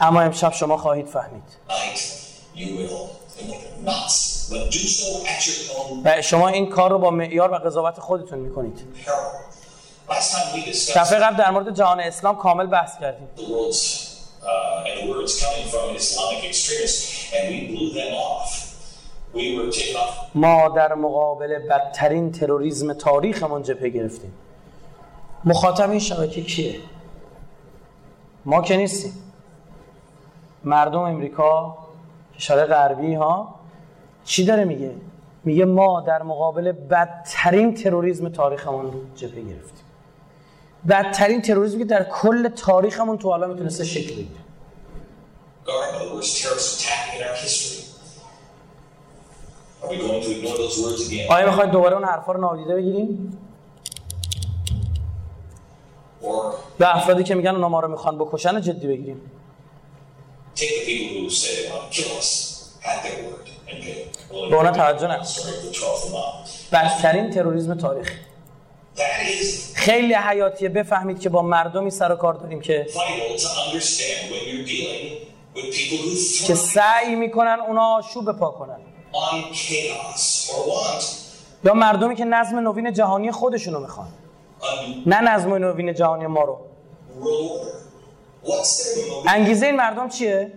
اما 0.00 0.20
امشب 0.20 0.52
شما 0.52 0.76
خواهید 0.76 1.06
فهمید. 1.06 1.42
به 6.04 6.22
شما 6.22 6.48
این 6.48 6.68
کار 6.70 6.90
رو 6.90 6.98
با 6.98 7.10
معیار 7.10 7.52
و 7.52 7.54
قضاوت 7.54 8.00
خودتون 8.00 8.38
می‌کنید. 8.38 8.80
دفعه 10.96 11.18
قبل 11.18 11.36
در 11.36 11.50
مورد 11.50 11.74
جهان 11.74 12.00
اسلام 12.00 12.36
کامل 12.36 12.66
بحث 12.66 12.98
کردیم. 13.00 13.28
ما 20.34 20.68
در 20.68 20.94
مقابل 20.94 21.58
بدترین 21.68 22.32
تروریزم 22.32 22.92
تاریخ 22.92 23.42
من 23.42 23.62
جبه 23.62 23.88
گرفتیم. 23.88 24.32
مخاطب 25.44 25.90
این 25.90 26.00
شبکه 26.00 26.42
کیه؟ 26.42 26.80
ما 28.44 28.62
که 28.62 28.76
نیستیم. 28.76 29.12
مردم 30.64 30.98
امریکا 30.98 31.78
کشور 32.36 32.66
غربی 32.66 33.14
ها؟ 33.14 33.54
چی 34.24 34.44
داره 34.44 34.64
میگه؟ 34.64 34.94
میگه 35.44 35.64
ما 35.64 36.00
در 36.00 36.22
مقابل 36.22 36.72
بدترین 36.72 37.74
تروریسم 37.74 38.28
تاریخمون 38.28 38.92
جبهه 39.16 39.40
گرفتیم. 39.40 39.84
بدترین 40.88 41.42
تروریسمی 41.42 41.78
که 41.78 41.84
در 41.84 42.04
کل 42.04 42.48
تاریخمون 42.48 43.18
تو 43.18 43.28
حالا 43.28 43.46
می‌تونسته 43.46 43.84
شکل 43.84 44.12
بگیره? 44.12 44.40
آیا 51.28 51.46
می‌خواید 51.46 51.70
دوباره 51.70 51.94
اون 51.94 52.04
حرفا 52.04 52.32
رو 52.32 52.40
نادیده 52.40 52.74
بگیریم؟ 52.74 53.38
یا 56.80 56.88
افرادی 56.88 57.24
که 57.24 57.34
میگن 57.34 57.50
اونا 57.50 57.68
ما 57.68 57.80
رو 57.80 57.88
می‌خوان 57.88 58.18
بکشن 58.18 58.54
رو 58.54 58.60
جدی 58.60 58.86
بگیریم. 58.86 59.20
Take 60.60 60.72
the 60.78 60.84
people 60.90 61.22
who 61.22 61.30
say 61.30 61.50
they 61.56 61.70
want 61.72 61.82
to 61.86 61.90
kill 61.96 62.10
us 62.20 62.30
at 62.90 62.98
their 63.04 63.16
word 63.26 63.46
and 63.70 63.78
pay? 63.84 64.00
به 64.50 64.56
اونا 64.56 64.70
توجه 64.70 65.06
نکن 65.06 65.24
story 65.24 65.40
of 65.40 65.74
the 65.74 65.78
12th 65.78 66.06
Imam. 66.10 66.48
بدترین 66.72 67.30
تروریسم 67.30 67.74
تاریخ 67.74 68.12
That 68.96 69.00
is 69.00 69.74
خیلی 69.74 70.14
حیاتیه 70.14 70.68
بفهمید 70.68 71.20
که 71.20 71.28
با 71.28 71.42
مردمی 71.42 71.90
سر 71.90 72.12
و 72.12 72.16
کار 72.16 72.34
داریم 72.34 72.60
که 72.60 72.86
که 76.46 76.54
سعی 76.54 77.14
می‌کنن 77.14 77.58
اونا 77.68 77.96
آشوب 77.96 78.32
پا 78.32 78.50
کنن. 78.50 78.78
یا 81.64 81.74
مردمی 81.74 82.16
که 82.16 82.24
نظم 82.24 82.58
نوین 82.58 82.92
جهانی 82.92 83.32
خودشونو 83.32 83.80
می‌خوان. 83.80 84.08
نه 85.06 85.20
نظم 85.20 85.54
نوین 85.54 85.94
جهانی 85.94 86.26
ما 86.26 86.42
رو. 86.42 86.58
انگیزه 89.26 89.66
این 89.66 89.76
مردم 89.76 90.08
چیه؟ 90.08 90.52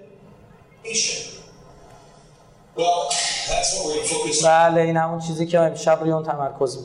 بله 4.44 4.82
این 4.82 4.98
همون 4.98 5.20
چیزی 5.20 5.46
که 5.46 5.60
امشب 5.60 6.00
روی 6.02 6.12
اون 6.12 6.24
تمرکز 6.24 6.78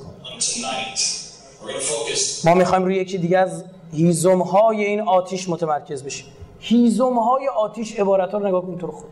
focus 1.80 2.44
ما 2.44 2.55
می‌خوایم 2.55 2.84
روی 2.84 2.96
یکی 2.96 3.18
دیگه 3.18 3.38
از 3.38 3.64
هیزم 3.92 4.42
های 4.42 4.84
این 4.84 5.01
آتیش 5.01 5.48
متمرکز 5.48 6.03
بشیم. 6.03 6.26
هیزم 6.61 7.18
های 7.18 7.48
آتیش 7.48 8.01
عبارت 8.01 8.32
ها 8.32 8.38
رو 8.38 8.46
نگاه 8.46 8.62
کن 8.62 8.78
تو 8.78 8.86
رو 8.86 8.92
خود. 8.92 9.11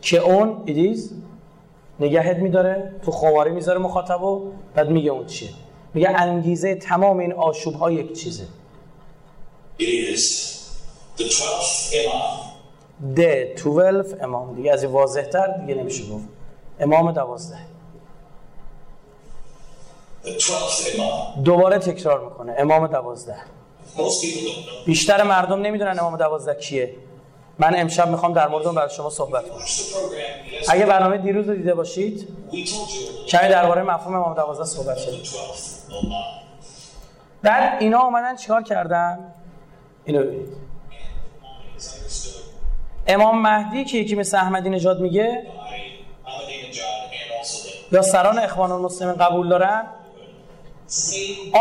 که 0.00 0.18
اون 0.18 0.62
ایدیز 0.66 1.12
نگهت 2.00 2.36
میداره 2.36 2.94
تو 3.04 3.10
خماری 3.10 3.50
می‌ذاره 3.50 3.78
مخاطب 3.78 4.22
و 4.22 4.52
بعد 4.74 4.88
میگه 4.90 5.10
اون 5.10 5.26
چیه. 5.26 5.50
میگه 5.94 6.08
انگیزه 6.08 6.74
تمام 6.74 7.18
این 7.18 7.32
آشوب 7.32 7.74
ها 7.74 7.90
یک 7.90 8.12
چیزه. 8.20 8.44
It 9.80 10.14
is 10.14 10.22
the 11.18 11.24
12th 11.24 11.92
Imam, 11.92 13.14
ده 13.16 13.54
12 13.64 14.24
امام 14.24 14.54
دیگه 14.54 14.72
از 14.72 14.82
این 14.82 14.92
واضح 14.92 15.22
تر 15.22 15.46
دیگه 15.46 15.74
نمیشه 15.74 16.04
گفت. 16.04 16.24
امام 16.80 17.12
دوازده. 17.12 17.58
The 20.24 20.28
12th 20.28 20.96
Imam. 20.96 21.38
دوباره 21.44 21.78
تکرار 21.78 22.24
می‌کنه. 22.24 22.54
امام 22.58 22.86
دوازده. 22.86 23.36
بیشتر 24.86 25.22
مردم 25.22 25.60
نمی‌دونن 25.60 25.98
امام 25.98 26.16
دوازده 26.16 26.54
کیه. 26.54 26.94
من 27.58 27.72
امشب 27.76 28.08
می‌خوام 28.08 28.32
در 28.32 28.48
مورد 28.48 28.66
اون 28.66 28.74
برای 28.74 28.90
شما 28.90 29.10
صحبت 29.10 29.48
کنم. 29.50 29.64
اگه 30.68 30.86
برنامه 30.86 31.18
دیروز 31.18 31.48
رو 31.48 31.54
دیده 31.54 31.74
باشید 31.74 32.28
کمی 33.28 33.48
درباره 33.48 33.82
مفهوم 33.82 34.14
امام 34.14 34.34
دوازده 34.34 34.64
صحبت 34.64 34.98
شد 34.98 35.10
the 35.10 35.26
12th 35.26 35.30
Imam. 35.30 35.81
بعد 37.42 37.82
اینا 37.82 38.00
اومدن 38.00 38.36
چیکار 38.36 38.62
کردن؟ 38.62 39.18
اینو 40.04 40.22
ببینید. 40.22 40.56
امام 43.06 43.42
مهدی 43.42 43.84
که 43.84 43.98
یکی 43.98 44.14
مثل 44.14 44.36
احمدی 44.36 44.70
نژاد 44.70 45.00
میگه 45.00 45.46
یا 47.92 48.02
سران 48.02 48.38
اخوان 48.38 48.72
المسلمین 48.72 49.14
قبول 49.14 49.48
دارن؟ 49.48 49.84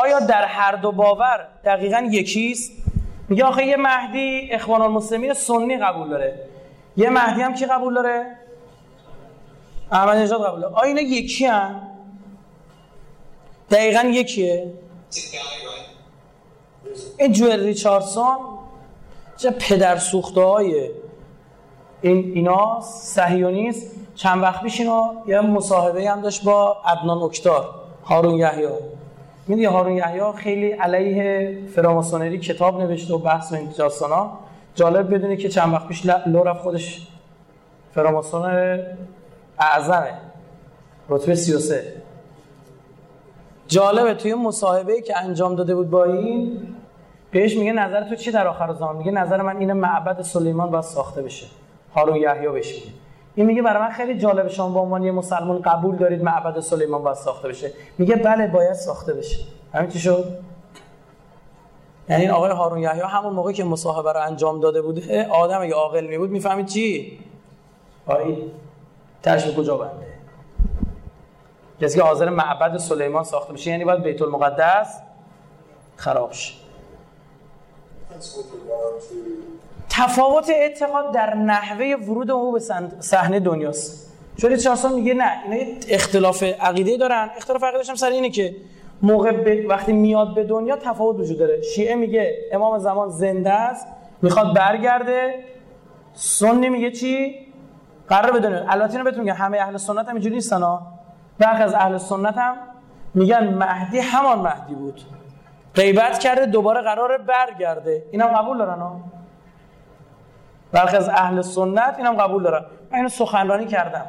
آیا 0.04 0.20
در 0.20 0.46
هر 0.46 0.76
دو 0.76 0.92
باور 0.92 1.48
دقیقا 1.66 2.10
یکیست؟ 2.12 2.72
میگه 3.30 3.44
آخه 3.44 3.66
یه 3.66 3.78
مهدی 3.78 4.52
اخوان 4.52 4.82
المسلمین 4.82 5.34
سنی 5.34 5.78
قبول 5.78 6.10
داره. 6.10 6.40
یه 6.98 7.10
مهدی 7.10 7.42
هم 7.42 7.54
کی 7.54 7.66
قبول 7.66 7.94
داره؟ 7.94 8.26
احمد 9.92 10.18
نژاد 10.18 10.48
قبول 10.48 10.62
داره. 10.62 10.74
آیا 10.74 10.88
اینا 10.88 11.02
یکی 11.02 11.46
هم 11.46 11.91
دقیقا 13.72 14.02
یکیه? 14.04 14.74
این 17.18 17.32
جوئل 17.32 17.64
ریچاردسون 17.64 18.38
چه 19.38 19.52
پدر 19.52 19.98
سوخته 19.98 20.42
های 20.42 20.90
این 22.02 22.32
اینا 22.36 22.82
صهیونیست 22.82 23.92
چند 24.16 24.44
وقت 24.44 24.62
پیش 24.64 24.80
اینو 24.80 25.14
یه 25.28 25.42
مصاحبه 25.42 26.10
هم 26.10 26.22
داشت 26.22 26.44
با 26.44 26.78
عدنان 26.86 27.18
اکتار 27.18 27.70
هارون 28.06 28.36
یحیی. 28.36 28.68
می‌دونی 29.48 29.66
هارون 29.66 29.98
یحیی 29.98 30.22
خیلی 30.38 30.72
علیه 30.72 31.58
فراماسونری 31.76 32.40
کتاب 32.40 32.82
نوشته 32.82 33.14
و 33.14 33.18
بحث 33.18 33.52
و 33.52 33.56
این 33.56 33.70
جالب 34.76 35.14
بدونی 35.16 35.38
که 35.38 35.50
چند 35.50 35.74
وقت 35.74 35.88
پیش 35.88 36.06
ل- 36.06 36.30
لو 36.30 36.44
رفت 36.44 36.62
خودش 36.62 37.08
فراماسون 37.96 38.80
اعظمه. 39.60 40.14
رتبه 41.10 41.36
33 41.36 41.94
جالبه 43.72 44.14
توی 44.14 44.34
مصاحبه 44.34 45.02
که 45.02 45.18
انجام 45.18 45.56
داده 45.56 45.76
بود 45.76 45.90
با 45.90 46.04
این 46.04 46.62
بهش 47.32 47.58
میگه 47.58 47.72
نظر 47.72 48.10
تو 48.10 48.16
چی 48.16 48.32
در 48.32 48.48
آخر 48.48 48.74
زمان؟ 48.74 48.96
میگه 48.96 49.12
نظر 49.12 49.42
من 49.42 49.58
اینه 49.58 49.74
معبد 49.74 50.22
سلیمان 50.22 50.72
باید 50.72 50.84
ساخته 50.84 51.22
بشه. 51.22 51.48
هارون 51.96 52.16
یحیی 52.16 52.48
بهش 52.48 52.74
میگه. 52.74 52.88
این 53.36 53.46
میگه 53.46 53.62
برای 53.62 53.82
من 53.82 53.90
خیلی 53.90 54.20
جالبه 54.20 54.50
شما 54.50 54.70
به 54.70 54.80
عنوان 54.80 55.04
یه 55.04 55.12
مسلمان 55.12 55.62
قبول 55.62 55.96
دارید 55.96 56.24
معبد 56.24 56.60
سلیمان 56.60 57.04
باید 57.04 57.18
ساخته 57.18 57.48
بشه. 57.48 57.72
میگه 57.98 58.16
بله 58.16 58.48
باید 58.48 58.74
ساخته 58.74 59.14
بشه. 59.14 59.38
همین 59.74 59.90
چی 59.90 60.00
شد؟ 60.00 60.26
یعنی 62.10 62.22
این 62.22 62.32
آقای 62.32 62.52
هارون 62.52 62.80
یحیی 62.80 63.02
همون 63.02 63.34
موقع 63.34 63.52
که 63.52 63.64
مصاحبه 63.64 64.14
رو 64.14 64.22
انجام 64.22 64.60
داده 64.60 64.82
بوده 64.82 65.28
آدم 65.28 65.62
اگه 65.62 65.74
عاقل 65.74 66.08
می 66.08 66.18
بود 66.18 66.30
می‌فهمید 66.30 66.66
چی؟ 66.66 67.20
آی 68.08 68.38
ترش 69.24 69.46
به 69.46 69.54
کجا 69.54 69.78
بنده؟ 69.78 70.11
کسی 71.82 71.98
که 71.98 72.04
حاضر 72.04 72.30
معبد 72.30 72.78
سلیمان 72.78 73.24
ساخته 73.24 73.54
بشه 73.54 73.72
یعنی 73.72 73.86
باید 73.86 74.04
بیت 74.04 74.22
المقدس 74.22 75.00
خراب 75.96 76.32
شه. 76.32 76.54
تفاوت 79.90 80.50
اعتقاد 80.50 81.12
در 81.14 81.34
نحوه 81.36 81.96
ورود 82.08 82.32
او 82.32 82.52
به 82.52 82.60
صحنه 83.00 83.40
دنیاست. 83.40 84.12
چون 84.38 84.50
ریچاردسون 84.50 84.94
میگه 84.94 85.14
نه 85.14 85.32
اینا 85.52 85.72
اختلاف 85.90 86.44
عقیده 86.44 86.98
دارن. 86.98 87.30
اختلاف 87.38 87.64
عقیده‌ش 87.64 87.90
هم 87.90 87.96
سر 87.96 88.10
اینه 88.10 88.30
که 88.30 88.56
موقع 89.02 89.32
به- 89.32 89.66
وقتی 89.68 89.94
میاد 89.94 90.36
به 90.36 90.44
دنیا 90.44 90.76
تفاوت 90.76 91.20
وجود 91.20 91.38
داره. 91.40 91.62
شیعه 91.62 91.96
میگه 91.96 92.50
امام 92.52 92.80
زمان 92.80 93.10
زنده 93.10 93.52
است 93.52 93.88
می‌خواد 94.22 94.56
برگرده. 94.56 95.44
سنی 96.14 96.70
میگه 96.70 96.92
چی؟ 96.92 97.36
قرار 98.10 98.32
به 98.32 98.40
دنیا 98.40 98.66
البته 98.70 98.92
اینو 98.92 99.04
بهتون 99.04 99.20
میگم 99.24 99.36
همه 99.36 99.58
اهل 99.58 99.78
سنت 99.78 100.08
هم 100.08 100.14
اینجوری 100.14 100.36
نیستن 100.36 100.62
ها. 100.62 101.01
برخی 101.42 101.64
از 101.64 101.74
اهل 101.74 101.98
سنت 101.98 102.38
هم 102.38 102.56
میگن 103.14 103.54
مهدی 103.54 104.00
همان 104.00 104.40
مهدی 104.40 104.74
بود. 104.76 105.02
غیبت 105.76 106.20
کرده 106.20 106.46
دوباره 106.46 106.82
قراره 106.82 107.18
برگرده. 107.18 108.04
اینا 108.12 108.28
قبول 108.28 108.58
دارن 108.58 108.80
ها؟ 108.80 109.00
برخی 110.72 110.98
از 110.98 111.10
اهل 111.10 111.42
سنت 111.42 111.96
اینم 111.98 112.14
قبول 112.14 112.44
دارن. 112.44 112.66
من 112.92 112.98
اینو 112.98 113.10
سخنرانی 113.10 113.66
کردم. 113.66 114.06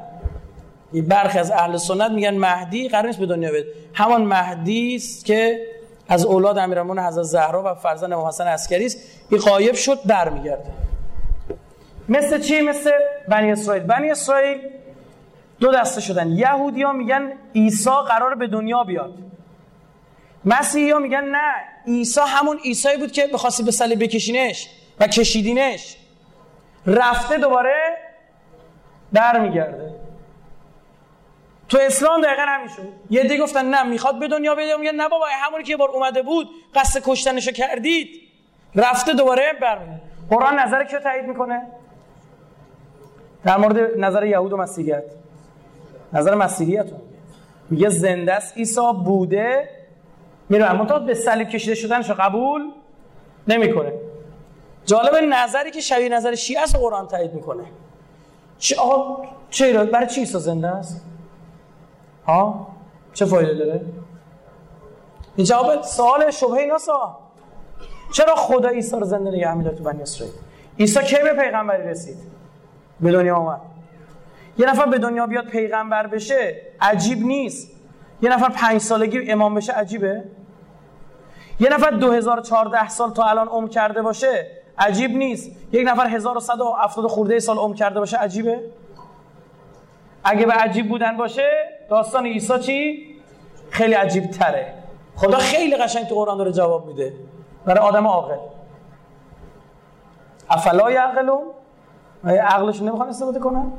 برخی 1.08 1.38
از 1.38 1.50
اهل 1.50 1.76
سنت 1.76 2.10
میگن 2.10 2.38
مهدی 2.38 2.88
قرار 2.88 3.06
نیست 3.06 3.18
به 3.18 3.26
دنیا 3.26 3.50
بیاد 3.50 3.64
همان 3.94 4.22
مهدی 4.22 4.96
است 4.96 5.24
که 5.24 5.66
از 6.08 6.24
اولاد 6.24 6.58
امیرالمومنین 6.58 7.06
حضرت 7.06 7.24
زهرا 7.24 7.62
و 7.62 7.74
فرزند 7.74 8.12
امام 8.12 8.26
حسن 8.26 8.46
عسکری 8.46 8.86
است. 8.86 8.98
این 9.30 9.40
غایب 9.40 9.74
شد 9.74 9.98
برمیگرده 10.06 10.70
مثل 12.08 12.40
چی؟ 12.40 12.60
مثل 12.60 12.90
بنی 13.28 13.52
اسرائیل. 13.52 13.82
بنی 13.82 14.10
اسرائیل 14.10 14.58
دو 15.62 15.72
دسته 15.72 16.00
شدن. 16.00 16.32
یهودی 16.32 16.82
ها 16.82 16.92
میگن 16.92 17.32
عیسی 17.54 17.90
قرار 18.08 18.34
به 18.34 18.46
دنیا 18.46 18.84
بیاد. 18.84 19.14
مسیحی 20.44 20.90
ها 20.90 20.98
میگن 20.98 21.24
نه 21.24 21.52
عیسی 21.86 22.20
همون 22.20 22.58
عیسی 22.58 22.96
بود 22.96 23.12
که 23.12 23.26
بخواستی 23.26 23.62
به 23.62 23.70
صلیب 23.70 24.02
بکشینش 24.02 24.68
و 25.00 25.06
کشیدینش. 25.06 25.96
رفته 26.86 27.38
دوباره 27.38 27.98
برمیگرده 29.12 29.94
تو 31.68 31.78
اسلام 31.80 32.20
دقیقا 32.20 32.42
همین 32.42 32.68
یه 33.10 33.22
دی 33.22 33.38
گفتن 33.38 33.64
نه 33.66 33.82
می‌خواد 33.82 34.18
به 34.18 34.28
دنیا 34.28 34.54
بیاد 34.54 34.80
میگن 34.80 34.94
نه 34.94 35.08
بابا 35.08 35.26
همونی 35.42 35.64
که 35.64 35.70
یه 35.70 35.76
بار 35.76 35.88
اومده 35.88 36.22
بود 36.22 36.48
قصد 36.74 37.02
کشتنشو 37.04 37.52
کردید. 37.52 38.08
رفته 38.74 39.12
دوباره 39.12 39.52
برمیگرده 39.60 40.00
قرآن 40.30 40.58
نظر 40.58 40.84
کیو 40.84 41.00
تایید 41.00 41.24
می‌کنه؟ 41.24 41.62
در 43.44 43.56
مورد 43.56 43.98
نظر 43.98 44.24
یهود 44.24 44.52
و 44.52 44.56
مسیحیت. 44.56 45.21
نظر 46.12 46.34
مسیحیت 46.34 46.90
رو 46.90 46.96
میگه 47.70 47.88
زنده 47.88 48.34
است. 48.34 48.56
عیسی 48.56 48.80
بوده. 49.04 49.68
میره 50.48 50.64
اما 50.64 50.98
به 50.98 51.14
صلیب 51.14 51.48
کشیده 51.48 51.74
شدنش 51.74 52.10
قبول 52.10 52.62
نمی‌کنه. 53.48 53.92
جالب 54.86 55.14
نظری 55.14 55.70
که 55.70 55.80
شبیه 55.80 56.08
نظر 56.08 56.34
شیعه 56.34 56.62
است 56.62 56.76
قرآن 56.76 57.08
تایید 57.08 57.34
می‌کنه. 57.34 57.64
چه 58.58 58.76
آقا 58.76 59.24
چه 59.50 59.66
ایراد؟ 59.66 59.90
برای 59.90 60.06
چی 60.06 60.20
عیسی 60.20 60.38
زنده 60.38 60.68
است؟ 60.68 61.04
ها؟ 62.26 62.66
چه 63.14 63.24
فایده 63.24 63.54
داره؟ 63.54 63.80
این 65.36 65.46
جواب 65.46 65.82
سوال 65.82 66.30
شبهه 66.30 66.52
ایناسا 66.52 67.18
چرا 68.12 68.34
خدا 68.34 68.68
عیسی 68.68 68.96
رو 68.96 69.04
زنده 69.04 69.30
نگه 69.30 69.54
میداره 69.54 69.76
تو 69.76 69.84
بنی 69.84 70.02
اسرائیل؟ 70.02 70.34
عیسی 70.78 71.00
کی 71.00 71.16
به 71.22 71.32
پیغمبری 71.32 71.88
رسید؟ 71.88 72.16
به 73.00 73.12
دنیا 73.12 73.36
آمد. 73.36 73.60
یه 74.58 74.70
نفر 74.70 74.86
به 74.86 74.98
دنیا 74.98 75.26
بیاد 75.26 75.46
پیغمبر 75.46 76.06
بشه 76.06 76.56
عجیب 76.80 77.18
نیست. 77.18 77.70
یه 78.22 78.30
نفر 78.30 78.48
پنج 78.48 78.80
سالگی 78.80 79.30
امام 79.30 79.54
بشه 79.54 79.72
عجیبه. 79.72 80.24
یه 81.60 81.74
نفر 81.74 81.90
2014 81.90 82.88
سال 82.88 83.12
تا 83.12 83.24
الان 83.24 83.48
عمر 83.48 83.68
کرده 83.68 84.02
باشه 84.02 84.46
عجیب 84.78 85.10
نیست. 85.10 85.50
یک 85.72 85.88
نفر 85.88 86.06
1170 86.06 87.06
خورده 87.06 87.38
سال 87.38 87.58
عمر 87.58 87.74
کرده 87.74 88.00
باشه 88.00 88.16
عجیبه. 88.16 88.60
اگه 90.24 90.46
به 90.46 90.52
عجیب 90.52 90.88
بودن 90.88 91.16
باشه 91.16 91.48
داستان 91.90 92.26
عیسی 92.26 92.58
چی؟ 92.58 93.06
خیلی 93.70 93.94
عجیب 93.94 94.30
تره 94.30 94.74
خدا 95.16 95.38
خیلی 95.38 95.76
قشنگ 95.76 96.06
تو 96.06 96.14
قرآن 96.14 96.38
داره 96.38 96.52
جواب 96.52 96.86
میده. 96.86 97.12
برای 97.66 97.80
آدم 97.80 98.06
عاقل. 98.06 98.36
افلا 100.50 100.90
یعقلون؟ 100.90 101.42
عقلشون 102.24 102.88
نمی‌خوان 102.88 103.08
استفاده 103.08 103.38
کنن 103.38 103.72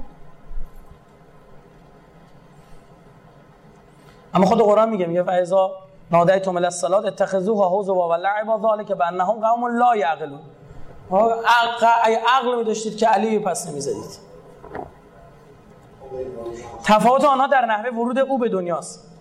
اما 4.33 4.45
خود 4.45 4.61
قرآن 4.61 4.89
میگه 4.89 5.05
میگه 5.05 5.23
فایزا 5.23 5.71
نادیتم 6.11 6.55
الی 6.55 6.65
الصلاه 6.65 7.05
اتخذوها 7.05 7.79
هزوا 7.79 8.09
و 8.09 8.13
لعبا 8.13 8.75
ذلك 8.77 8.91
بانهم 8.91 9.39
قوم 9.39 9.77
لا 9.77 9.95
یعقلون. 9.95 10.39
عقل 11.11 12.15
عقل 12.27 12.57
می 12.57 12.63
داشتید 12.63 12.97
که 12.97 13.07
علی 13.07 13.39
پس 13.39 13.69
نمی‌زدید. 13.69 14.19
تفاوت 16.83 17.25
آنها 17.25 17.47
در 17.47 17.65
نحوه 17.65 17.89
ورود 17.89 18.19
او 18.19 18.37
به 18.37 18.49
دنیاست. 18.49 19.11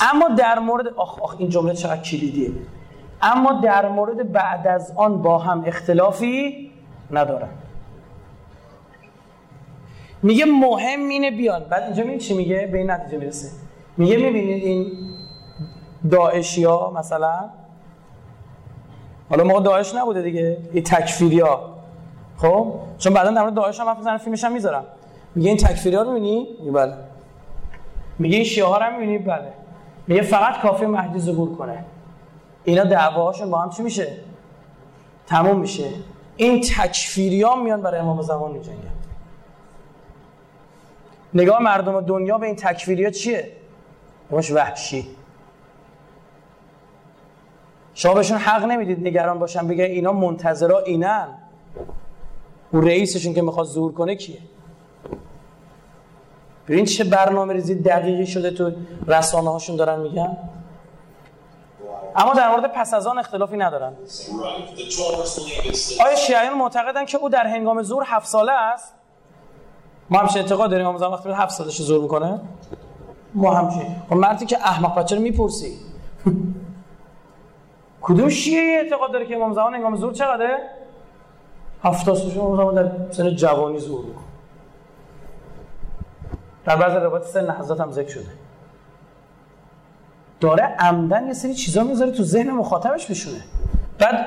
اما 0.00 0.28
در 0.28 0.58
مورد 0.58 0.86
آخ 0.86 1.18
آخ 1.22 1.36
این 1.38 1.48
جمله 1.48 1.74
چقدر 1.74 2.00
کلیدیه. 2.02 2.50
اما 3.22 3.52
در 3.52 3.88
مورد 3.88 4.32
بعد 4.32 4.66
از 4.66 4.92
آن 4.96 5.22
با 5.22 5.38
هم 5.38 5.64
اختلافی 5.66 6.70
ندارن. 7.10 7.48
میگه 10.22 10.44
مهم 10.44 11.08
اینه 11.08 11.30
بیان. 11.30 11.64
بعد 11.64 11.82
اینجا 11.82 12.04
میگه 12.04 12.18
چی 12.18 12.34
میگه؟ 12.34 12.68
به 12.72 12.78
این 12.78 12.90
نتیجه 12.90 13.18
می‌رسه. 13.18 13.61
میگه 13.96 14.16
می‌بینید 14.16 14.64
این 14.64 14.92
داعشی 16.10 16.64
ها 16.64 16.92
مثلا؟ 16.96 17.50
حالا 19.30 19.44
موقع 19.44 19.60
داعش 19.60 19.94
نبوده 19.94 20.22
دیگه 20.22 20.56
این 20.72 20.82
تکفیری 20.82 21.40
ها 21.40 21.74
خب؟ 22.36 22.74
چون 22.98 23.14
بعدا 23.14 23.30
در 23.30 23.40
مورد 23.40 23.54
داعش 23.54 23.80
هم 23.80 23.88
حرف 23.88 24.22
فیلمش 24.22 24.44
هم 24.44 24.52
می‌ذارم 24.52 24.84
میگه 25.34 25.48
این 25.48 25.58
تکفیری 25.58 25.96
ها 25.96 26.02
رو 26.02 26.12
می‌بینی؟ 26.12 26.48
بله. 26.74 26.94
میگه 28.18 28.36
این 28.36 28.44
شیعه 28.44 28.66
ها 28.66 28.78
رو 28.78 28.92
می‌بینی؟ 28.92 29.18
بله. 29.18 29.52
میگه 30.06 30.22
فقط 30.22 30.60
کافی 30.60 30.86
مهدی 30.86 31.18
ظهور 31.18 31.56
کنه. 31.56 31.84
اینا 32.64 32.84
دعواهاشون 32.84 33.50
با 33.50 33.58
هم 33.58 33.70
چی 33.70 33.82
میشه؟ 33.82 34.16
تموم 35.26 35.58
میشه. 35.58 35.88
این 36.36 36.60
تکفیری 36.60 37.42
ها 37.42 37.54
میان 37.54 37.82
برای 37.82 38.00
امام 38.00 38.22
زمان 38.22 38.52
میجنگن. 38.52 38.92
نگاه 41.34 41.62
مردم 41.62 42.00
دنیا 42.00 42.38
به 42.38 42.46
این 42.46 42.56
تکفیری 42.56 43.04
ها 43.04 43.10
چیه؟ 43.10 43.50
باش 44.32 44.50
وحشی. 44.50 45.06
شما 47.94 48.14
بهشون 48.14 48.38
حق 48.38 48.64
نمی‌دید 48.64 49.06
نگران 49.06 49.38
باشن 49.38 49.68
بگه 49.68 49.84
اینا 49.84 50.12
منتظرا 50.12 50.78
اینن. 50.78 51.28
اون 52.72 52.86
رئیسشون 52.86 53.34
که 53.34 53.42
می‌خواد 53.42 53.66
زور 53.66 53.92
کنه 53.92 54.14
کیه؟ 54.16 54.38
ببین 56.68 56.84
چه 56.84 57.04
برنامه 57.04 57.52
ریزی 57.52 57.74
دقیقی 57.74 58.26
شده 58.26 58.50
تو 58.50 58.72
رسانه 59.06 59.50
هاشون 59.50 59.76
دارن 59.76 60.00
میگن. 60.00 60.36
اما 62.16 62.34
در 62.34 62.50
مورد 62.50 62.72
پس 62.72 62.94
از 62.94 63.06
آن 63.06 63.18
اختلافی 63.18 63.56
ندارن. 63.56 63.92
آیا 66.06 66.16
شیعیان 66.16 66.58
معتقدن 66.58 67.04
که 67.04 67.18
او 67.18 67.28
در 67.28 67.46
هنگام 67.46 67.82
زور 67.82 68.02
هفت 68.06 68.26
ساله 68.26 68.52
است؟ 68.52 68.94
ما 70.10 70.18
همشه 70.18 70.40
اعتقاد 70.40 70.70
داریم 70.70 70.86
امام 70.86 70.98
زمان 70.98 71.12
وقتی 71.12 71.30
هفت 71.30 71.50
سالش 71.50 71.82
زور 71.82 72.02
می‌کنه؟ 72.02 72.40
ما 73.34 73.54
همچین 73.54 73.96
خب 74.08 74.16
مردی 74.16 74.46
که 74.46 74.58
احمق 74.58 74.98
بچه 74.98 75.16
رو 75.16 75.22
می‌پرسی. 75.22 75.72
کدوم 78.02 78.28
شیعه 78.28 78.80
اعتقاد 78.82 79.12
داره 79.12 79.26
که 79.26 79.36
امام 79.36 79.54
زمان 79.54 79.74
هنگام 79.74 79.96
زور 79.96 80.12
چقدره؟ 80.12 80.58
هفتاد 81.84 82.14
سالش 82.14 82.36
امام 82.36 82.56
زمان 82.56 82.74
در 82.74 83.12
سن 83.12 83.30
جوانی 83.36 83.78
زور 83.78 84.04
می‌کنه. 84.04 84.24
در 86.64 86.76
بعض 86.76 86.92
روایت 86.92 87.24
سن 87.24 87.50
حضرت 87.50 87.80
هم 87.80 87.92
ذکر 87.92 88.10
شده. 88.10 88.30
داره 90.40 90.62
عمدن 90.62 91.26
یه 91.26 91.32
سری 91.32 91.54
چیزا 91.54 91.84
می‌ذاره 91.84 92.10
تو 92.10 92.22
ذهن 92.22 92.50
مخاطبش 92.50 93.06
بشونه. 93.06 93.40
بعد 93.98 94.26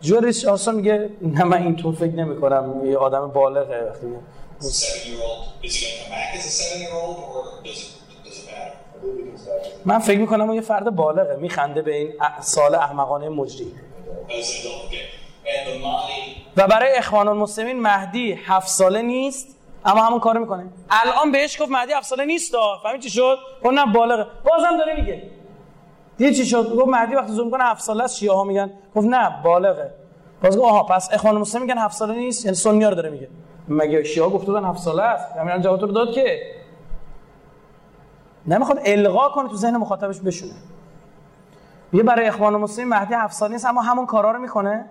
جوریش 0.00 0.44
آسان 0.44 0.74
میگه 0.74 1.10
نه 1.22 1.44
من 1.44 1.62
اینطور 1.62 1.94
فکر 1.94 2.14
نمی 2.14 2.40
کنم 2.40 2.84
یه 2.84 2.96
آدم 2.98 3.28
بالغه 3.28 3.86
وقتی 3.88 4.06
من 9.84 9.98
فکر 9.98 10.18
می‌کنم 10.18 10.44
اون 10.44 10.54
یه 10.54 10.60
فرد 10.60 10.96
بالغه 10.96 11.36
میخنده 11.36 11.82
به 11.82 11.96
این 11.96 12.12
سال 12.40 12.74
احمقانه 12.74 13.28
مجری. 13.28 13.72
و 16.56 16.66
برای 16.66 16.92
اخوان 16.96 17.28
المسلمین 17.28 17.80
مهدی 17.80 18.32
هفت 18.32 18.68
ساله 18.68 19.02
نیست 19.02 19.56
اما 19.84 20.04
همون 20.04 20.20
کارو 20.20 20.40
می‌کنه. 20.40 20.66
الان 20.90 21.32
بهش 21.32 21.62
گفت 21.62 21.70
مهدی 21.70 21.92
هفت 21.92 22.06
ساله 22.06 22.24
نیست 22.24 22.54
فهمید 22.82 23.00
چی 23.00 23.10
شد؟ 23.10 23.38
گفت 23.64 23.74
نه 23.74 23.92
بالغه. 23.92 24.26
بازم 24.44 24.76
داره 24.78 25.00
میگه. 25.00 25.22
دیدی 26.18 26.34
چی 26.36 26.46
شد؟ 26.46 26.76
گفت 26.76 26.88
مهدی 26.88 27.14
وقتی 27.14 27.32
زوم 27.32 27.50
کنه 27.50 27.64
هفت 27.64 27.82
ساله 27.82 28.04
است 28.04 28.18
شیعه 28.18 28.32
ها 28.32 28.44
میگن. 28.44 28.72
گفت 28.94 29.06
نه 29.06 29.42
بالغه. 29.42 29.94
باز 30.42 30.56
گفت 30.56 30.66
آها 30.66 30.82
پس 30.82 31.08
اخوان 31.12 31.34
المسلمین 31.34 31.68
میگن 31.68 31.78
هفت 31.78 31.96
ساله 31.96 32.14
نیست 32.14 32.44
یعنی 32.44 32.56
سنی 32.56 32.84
رو 32.84 32.94
داره 32.94 33.10
میگه. 33.10 33.28
مگه 33.68 34.04
شیعه 34.04 34.28
گفت 34.28 34.46
بودن 34.46 34.64
هفت 34.64 34.82
ساله 34.82 35.02
است. 35.02 35.36
همین 35.36 35.62
جواب 35.62 35.80
رو 35.80 35.92
داد 35.92 36.12
که 36.12 36.40
نمی‌خواد 38.46 38.78
القا 38.84 39.28
کنه 39.28 39.48
تو 39.48 39.56
ذهن 39.56 39.76
مخاطبش 39.76 40.20
بشونه. 40.20 40.52
یه 41.92 42.02
برای 42.02 42.26
اخوان 42.28 42.54
المسلمین 42.54 42.88
مهدی 42.88 43.14
هفت 43.14 43.34
ساله 43.34 43.52
نیست 43.52 43.64
اما 43.64 43.82
همون 43.82 44.06
کارا 44.06 44.30
رو 44.30 44.38
می‌کنه. 44.38 44.84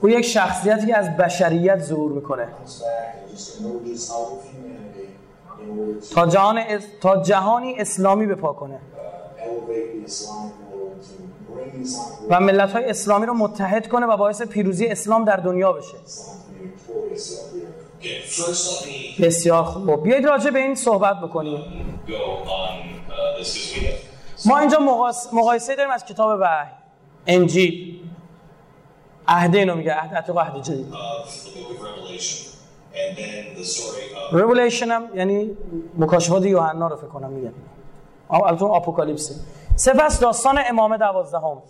او 0.00 0.08
یک 0.08 0.24
شخصیتی 0.24 0.86
که 0.86 0.96
از 0.96 1.16
بشریت 1.16 1.78
ظهور 1.82 2.12
می‌کنه. 2.12 2.48
تا 6.14 6.26
جهان. 6.26 6.60
تا 7.00 7.22
جهانی 7.22 7.74
اسلامی 7.80 8.26
بپا 8.26 8.52
کنه. 8.52 8.78
و 12.30 12.40
ملت 12.40 12.72
های 12.72 12.84
اسلامی 12.84 13.26
رو 13.26 13.34
متحد 13.34 13.88
کنه 13.88 14.06
و 14.06 14.16
باعث 14.16 14.42
پیروزی 14.42 14.86
اسلام 14.86 15.24
در 15.24 15.36
دنیا 15.36 15.72
بشه. 15.72 15.96
بسیار 19.20 19.64
خوب. 19.64 20.02
بیایید 20.02 20.26
راجع 20.26 20.50
به 20.50 20.58
این 20.58 20.74
صحبت 20.74 21.20
بکنیم. 21.20 21.64
ما 24.44 24.58
اینجا 24.58 24.78
مقایسه 25.32 25.76
داریم 25.76 25.92
از 25.92 26.04
کتاب 26.04 26.40
وحی. 26.40 26.70
انجیل. 27.26 28.00
عهد 29.28 29.56
اینو 29.56 29.74
میگه 29.74 29.94
عهد 29.94 30.14
عتیق 30.14 30.36
عهد 30.38 30.62
جدید. 30.62 30.86
ریولیشن 34.32 34.90
هم 34.90 35.08
یعنی 35.14 35.50
مکاشفات 35.98 36.44
یوحنا 36.44 36.88
رو 36.88 36.96
فکر 36.96 37.06
کنم 37.06 37.30
میگن. 37.30 37.52
البته 38.30 38.64
Apocalypse 38.64 39.40
سپس 39.82 40.20
داستان 40.20 40.58
امام 40.68 40.96
دوازدهم. 40.96 41.62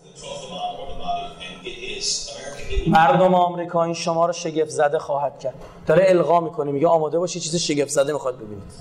مردم 2.86 3.34
آمریکا 3.34 3.84
این 3.84 3.94
شما 3.94 4.26
رو 4.26 4.32
شگفت 4.32 4.70
زده 4.70 4.98
خواهد 4.98 5.38
کرد. 5.38 5.54
داره 5.86 6.04
القا 6.08 6.40
می‌کنه 6.40 6.72
میگه 6.72 6.88
آماده 6.88 7.18
باشی 7.18 7.40
چیز 7.40 7.56
شگفت 7.56 7.88
زده 7.88 8.12
می‌خواد 8.12 8.36
ببینید 8.36 8.72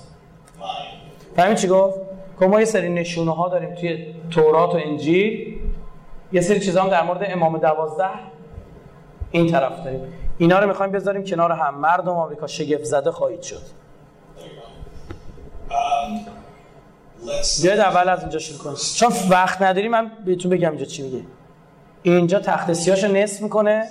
فهمید 1.36 1.56
چی 1.56 1.68
گفت؟ 1.68 2.00
که 2.40 2.46
ما 2.46 2.60
یه 2.60 2.64
سری 2.64 2.88
نشونه 2.88 3.34
ها 3.34 3.48
داریم 3.48 3.74
توی 3.74 4.14
تورات 4.30 4.74
و 4.74 4.76
انجیل. 4.76 5.60
یه 6.32 6.40
سری 6.40 6.60
چیزا 6.60 6.82
هم 6.82 6.88
در 6.88 7.02
مورد 7.02 7.20
امام 7.24 7.58
دوازده 7.58 8.10
این 9.30 9.50
طرف 9.50 9.84
داریم. 9.84 10.12
اینا 10.38 10.58
رو 10.58 10.68
می‌خوایم 10.68 10.92
بذاریم 10.92 11.24
کنار 11.24 11.52
هم. 11.52 11.74
مردم 11.74 12.12
آمریکا 12.12 12.46
شگفت 12.46 12.84
زده 12.84 13.10
خواهید 13.10 13.42
شد. 13.42 13.62
بیاید 17.62 17.80
اول 17.80 18.08
از 18.08 18.20
اینجا 18.20 18.38
شروع 18.38 18.58
کنیم. 18.58 18.76
چون 18.96 19.12
وقت 19.30 19.62
نداری 19.62 19.88
من 19.88 20.10
بهتون 20.24 20.50
بگم 20.50 20.70
اینجا 20.70 20.84
چی 20.84 21.02
میگه. 21.02 21.22
اینجا 22.02 22.40
تخت 22.40 22.72
سیاش 22.72 23.04
نصف 23.04 23.42
می‌کنه. 23.42 23.88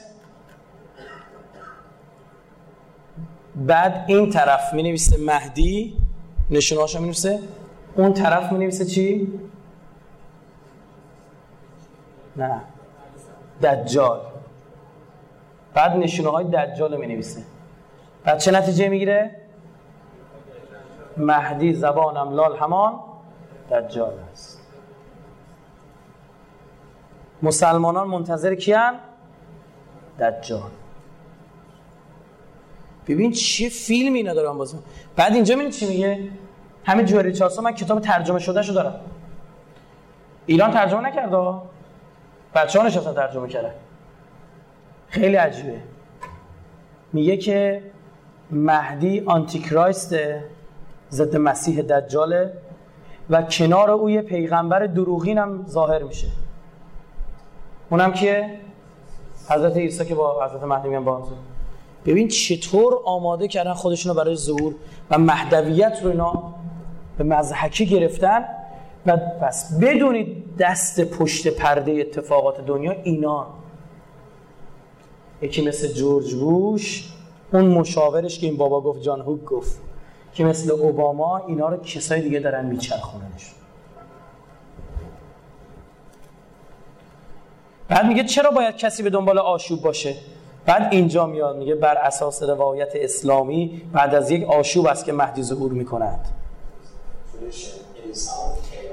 بعد 3.55 4.05
این 4.07 4.29
طرف 4.29 4.73
می 4.73 4.83
نویسه 4.83 5.17
مهدی 5.17 5.97
نشونهاش 6.49 6.95
می 6.95 7.03
نویسه 7.03 7.39
اون 7.95 8.13
طرف 8.13 8.51
می 8.51 8.59
نویسه 8.59 8.85
چی؟ 8.85 9.33
نه. 12.35 12.61
دجال. 13.63 14.19
بعد 15.73 15.91
نشونه 15.91 16.29
های 16.29 16.45
دجال 16.45 16.97
می 16.97 17.07
نویسه 17.07 17.41
بعد 18.23 18.39
چه 18.39 18.51
نتیجه 18.51 18.89
می‌گیره؟ 18.89 19.35
مهدی 21.17 21.73
زبانم 21.73 22.33
لال 22.33 22.57
همان. 22.57 22.99
دجال 23.71 24.13
است. 24.31 24.61
مسلمانان 27.41 28.07
منتظر 28.07 28.55
کیان؟ 28.55 28.95
دجال. 30.19 30.71
ببین 33.07 33.31
چه 33.31 33.69
فیلمی 33.69 34.17
اینا 34.17 34.33
دارن 34.33 34.57
بازم 34.57 34.79
بعد 35.15 35.33
اینجا 35.33 35.55
می‌بینید 35.55 35.73
چی 35.73 35.87
میگه؟ 35.87 36.29
همه 36.85 37.03
جوری 37.03 37.33
چاسا 37.33 37.61
من 37.61 37.71
کتاب 37.71 37.99
ترجمه 37.99 38.39
شده 38.39 38.61
شو 38.61 38.73
دارم. 38.73 39.01
ایران 40.45 40.71
ترجمه 40.71 41.01
نکرده 41.01 41.61
بچه 42.55 42.79
ها 42.79 42.85
نشستن 42.85 43.13
ترجمه 43.13 43.47
کردن. 43.47 43.73
خیلی 45.07 45.35
عجیبه. 45.35 45.79
میگه 47.13 47.37
که 47.37 47.83
مهدی 48.51 49.23
آنتیکرایسته 49.25 50.43
ضد 51.11 51.37
مسیح 51.37 51.81
دجاله. 51.81 52.53
و 53.31 53.41
کنار 53.41 53.91
او 53.91 54.09
یه 54.09 54.21
پیغمبر 54.21 54.85
دروغین 54.85 55.37
هم 55.37 55.65
ظاهر 55.69 56.03
میشه. 56.03 56.27
اونم 57.89 58.13
که 58.13 58.59
حضرت 59.49 59.77
عیسی 59.77 60.05
که 60.05 60.15
با 60.15 60.45
حضرت 60.45 60.63
مهدی 60.63 60.89
میان 60.89 61.05
با 61.05 61.23
ببین 62.05 62.27
چطور 62.27 62.99
آماده 63.05 63.47
کردن 63.47 63.73
خودشونو 63.73 64.15
برای 64.15 64.35
ظهور 64.35 64.75
و 65.11 65.17
مهدویت 65.17 65.99
رو 66.03 66.09
اینا 66.09 66.53
به 67.17 67.23
مزحکی 67.23 67.85
گرفتن 67.85 68.45
و 69.05 69.17
بس 69.41 69.79
بدونید 69.79 70.57
دست 70.59 71.01
پشت 71.01 71.47
پرده 71.47 71.91
اتفاقات 71.91 72.65
دنیا 72.65 72.91
اینا. 72.91 73.47
یکی 75.41 75.67
مثل 75.67 75.87
جورج 75.87 76.33
بوش 76.33 77.13
اون 77.53 77.65
مشاورش 77.65 78.39
که 78.39 78.47
این 78.47 78.57
بابا 78.57 78.81
گفت 78.81 79.01
جان 79.01 79.21
هوک 79.21 79.43
گفت. 79.43 79.90
که 80.33 80.43
مثل 80.43 80.71
اوباما 80.71 81.37
اینا 81.37 81.69
رو 81.69 81.77
کسای 81.77 82.21
دیگه 82.21 82.39
دارن 82.39 82.65
میچرخوننش. 82.65 83.51
بعد 87.89 88.05
میگه 88.05 88.23
چرا 88.23 88.51
باید 88.51 88.77
کسی 88.77 89.03
به 89.03 89.09
دنبال 89.09 89.39
آشوب 89.39 89.81
باشه؟ 89.81 90.15
بعد 90.65 90.87
اینجا 90.91 91.25
میاد 91.25 91.57
میگه 91.57 91.75
بر 91.75 91.97
اساس 91.97 92.43
روایت 92.43 92.91
اسلامی 92.95 93.81
بعد 93.93 94.15
از 94.15 94.31
یک 94.31 94.49
آشوب 94.49 94.87
است 94.87 95.05
که 95.05 95.13
مهدی 95.13 95.43
ظهور 95.43 95.71
می‌کند. 95.71 96.27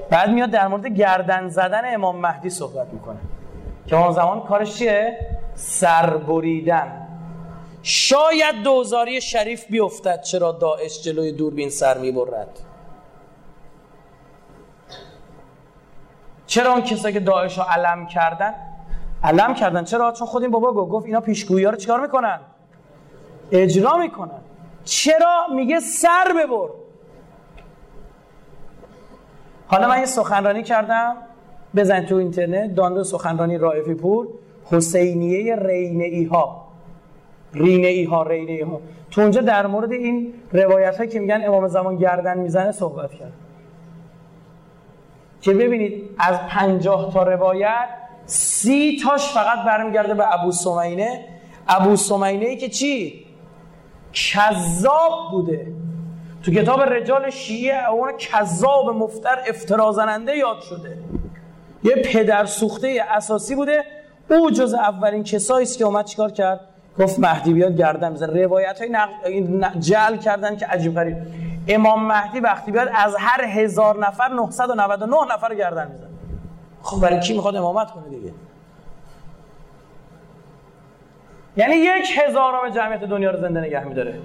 بعد 0.09 0.29
میاد 0.29 0.49
در 0.49 0.67
مورد 0.67 0.87
گردن 0.87 1.49
زدن 1.49 1.93
امام 1.93 2.19
مهدی 2.19 2.49
صحبت 2.49 2.87
می‌کنه. 2.93 3.19
که 3.87 3.95
اون 3.95 4.11
زمان 4.11 4.41
کارش 4.41 4.75
چیه؟ 4.75 5.17
سربریدن 5.55 7.08
شاید 7.81 8.63
دوزاری 8.63 9.21
شریف 9.21 9.65
بیفتد 9.65 10.21
چرا 10.21 10.51
داعش 10.51 11.01
جلوی 11.01 11.31
دوربین 11.31 11.69
سر 11.69 11.97
می‌برد. 11.97 12.59
چرا 16.47 16.71
اون 16.71 16.81
کسایی 16.81 17.13
که 17.13 17.19
داعش 17.19 17.57
رو 17.57 17.63
علم 17.63 18.07
کردن؟ 18.07 18.53
علم 19.23 19.53
کردن 19.53 19.83
چرا؟ 19.83 20.11
چون 20.11 20.27
خود 20.27 20.41
این 20.41 20.51
بابا 20.51 20.85
گفت 20.85 21.05
اینا 21.05 21.21
پیشگویی 21.21 21.65
ها 21.65 21.71
رو 21.71 21.77
چیکار 21.77 22.01
می‌کنن؟ 22.01 22.39
اجرا 23.51 23.97
می‌کنن. 23.97 24.41
چرا؟ 24.83 25.47
میگه 25.55 25.79
سر 25.79 26.33
ببر. 26.37 26.69
حالا 29.67 29.87
من 29.87 29.99
یه 29.99 30.05
سخنرانی 30.05 30.63
کردم. 30.63 31.17
بزن 31.75 32.05
تو 32.05 32.15
اینترنت. 32.15 32.75
دانلود 32.75 33.03
سخنرانی 33.03 33.57
رائفی 33.57 33.93
پور 33.93 34.27
حسینیه 34.71 35.55
رینه 35.55 36.03
ای 36.03 36.23
ها 36.23 36.68
رینه 37.53 37.87
ای 37.87 38.03
ها 38.03 38.23
رینه 38.23 38.51
ای 38.51 38.61
ها. 38.61 38.81
تو 39.11 39.21
اونجا 39.21 39.41
در 39.41 39.67
مورد 39.67 39.91
این 39.91 40.33
روایت 40.51 40.97
هایی 40.97 41.09
که 41.09 41.19
میگن 41.19 41.41
امام 41.45 41.67
زمان 41.67 41.97
گردن 41.97 42.37
می‌زنه 42.37 42.71
صحبت 42.71 43.13
کرد. 43.13 43.33
که 45.41 45.53
ببینید 45.53 46.03
از 46.19 46.39
پنجاه 46.49 47.13
تا 47.13 47.23
روایت 47.23 47.89
سی 48.25 48.99
تاش 49.03 49.33
فقط 49.33 49.65
برمیگرده 49.65 50.13
به 50.13 50.33
ابو 50.33 50.51
سمینه 50.51 51.25
ابو 51.67 51.95
سمینه 51.95 52.45
ای 52.45 52.57
که 52.57 52.69
چی؟ 52.69 53.25
کذاب 54.13 55.31
بوده. 55.31 55.67
تو 56.43 56.51
کتاب 56.51 56.81
رجال 56.81 57.29
شیعه 57.29 57.89
اون 57.89 58.11
کذاب 58.17 58.89
مفتر 58.89 59.39
افترازننده 59.47 60.37
یاد 60.37 60.61
شده. 60.61 60.97
یه 61.83 61.95
پدر 61.95 62.45
سوخته 62.45 63.01
اساسی 63.09 63.55
بوده. 63.55 63.83
او 64.29 64.51
جز 64.51 64.73
اولین 64.73 65.23
کسایی 65.23 65.63
است 65.63 65.77
که 65.77 65.85
اومد 65.85 66.05
چیکار 66.05 66.31
کرد؟ 66.31 66.59
گفت 66.99 67.19
مهدی 67.19 67.53
بیاد 67.53 67.75
گردن 67.75 68.13
بزن. 68.13 68.29
روایت 68.29 68.81
های 68.81 68.89
نق... 68.89 69.77
جعل 69.79 70.17
کردن 70.17 70.55
که 70.55 70.65
عجیب 70.65 70.95
غریب. 70.95 71.17
امام 71.67 72.05
مهدی 72.07 72.39
وقتی 72.39 72.71
بیاد 72.71 72.89
از 72.95 73.15
هر 73.19 73.43
هزار 73.43 74.07
نفر 74.07 74.27
999 74.27 75.15
نفر 75.33 75.55
گردن 75.55 75.91
میزن 75.91 76.07
خب 76.83 77.01
برای 77.01 77.19
کی 77.19 77.33
می‌خواد 77.33 77.55
امامت 77.55 77.91
کنه 77.91 78.09
دیگه؟ 78.09 78.33
یعنی 81.57 81.75
یک 81.75 82.17
هزارم 82.17 82.69
جمعیت 82.69 83.03
دنیا 83.03 83.31
رو 83.31 83.39
زنده 83.39 83.59
نگه 83.59 83.83
میداره. 83.83 84.19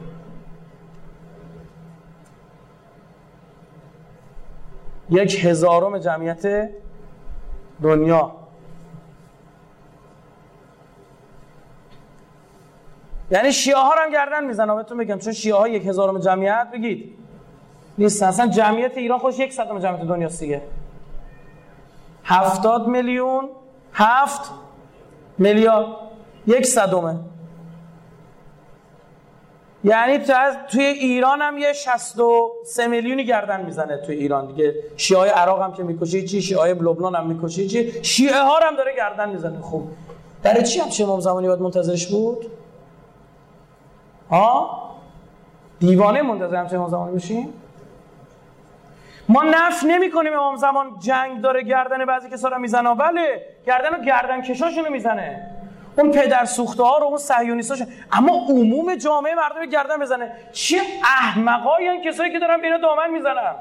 یک 5.10 5.44
هزارم 5.44 5.98
جمعیت 5.98 6.70
دنیا. 7.82 8.43
یعنی 13.35 13.53
شیعه 13.53 13.76
ها 13.76 13.95
هم 13.99 14.11
گردن 14.11 14.45
می‌زنم 14.45 14.76
بهتون 14.76 14.99
بگم. 14.99 15.18
چون 15.18 15.32
شیعه 15.32 15.57
ها 15.57 15.68
یک 15.68 15.87
هزارم 15.87 16.18
جمعیت 16.18 16.68
بگید. 16.72 17.14
نیستن 17.99 18.26
اصلا 18.26 18.47
جمعیت 18.47 18.99
ایران 18.99 19.18
خوش 19.18 19.39
یک 19.39 19.53
صدم 19.53 19.78
جمعیت 19.78 20.05
دنیا 20.09 20.28
دیگه. 20.28 20.62
هفتاد 22.24 22.87
میلیون 22.87 23.49
هفت 23.93 24.51
میلیارد. 25.39 25.87
یک 26.47 26.66
صدمه. 26.66 27.16
یعنی 29.85 30.18
توی 30.70 30.85
ایران 30.85 31.41
هم 31.41 31.59
یه 31.59 31.72
63 31.72 32.87
میلیونی 32.87 33.24
گردن 33.24 33.64
می‌زنه 33.64 33.97
توی 33.97 34.16
ایران 34.16 34.47
دیگه. 34.47 34.74
شیعه 34.97 35.20
های 35.20 35.30
عراق 35.30 35.62
هم 35.62 35.72
که 35.72 35.82
می‌کشی 35.82 36.24
چی 36.26 36.43
شیعه 36.43 36.61
های 36.61 36.74
لبنان 36.74 37.14
هم 37.14 37.26
می‌کشی 37.26 37.68
چی. 37.68 38.05
شیعه 38.05 38.43
ها 38.43 38.59
هم 38.62 38.76
داره 38.76 38.97
گردن 38.97 39.28
می‌زنه. 39.28 39.61
خوب 39.61 39.89
برای 40.43 40.62
چی 40.62 40.80
هم 40.80 40.89
امام 41.01 41.20
زمانی 41.20 41.47
باید 41.47 41.61
منتظرش 41.61 42.07
بود؟ 42.07 42.47
ها 44.30 44.84
دیوانه 45.78 46.22
منتظر 46.22 46.56
هم 46.56 46.66
امام 46.72 46.88
زمانی 46.88 47.16
بشیم 47.16 47.52
ما 49.28 49.42
نف 49.42 49.84
نمی 49.86 50.10
کنیم 50.10 50.32
امام 50.32 50.56
زمان. 50.56 50.98
جنگ 50.98 51.40
داره 51.40 51.62
گردن 51.62 52.04
بعضی 52.04 52.30
کسا 52.30 52.48
رو 52.48 52.58
می‌زنه. 52.58 52.94
بله 52.94 53.46
گردن 53.66 54.00
و 54.00 54.04
گردن 54.04 54.42
کشاشونو 54.42 54.90
می‌زنه. 54.90 55.50
اون 55.98 56.10
پدر 56.10 56.44
سوخته 56.44 56.82
ها 56.82 56.98
رو 56.98 57.04
اون 57.04 57.18
صهیونیستاش 57.18 57.82
اما 58.12 58.32
عموم 58.48 58.94
جامعه 58.94 59.34
مردم 59.34 59.66
گردن 59.66 60.00
بزنه. 60.00 60.32
چه 60.52 60.76
احمقایی 61.04 61.88
این 61.88 62.02
کسایی 62.04 62.32
که 62.32 62.38
دارن 62.38 62.60
بینا 62.60 62.78
دامن 62.78 63.10
می‌زنن. 63.10 63.54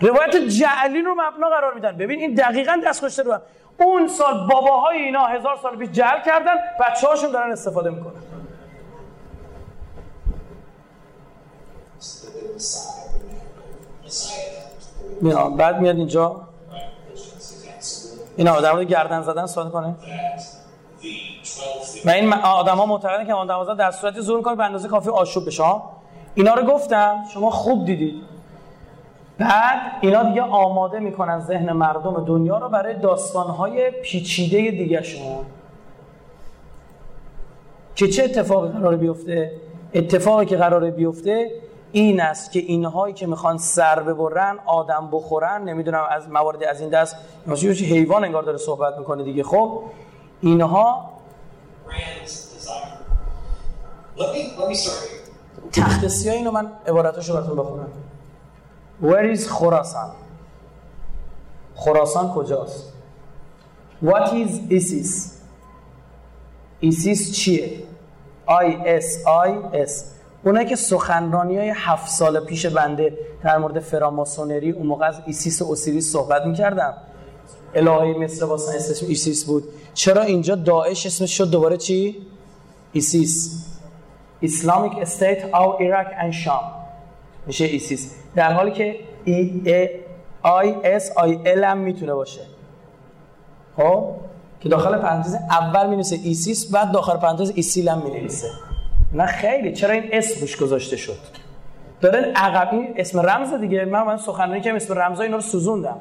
روایت 0.00 0.36
جعلی 0.36 1.02
رو 1.02 1.14
مبنا 1.14 1.48
قرار 1.48 1.74
میدن. 1.74 1.96
ببین 1.96 2.20
این 2.20 2.34
دقیقا 2.34 2.80
دست 2.86 3.00
خوشته 3.00 3.22
رو 3.22 3.38
اون 3.76 4.08
سال 4.08 4.48
باباهای 4.48 4.98
اینا 4.98 5.26
هزار 5.26 5.56
سال 5.62 5.76
پیش 5.76 5.88
جعل 5.88 6.22
کردن. 6.22 6.54
بچه 6.80 7.06
هاشون 7.08 7.30
دارن 7.30 7.52
استفاده 7.52 7.90
می‌کنن. 7.90 8.29
میاد 15.20 15.56
بعد 15.56 15.80
میاد 15.80 15.96
اینجا. 15.96 16.40
اینا 18.36 18.60
در 18.60 18.72
مورد 18.72 18.86
گردن 18.86 19.22
زدن 19.22 19.46
سوال 19.46 19.70
کنه. 19.70 19.94
و 22.04 22.10
این 22.10 22.32
آدم 22.32 22.76
ها 22.76 22.86
معتقدن 22.86 23.26
که 23.26 23.32
دوازده 23.32 23.74
در 23.74 23.90
صورتی 23.90 24.20
زور 24.20 24.42
کنه 24.42 24.54
به 24.54 24.64
اندازه 24.64 24.88
کافی 24.88 25.10
آشوب 25.10 25.46
بشه 25.46 25.64
اینا 26.34 26.54
رو 26.54 26.66
گفتم 26.66 27.24
شما 27.34 27.50
خوب 27.50 27.86
دیدید. 27.86 28.22
بعد 29.38 29.80
اینا 30.00 30.22
دیگه 30.22 30.42
آماده 30.42 30.98
می‌کنن 30.98 31.40
ذهن 31.40 31.72
مردم 31.72 32.24
دنیا 32.24 32.58
رو 32.58 32.68
برای 32.68 32.94
داستانهای 32.94 33.90
پیچیده 33.90 34.70
دیگه 34.70 35.02
شما. 35.02 35.44
که 37.94 38.08
چه 38.08 38.24
اتفاقی 38.24 38.68
قرار 38.68 38.96
بیفته؟ 38.96 39.52
اتفاقی 39.94 40.46
که 40.46 40.56
قرار 40.56 40.90
بیفته 40.90 41.50
این 41.92 42.20
است 42.20 42.52
که 42.52 42.58
اینهایی 42.58 43.14
که 43.14 43.26
می‌خوان 43.26 43.58
سر 43.58 44.02
ببرن 44.02 44.58
آدم 44.66 45.08
بخورن 45.12 45.64
نمی‌دونم 45.64 46.06
از 46.10 46.28
موارد 46.28 46.64
از 46.64 46.80
این 46.80 46.90
دست 46.90 47.16
مثلا 47.46 47.70
حیوان 47.70 48.24
انگار 48.24 48.42
داره 48.42 48.58
صحبت 48.58 48.98
می‌کنه 48.98 49.22
دیگه. 49.22 49.42
خب 49.42 49.82
اینها. 50.40 51.10
تخت 55.72 56.08
سیاه 56.08 56.34
اینو 56.34 56.50
من 56.50 56.72
عبارتاشو 56.86 57.34
براتون 57.34 57.56
بخونم. 57.56 57.88
Where 59.02 59.36
is 59.38 59.48
Khorasan 59.48 60.10
خراسان 61.74 62.32
کجاست؟ 62.32 62.92
What 64.04 64.28
is 64.28 64.72
ISIS? 64.72 65.30
ISIS 66.82 67.32
چیه؟ 67.32 67.82
I 68.48 68.72
S 69.00 69.26
I 69.26 69.76
S. 69.86 70.19
اونایی 70.44 70.66
که 70.66 70.76
سخنرانی 70.76 71.58
های 71.58 71.72
هفت 71.76 72.10
سال 72.10 72.40
پیش 72.40 72.66
بنده 72.66 73.18
در 73.44 73.58
مورد 73.58 73.78
فراماسونری 73.78 74.70
اون 74.70 74.86
موقع 74.86 75.06
از 75.06 75.20
ایسیس 75.26 75.62
و 75.62 75.64
اوسیریس 75.64 76.12
صحبت 76.12 76.46
می‌کردم. 76.46 76.94
الهه 77.74 78.18
مصر 78.18 78.46
باستان 78.46 78.74
اسمش 78.74 79.08
ایسیس 79.08 79.44
بود. 79.44 79.64
چرا 79.94 80.22
اینجا 80.22 80.54
داعش 80.54 81.06
اسمش 81.06 81.38
شد 81.38 81.50
دوباره 81.50 81.76
چی؟ 81.76 82.26
ISIS. 82.92 83.64
Islamic 84.42 84.92
State 84.98 85.54
of 85.54 85.72
Iraq 85.72 86.06
and 86.06 86.30
شام 86.30 86.62
میشه 87.46 87.64
ISIS. 87.64 88.14
در 88.34 88.52
حالی 88.52 88.70
که 88.70 88.96
I 89.24 89.88
S 90.42 91.10
I 91.16 91.38
L 91.46 91.64
هم 91.64 91.78
می‌تونه 91.78 92.14
باشه. 92.14 92.40
خب؟ 93.76 94.14
که 94.60 94.68
داخل 94.68 94.98
پرانتز 94.98 95.34
اول 95.34 95.88
می 95.96 95.96
ISIS 96.24 96.72
بعد 96.72 96.92
داخل 96.92 97.16
پرانتز 97.16 97.52
ISIL 97.54 97.88
هم 97.88 98.02
می 98.02 98.10
نه 99.12 99.26
خیلی 99.26 99.72
چرا 99.72 99.90
این 99.90 100.08
اسم 100.12 100.40
روش 100.40 100.56
گذاشته 100.56 100.96
شد؟ 100.96 101.18
دارن 102.00 102.24
عقبی 102.24 102.88
اسم 102.96 103.20
رمز 103.20 103.54
دیگه. 103.54 103.84
من 103.84 104.02
من 104.02 104.16
سخنرانی 104.16 104.60
که 104.60 104.76
اسم 104.76 104.94
رمزا 104.94 105.22
اینا 105.22 105.36
رو 105.36 105.42
سوزوندم. 105.42 105.96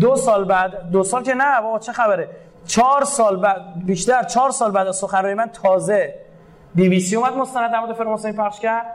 دو 0.00 0.16
سال 0.16 0.44
بعد 0.44 0.90
دو 0.90 1.04
سال 1.04 1.22
که 1.22 1.34
نه 1.34 1.60
بابا 1.60 1.78
چه 1.78 1.92
خبره؟ 1.92 2.28
چهار 2.66 3.04
سال 3.04 3.36
بعد 3.36 3.62
بیشتر 3.86 4.22
چهار 4.22 4.50
سال 4.50 4.70
بعد 4.70 4.86
از 4.86 4.96
سخنرانی 4.96 5.34
من 5.34 5.46
تازه 5.46 6.14
بی 6.74 6.88
بی 6.88 7.00
سی 7.00 7.16
اومد 7.16 7.32
مستند 7.36 7.72
در 7.72 7.80
مورد 7.80 7.92
فراماسونی 7.92 8.36
پخش 8.36 8.60
کرد. 8.60 8.86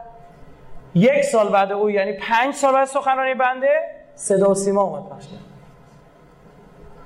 یک 0.95 1.21
سال 1.21 1.49
بعد 1.49 1.71
او 1.71 1.89
یعنی 1.89 2.13
پنج 2.13 2.53
سال 2.53 2.73
بعد 2.73 2.87
سخنرانی 2.87 3.33
بنده 3.33 3.79
صدا 4.15 4.51
و 4.51 4.55
سیما 4.55 4.81
اومد 4.81 5.09
پخش 5.09 5.27
کرد. 5.27 5.39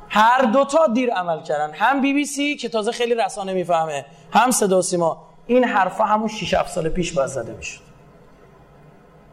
هر 0.09 0.41
دوتا 0.41 0.88
دیر 0.88 1.14
عمل 1.14 1.41
کردن. 1.41 1.74
هم 1.74 2.01
بی 2.01 2.14
بی 2.14 2.26
سی 2.26 2.55
که 2.55 2.70
تازه 2.70 2.91
خیلی 2.91 3.16
رسانه 3.16 3.53
می‌فهمه 3.53 4.05
هم 4.34 4.51
صدا 4.51 4.80
و 4.80 4.82
سیما. 4.82 5.32
این 5.47 5.63
حرفا 5.63 6.03
همون 6.03 6.27
6 6.27 6.53
7 6.53 6.71
سال 6.71 6.89
پیش 6.89 7.13
باید 7.13 7.29
زده 7.29 7.53
می‌شد. 7.53 7.81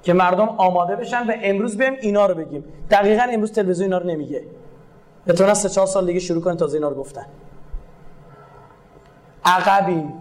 که 0.03 0.13
مردم 0.13 0.49
آماده 0.49 0.97
بشن 0.97 1.27
و 1.27 1.33
امروز 1.43 1.77
بیم 1.77 1.93
اینا 2.01 2.27
رو 2.27 2.35
بگیم. 2.35 2.65
دقیقا 2.91 3.23
امروز 3.23 3.53
تلویزیون 3.53 3.85
اینا 3.85 3.99
رو 3.99 4.11
نمیگه. 4.11 4.45
بتونن 5.27 5.55
سه 5.55 5.69
چهار 5.69 5.87
سال 5.87 6.07
دیگه 6.07 6.21
شروع 6.21 6.43
کنن 6.43 6.57
تازه 6.57 6.77
اینا 6.77 6.89
رو 6.89 6.95
گفتن. 6.95 7.27
عقبیم. 9.45 10.13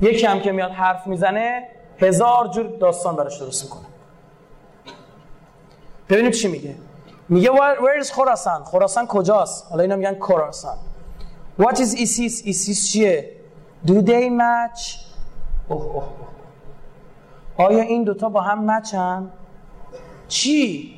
یکی 0.00 0.26
هم 0.26 0.40
که 0.40 0.52
میاد 0.52 0.70
حرف 0.70 1.06
می‌زنه 1.06 1.68
هزار 1.98 2.48
جور 2.48 2.66
داستان 2.66 3.16
براش 3.16 3.38
درست 3.38 3.64
می‌کنه. 3.64 3.86
ببینیم 6.08 6.30
چی 6.30 6.48
میگه. 6.48 6.74
میگه 7.28 7.50
where 7.50 8.04
is 8.04 8.12
خراسان 8.12 8.64
خراسان 8.64 9.06
کجاست؟ 9.06 9.66
حالا 9.70 9.82
اینا 9.82 9.96
میگن 9.96 10.20
خراسان 10.20 10.76
what 11.60 11.74
is 11.74 11.96
ISIS? 11.96 12.44
ISIS 12.44 12.92
چیه؟ 12.92 13.37
Do 13.86 14.02
they 14.02 14.28
match? 14.30 14.98
اوه 15.68 15.82
اوه 15.82 15.94
اوه. 15.94 17.68
آیا 17.68 17.82
این 17.82 18.04
دوتا 18.04 18.28
با 18.28 18.40
هم 18.40 18.70
مچن 18.70 19.30
چی؟ 20.28 20.94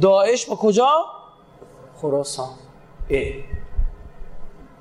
داعش 0.00 0.46
با 0.46 0.56
کجا؟ 0.56 0.88
خراسان. 1.96 2.48
اه. 3.10 3.32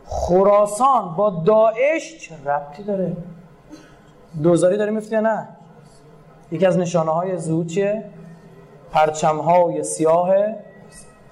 خراسان 0.05 1.15
با 1.15 1.29
داعش؟ 1.29 2.17
چه 2.17 2.35
ربطی 2.45 2.83
داره؟ 2.83 3.17
دوزاری 4.43 4.77
داره 4.77 4.91
میفته 4.91 5.21
نه؟ 5.21 5.47
یکی 6.51 6.65
از 6.65 6.77
نشانه 6.77 7.11
های 7.11 7.37
ظهور 7.37 7.65
چیه؟ 7.65 8.09
پرچم 8.91 9.37
های 9.37 9.83
سیاه 9.83 10.33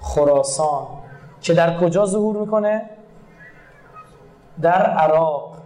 خراسان. 0.00 0.86
که 1.40 1.54
در 1.54 1.80
کجا 1.80 2.06
ظهور 2.06 2.36
می‌کنه؟ 2.36 2.90
در 4.62 4.82
عراق. 4.82 5.56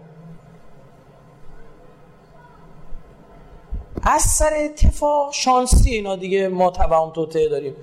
از 4.03 4.23
سر 4.23 4.51
اتفاق 4.55 5.33
شانسی 5.33 5.91
اینا 5.91 6.17
دیگه 6.17 6.49
ما 6.49 6.71
توهم 6.71 7.11
توطعه 7.11 7.49
داریم 7.49 7.77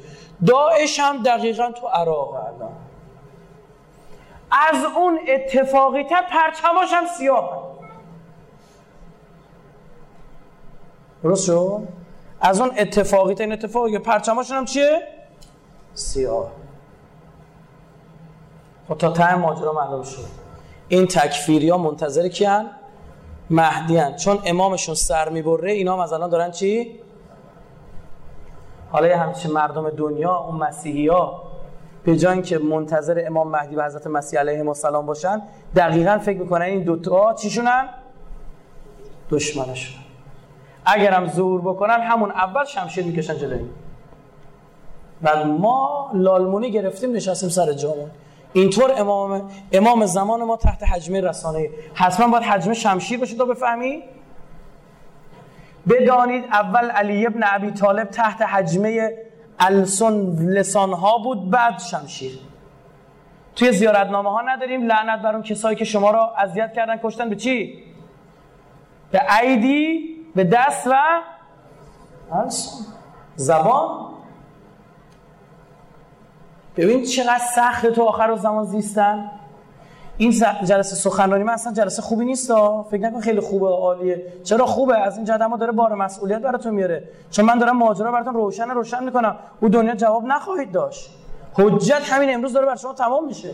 داعش 0.47 0.99
هم 0.99 1.23
دقیقا 1.23 1.71
تو 1.71 1.87
عراق 1.87 2.33
الان 2.33 2.71
از 4.51 4.85
اون 4.95 5.19
اتفاقی 5.27 6.03
تر 6.03 6.21
پرچماش 6.21 6.89
هم 6.91 7.03
سیاه 7.17 7.77
درست؟ 11.23 11.49
از 12.41 12.61
اون 12.61 12.71
اتفاقی 12.77 13.33
تر 13.33 13.43
این 13.43 13.53
اتفاقی 13.53 13.99
پرچماشون 13.99 14.57
هم 14.57 14.65
چیه؟ 14.65 15.07
سیاه 15.93 16.51
خب 18.87 18.97
تا 18.97 19.11
ته 19.11 19.35
ماجرا 19.35 19.73
معلوم 19.73 20.03
شد 20.03 20.25
این 20.87 21.07
تکفیری 21.07 21.69
ها 21.69 21.77
منتظر 21.77 22.27
کیان؟ 22.27 22.69
مهدیان 23.49 24.15
چون 24.15 24.39
امامشون 24.45 24.95
سر 24.95 25.29
می‌بره 25.29 25.71
اینا 25.71 25.93
هم 25.93 25.99
از 25.99 26.13
الان 26.13 26.29
دارن 26.29 26.51
چی؟ 26.51 26.99
حالا 28.91 29.07
یه 29.07 29.17
همچین 29.17 29.51
مردم 29.51 29.89
دنیا 29.89 30.35
اون 30.35 30.55
مسیحی 30.55 31.07
ها 31.07 31.43
به 32.03 32.17
جای 32.17 32.41
که 32.41 32.57
منتظر 32.57 33.23
امام 33.27 33.47
مهدی 33.47 33.75
و 33.75 33.85
حضرت 33.85 34.07
مسیح 34.07 34.39
علیه 34.39 34.67
السلام 34.67 35.05
باشن 35.05 35.41
دقیقا 35.75 36.17
فکر 36.17 36.39
می‌کنن 36.39 36.65
این 36.65 36.83
دوتا 36.83 37.33
چیشونن؟ 37.33 37.89
دشمنشون 39.29 40.01
اگرم 40.85 41.27
زور 41.27 41.61
بکنن 41.61 42.01
همون 42.01 42.31
اول 42.31 42.65
شمشیر 42.65 43.05
می‌کشن 43.05 43.37
جلوی 43.37 43.65
بعد 45.21 45.45
ما 45.45 46.11
لالمونی 46.13 46.71
گرفتیم 46.71 47.13
نشستیم 47.13 47.49
سر 47.49 47.73
جامون 47.73 48.11
اینطور 48.57 48.91
امام 48.97 49.49
امام 49.71 50.05
زمان 50.05 50.43
ما 50.43 50.57
تحت 50.57 50.83
حجمه 50.83 51.21
رسانه. 51.21 51.69
حتما 51.93 52.27
باید 52.27 52.43
حجمه 52.43 52.73
شمشیر 52.73 53.19
باشه 53.19 53.35
تا 53.37 53.45
بفهمی. 53.45 54.03
بدانید 55.89 56.45
اول 56.45 56.89
علی 56.91 57.25
ابن 57.25 57.43
ابی 57.43 57.71
طالب 57.71 58.09
تحت 58.09 58.41
حجمه 58.41 59.11
السن 59.59 60.13
لسان 60.39 60.93
ها 60.93 61.17
بود 61.17 61.49
بعد 61.49 61.79
شمشیر. 61.79 62.39
توی 63.55 63.71
زیارتنامه 63.71 64.29
ها 64.29 64.41
نداریم. 64.41 64.87
لعنت 64.87 65.21
بر 65.21 65.33
اون 65.33 65.43
کسایی 65.43 65.75
که 65.75 65.85
شما 65.85 66.11
را 66.11 66.33
اذیت 66.37 66.73
کردن 66.73 66.99
کشتن. 67.03 67.29
به 67.29 67.35
چی؟ 67.35 67.83
به 69.11 69.21
ایدی 69.41 70.15
به 70.35 70.43
دست 70.43 70.87
و 70.87 70.93
زبان. 73.35 74.16
ببین 76.77 77.03
چقدر 77.03 77.41
سخت 77.55 77.87
تو 77.87 78.03
آخر 78.03 78.35
زمان 78.35 78.65
زیستن. 78.65 79.31
این 80.17 80.31
جلسه 80.63 80.95
سخنرانی 80.95 81.43
من 81.43 81.53
اصلا 81.53 81.73
جلسه 81.73 82.01
خوبی 82.01 82.25
نیست 82.25 82.51
فکر 82.91 83.01
نکن 83.01 83.19
خیلی 83.19 83.39
خوبه 83.39 83.67
عالیه. 83.67 84.23
چرا 84.43 84.65
خوبه؟ 84.65 84.97
از 84.97 85.15
این 85.15 85.25
جهت 85.25 85.41
ما 85.41 85.57
داره 85.57 85.71
بار 85.71 85.93
مسئولیت 85.93 86.39
براتون 86.41 86.73
میاره. 86.73 87.03
چون 87.31 87.45
من 87.45 87.57
دارم 87.57 87.77
ماجرا 87.77 88.11
براتون 88.11 88.33
روشن 88.33 88.69
روشن 88.69 89.03
می‌کنم. 89.03 89.35
او 89.61 89.69
دنیا 89.69 89.95
جواب 89.95 90.25
نخواهید 90.25 90.71
داشت. 90.71 91.09
حجت 91.53 92.01
همین 92.03 92.33
امروز 92.33 92.53
داره 92.53 92.65
بر 92.65 92.75
شما 92.75 92.93
تمام 92.93 93.25
میشه. 93.25 93.49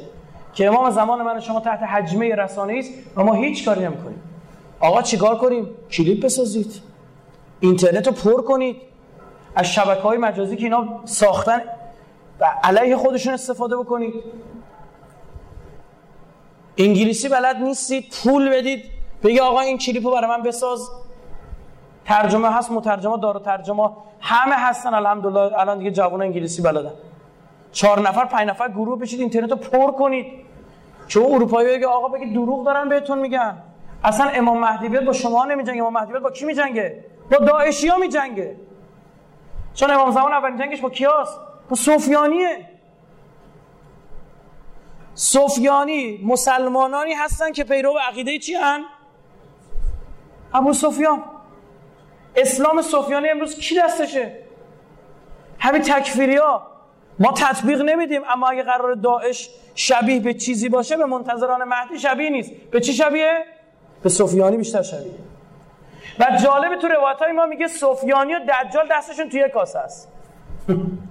که 0.54 0.68
امام 0.68 0.90
زمان 0.90 1.22
من 1.22 1.40
شما 1.40 1.60
تحت 1.60 1.84
حجمه 1.84 2.36
رسانه 2.36 2.78
است 2.80 2.90
و 3.16 3.24
ما 3.24 3.34
هیچ 3.34 3.66
کاری 3.66 3.86
نمی‌کنیم. 3.86 4.22
آقا 4.80 5.02
چیکار 5.02 5.38
کنیم؟ 5.38 5.70
کلیپ 5.92 6.26
بسازید. 6.26 6.74
اینترنت 7.60 8.08
رو 8.08 8.14
پر 8.14 8.42
کنید. 8.42 8.76
از 9.56 9.66
شبکه 9.66 10.02
های 10.02 10.18
مجازی 10.18 10.56
که 10.56 10.64
اینا 10.64 10.86
ساختن 11.06 11.62
و 12.40 12.46
علیه 12.64 12.98
خودشون 12.98 13.34
استفاده 13.34 13.78
بکنید. 13.78 14.14
انگلیسی 16.78 17.30
بلد 17.30 17.56
نیستید 17.56 18.16
پول 18.24 18.50
بدید. 18.50 18.84
بگی 19.24 19.40
آقا 19.40 19.60
این 19.60 19.78
کلیپو 19.78 20.12
برای 20.12 20.28
من 20.28 20.42
بساز. 20.42 20.90
ترجمه 22.06 22.52
هست 22.52 22.72
مترجمه 22.72 23.18
دارو 23.18 23.40
ترجمه. 23.40 23.90
همه 24.20 24.56
هستن 24.56 24.94
الحمدلله. 24.94 25.60
الان 25.60 25.78
دیگه 25.78 25.92
جوان 25.92 26.22
انگلیسی 26.22 26.62
بلدن. 26.62 26.94
چهار 27.72 28.00
نفر 28.00 28.26
پنج 28.26 28.50
نفر 28.50 28.70
گروه 28.70 29.00
بشید 29.00 29.20
اینترنت 29.20 29.52
رو 29.52 29.58
پر 29.58 29.92
کنید. 29.92 30.26
چه 31.08 31.22
اروپایی 31.22 31.68
بگه 31.68 31.88
آقا 31.88 32.08
بگی 32.08 32.34
دروغ 32.34 32.66
دارن 32.66 32.90
بهتون 32.90 33.20
میگن. 33.20 33.58
اصلا 34.04 34.28
امام 34.28 34.60
مهدی 34.60 34.90
بیاد 34.90 35.06
با 35.06 35.14
شما 35.14 35.46
نمیجنگه. 35.46 35.82
امام 35.82 35.94
مهدی 35.94 36.12
بیاد 36.12 36.24
با 36.24 36.32
کی 36.32 36.46
میجنگه؟ 36.46 37.06
با 37.32 37.38
داعشی 37.38 37.88
ها 37.88 37.98
میجنگه. 37.98 38.56
چون 39.74 39.92
امام 39.92 40.12
زمان 40.12 40.34
اولین 40.34 40.58
جنگش 40.58 40.82
با 40.82 40.90
کیاست؟ 40.90 41.40
سفیانیه 41.76 42.66
سفیانی 45.16 46.20
مسلمانانی 46.24 47.14
هستن 47.14 47.52
که 47.52 47.64
پیرو 47.64 47.98
عقیده 48.10 48.40
چی 48.40 48.54
هن؟ 48.54 48.84
ابو 50.54 50.74
سفیان 50.74 51.24
اسلام 52.36 52.82
سفیانی 52.82 53.30
امروز 53.30 53.56
کی 53.56 53.80
دستشه؟ 53.80 54.40
همین 55.60 55.82
تکفیری 55.82 56.38
ها 56.38 56.68
ما 57.20 57.32
تطبیق 57.32 57.82
نمیدیم 57.82 58.22
اما 58.28 58.48
اگه 58.48 58.64
قرار 58.64 58.94
داعش 58.94 59.50
شبیه 59.76 60.20
به 60.20 60.34
چیزی 60.34 60.70
باشه 60.70 60.98
به 60.98 61.06
منتظران 61.06 61.64
مهدی 61.64 62.00
شبیه 62.00 62.30
نیست 62.30 62.52
به 62.52 62.80
چی 62.80 62.94
شبیه؟ 62.94 63.46
به 64.04 64.10
سفیانی 64.10 64.58
بیشتر 64.58 64.82
شبیه 64.82 65.14
و 66.20 66.38
جالب 66.44 66.80
تو 66.80 66.88
روایت 66.88 67.20
های 67.20 67.32
ما 67.32 67.46
میگه 67.46 67.68
سفیانی 67.68 68.34
و 68.34 68.40
دجال 68.40 68.88
دستشون 68.92 69.30
توی 69.30 69.50
کاسه 69.50 69.80
است 69.80 70.12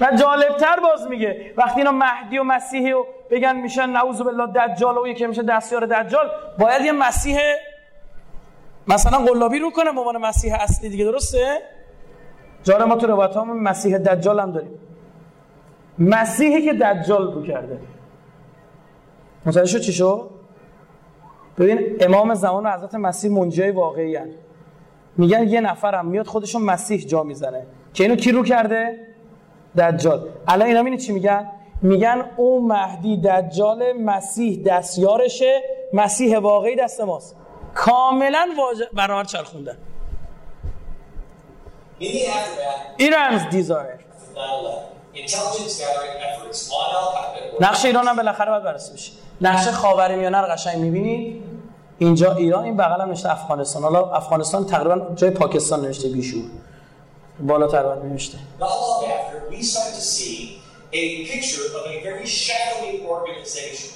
و 0.00 0.16
جالبتر 0.16 0.80
باز 0.82 1.06
میگه. 1.06 1.52
وقتی 1.56 1.80
اینا 1.80 1.92
مهدی 1.92 2.38
و 2.38 2.42
مسیحی 2.42 2.92
و 2.92 3.04
بگن 3.30 3.56
میشن 3.56 3.90
نعوذ 3.90 4.22
بالله 4.22 4.46
دجال 4.46 4.98
و 4.98 5.06
یکی 5.06 5.26
میشه 5.26 5.42
دستیار 5.42 5.86
دجال 5.86 6.30
باید 6.58 6.82
یه 6.84 6.92
مسیح 6.92 7.38
مثلا 8.88 9.18
قلابی 9.18 9.58
رو 9.58 9.70
کنه 9.70 9.92
به 9.92 10.00
عنوان 10.00 10.16
مسیح 10.16 10.54
اصلی 10.62 10.88
دیگه 10.88 11.04
درسته؟ 11.04 11.58
جالب 12.64 12.82
ما 12.82 12.96
تو 12.96 13.06
روایت 13.06 13.36
مسیح 13.36 13.98
دجال 13.98 14.40
هم 14.40 14.52
داریم. 14.52 14.78
مسیحی 15.98 16.62
که 16.62 16.72
دجال 16.72 17.32
رو 17.32 17.42
کرده. 17.42 17.78
متوجه 19.46 19.66
شد 19.66 19.80
چی 19.80 19.92
شد؟ 19.92 20.30
ببین 21.58 21.96
امام 22.00 22.34
زمان 22.34 22.66
و 22.66 22.70
حضرت 22.70 22.94
مسیح 22.94 23.30
منجای 23.30 23.70
واقعی 23.70 24.16
هن. 24.16 24.30
میگن 25.16 25.48
یه 25.48 25.60
نفرم 25.60 26.06
میاد 26.06 26.26
خودشون 26.26 26.62
مسیح 26.62 27.00
جا 27.00 27.22
می‌زنه. 27.22 27.66
که 27.94 28.04
اینو 28.04 28.16
کی 28.16 28.32
رو 28.32 28.42
کرده؟ 28.42 29.09
دجال. 29.78 30.28
الان 30.48 30.68
اینا 30.68 30.82
می‌بینی 30.82 31.02
چی 31.02 31.12
میگن؟ 31.12 31.50
میگن 31.82 32.24
او 32.36 32.68
مهدی 32.68 33.16
دجال 33.16 33.92
مسیح 33.92 34.62
دستیارشه 34.66 35.62
مسیح 35.92 36.38
واقعی 36.38 36.76
دست 36.76 37.00
ماست. 37.00 37.36
کاملا 37.74 38.48
واجه 38.58 38.88
برابر 38.92 39.24
چرخوندن. 39.24 39.76
In 42.00 42.02
the 42.02 42.06
aftermath 42.06 43.02
ایران's 43.02 43.44
desire. 43.54 43.98
of 44.00 44.36
9/11, 44.36 45.20
intelligence 45.22 45.74
gathering 45.80 46.16
efforts 46.28 46.70
on 46.70 46.88
Al 46.98 47.08
Qaeda 47.14 47.58
were 47.58 47.62
نقش 47.62 47.84
ایران 47.84 48.08
هم 48.08 48.16
بالاخره 48.16 48.50
باید 48.50 48.62
بررسی 48.62 48.92
بشه. 48.92 49.12
نقش 49.40 49.68
خاورمیانه 49.68 50.38
رو 50.38 50.46
قشنگ 50.46 50.78
می‌بینید 50.78 51.42
اینجا 51.98 52.34
ایران 52.34 52.64
این 52.64 52.76
بغل 52.76 53.00
هم 53.00 53.08
نوشته 53.08 53.30
افغانستان. 53.32 53.82
حالا 53.82 54.10
افغانستان 54.10 54.66
تقریبا 54.66 55.14
جای 55.14 55.30
پاکستان 55.30 55.80
نوشته 55.80 56.08
بیشور. 56.08 56.42
بالاتر 57.46 57.82
باید 57.82 58.04
نوشته 58.04 58.38
a 60.92 61.24
picture 61.24 61.62
of 61.66 61.86
a 61.86 62.02
very 62.02 62.26
shadowy 62.26 63.02
organization. 63.06 63.90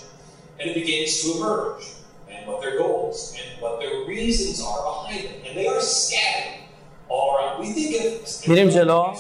And 0.59 0.71
it 0.71 0.75
begins 0.75 1.23
to 1.23 1.39
emerge, 1.39 1.85
and 2.31 2.47
what 2.47 2.61
their 2.63 2.79
goals, 2.79 3.35
and 3.39 3.61
what 3.61 3.81
their 3.81 4.07
reasons 4.07 4.63
are 4.63 4.81
behind 4.91 5.25
it. 5.25 5.47
And 5.47 5.53
they 5.59 5.67
are 5.67 5.81
scattered 5.81 6.61
all 7.09 7.37
around. 7.37 7.61
We 7.61 7.73
think 7.73 7.95
of. 8.01 8.49
میریم 8.49 8.69
جلو 8.69 9.15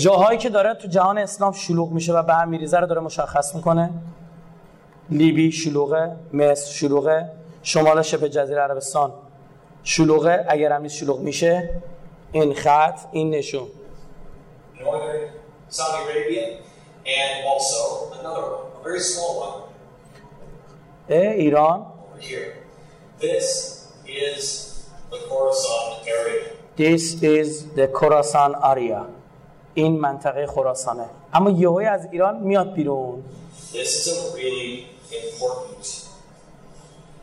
جاهایی 0.00 0.38
که 0.38 0.48
داره 0.48 0.74
تو 0.74 0.88
جهان 0.88 1.18
اسلام 1.18 1.52
شلوغ 1.52 1.90
میشه 1.90 2.12
و 2.12 2.22
به 2.22 2.34
هم 2.34 2.48
میریزه 2.48 2.78
رو 2.78 2.86
داره 2.86 3.00
مشخص 3.00 3.54
می‌کنه 3.54 3.90
لیبی 5.10 5.52
شلوغه 5.52 6.16
مصر 6.32 6.72
شلوغه 6.72 7.30
شمال 7.62 8.02
شبه 8.02 8.28
جزیره 8.28 8.60
عربستان 8.60 9.12
شلوغه 9.84 10.46
اگر 10.48 10.72
هم 10.72 10.82
نیست 10.82 10.96
شلوغ 10.96 11.20
میشه 11.20 11.70
این 12.40 12.54
خط 12.54 13.00
این 13.12 13.30
نشون 13.30 13.68
northern 14.78 15.30
Saudi 15.68 15.98
Arabia, 16.04 16.46
and 17.18 17.34
also 17.52 17.80
another 18.20 18.44
one, 18.54 18.66
a 18.80 18.84
very 18.84 19.00
small 19.00 19.32
one 19.46 19.62
اه، 21.08 21.32
ایران 21.32 21.80
over 21.80 22.20
here. 22.20 22.52
This 23.20 23.46
is 24.06 24.40
the 25.10 25.18
Khorasan 25.28 25.86
area. 26.18 26.44
This 26.76 27.22
is 27.22 27.48
the 27.78 27.88
Khorasan 27.88 28.52
area 28.72 29.00
این 29.74 30.00
منطقه 30.00 30.46
خراسانه 30.46 31.04
اما 31.34 31.50
یهوی 31.50 31.84
از 31.84 32.08
ایران 32.12 32.36
میاد 32.38 32.72
بیرون 32.72 33.24
This 33.72 33.76
is 33.76 34.08
a 34.08 34.36
really 34.36 34.86
important 35.10 35.86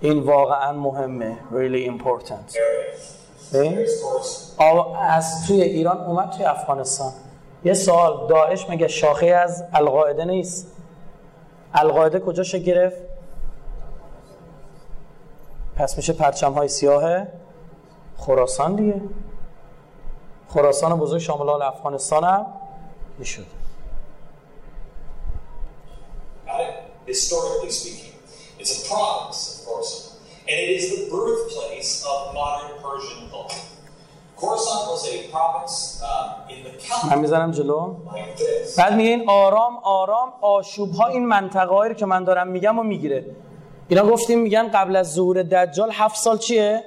این 0.01 0.19
واقعا 0.19 0.71
مهمه 0.71 1.37
really 1.51 1.87
important 1.87 2.55
area. 2.55 3.22
از 4.99 5.47
توی 5.47 5.61
ایران 5.61 5.97
اومد 5.97 6.29
توی 6.29 6.45
افغانستان. 6.45 7.13
یه 7.63 7.73
سوال 7.73 8.27
داعش 8.27 8.69
مگه 8.69 8.87
شاخه 8.87 9.25
از 9.25 9.63
القاعده 9.73 10.25
نیست؟ 10.25 10.67
القاعده 11.73 12.19
کجا 12.19 12.43
شکل 12.43 12.63
گرفت؟ 12.63 12.97
پس 15.75 15.97
میشه 15.97 16.13
پرچم 16.13 16.53
های 16.53 16.67
سیاه 16.67 17.27
خراسان 18.17 18.75
دیگه. 18.75 19.01
خراسان 20.49 20.99
بزرگ 20.99 21.19
شامل 21.21 21.49
حال 21.49 21.61
افغانستان 21.61 22.23
هم 22.23 22.45
می‌شد? 23.17 23.45
Historically 27.07 27.71
speaking, 27.79 28.15
it's 28.59 28.73
a 28.79 28.89
province 28.89 29.41
of 29.49 29.55
Khorasan, 29.65 30.12
and 30.53 30.61
it 30.65 30.69
is 30.77 30.85
the 30.93 31.01
birthplace 31.13 31.91
of 32.11 32.19
modern 32.39 32.71
Persian 32.85 33.21
culture. 33.33 33.67
Khorasan 34.39 34.81
was 34.91 35.03
a 35.13 35.15
province 35.33 35.75
um, 36.09 36.27
in 36.53 36.59
the 36.65 36.71
من 37.09 37.19
می‌زنم 37.19 37.51
جلو. 37.51 37.95
بعد 38.77 38.93
میگه 38.93 39.09
این 39.09 39.29
آرام 39.29 39.77
آرام 39.83 40.33
آشوب 40.41 40.91
ها 40.91 41.07
این 41.07 41.25
منطقه 41.25 41.75
هایی 41.75 41.89
رو 41.93 41.99
که 41.99 42.05
من 42.05 42.23
دارم 42.23 42.47
میگم 42.47 42.79
و 42.79 42.83
می‌گیره. 42.83 43.25
اینا 43.87 44.05
گفتیم 44.05 44.39
میگن 44.39 44.67
قبل 44.67 44.95
از 44.95 45.13
ظهور 45.13 45.43
دجال 45.43 45.91
هفت 45.91 46.15
سال 46.15 46.37
چیه؟ 46.37 46.83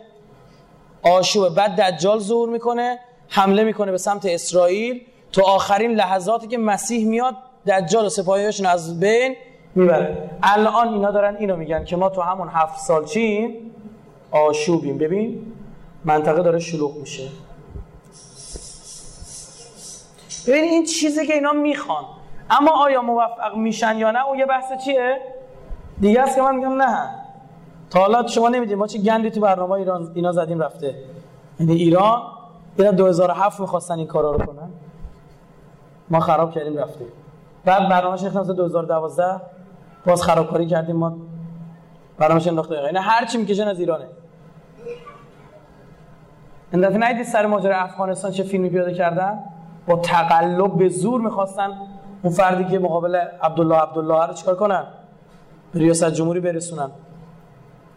آشوبه. 1.03 1.49
بعد 1.51 1.81
دجال 1.81 2.19
ظهور 2.19 2.49
می‌کنه 2.49 2.99
حمله 3.29 3.65
می‌کنه 3.65 3.91
به 3.91 3.99
سمت 3.99 4.27
اسرائیل. 4.27 5.07
تو 5.33 5.43
آخرین 5.43 5.91
لحظاتی 5.91 6.47
که 6.47 6.59
مسیح 6.59 7.07
میاد 7.07 7.35
دجال 7.67 8.07
و 8.07 8.09
سپاهیاشون 8.09 8.67
از 8.67 9.01
بین 9.01 9.37
می‌بره. 9.77 10.31
الان 10.43 10.89
اینا 10.89 11.11
دارن 11.11 11.37
اینو 11.37 11.57
میگن 11.57 11.85
که 11.85 11.97
ما 11.97 12.09
تو 12.09 12.21
همون 12.21 12.49
هفت 12.49 12.81
سال 12.81 13.05
چیم 13.05 13.73
آشوبیم. 14.31 14.99
ببین 14.99 15.53
منطقه 16.05 16.43
داره 16.43 16.59
شلوغ 16.59 16.97
میشه. 16.97 17.29
ببین 20.47 20.65
این 20.65 20.85
چیزی 20.85 21.27
که 21.27 21.35
اینا 21.35 21.53
می‌خوان. 21.53 22.05
اما 22.51 22.85
آیا 22.85 23.03
موفق 23.03 23.57
میشن 23.57 23.97
یا 23.97 24.11
نه؟ 24.11 24.27
اون 24.27 24.39
یه 24.39 24.47
بحث 24.47 24.85
چیه؟ 24.85 25.21
دیگه 26.01 26.21
است 26.21 26.37
که 26.37 26.43
من 26.43 26.57
میگم 26.57 26.83
نه. 26.83 27.11
تا 27.91 28.01
حالا 28.01 28.27
شما 28.27 28.49
نمی‌دید 28.49 28.77
ما 28.77 28.87
چه 28.87 28.99
گندی 28.99 29.31
تو 29.31 29.41
برنامه 29.41 29.73
ایران 29.73 30.13
اینا 30.15 30.33
زدیم 30.33 30.63
رفته. 30.63 30.95
یعنی 31.61 31.73
ایران 31.73 32.23
اینا 32.79 32.91
2007 32.91 33.61
می‌خواستن 33.61 33.99
این 33.99 34.07
کارا 34.07 34.31
رو 34.31 34.47
کنن. 34.47 34.71
ما 36.11 36.21
خراب 36.21 36.53
کردیم 36.53 36.77
رفتیم. 36.77 37.07
بعد 37.65 37.89
برنامه‌اش 37.89 38.25
انداخت 38.25 38.51
2012 38.51 39.41
باز 40.07 40.23
خرابکاری 40.23 40.67
کردیم 40.67 40.97
ما. 40.97 41.17
برنامه‌اش 42.19 42.49
انداخت 42.49 42.71
یعنی 42.71 42.99
هر 42.99 43.25
چی 43.25 43.39
می‌کشن 43.39 43.69
از 43.69 43.81
ایرانه. 43.81 44.07
این 46.73 46.83
دفعه 46.83 46.99
ندیدی 46.99 47.25
سر 47.25 47.47
ماجرا 47.47 47.77
افغانستان 47.77 48.31
چه 48.31 48.43
فیلمی 48.43 48.71
پیاده 48.71 48.95
کردن؟ 48.95 49.39
با 49.87 49.97
تقلب 49.97 50.79
به 50.79 50.89
زور 50.89 51.21
می‌خواستن 51.21 51.81
اون 52.23 52.33
فردی 52.33 52.65
که 52.65 52.79
مقابل 52.79 53.15
عبدالله 53.43 53.77
عبدالله 53.77 54.27
رو 54.27 54.35
چیکار 54.35 54.57
کنن؟ 54.57 54.87
به 55.73 55.79
ریاست 55.79 56.11
جمهوری 56.11 56.41
برسونن. 56.41 56.91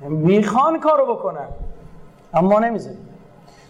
می‌خوان 0.02 0.80
کارو 0.80 1.16
بکنن. 1.16 1.48
اما 2.34 2.50
ما 2.50 2.60
نمی‌ذاریم 2.60 3.08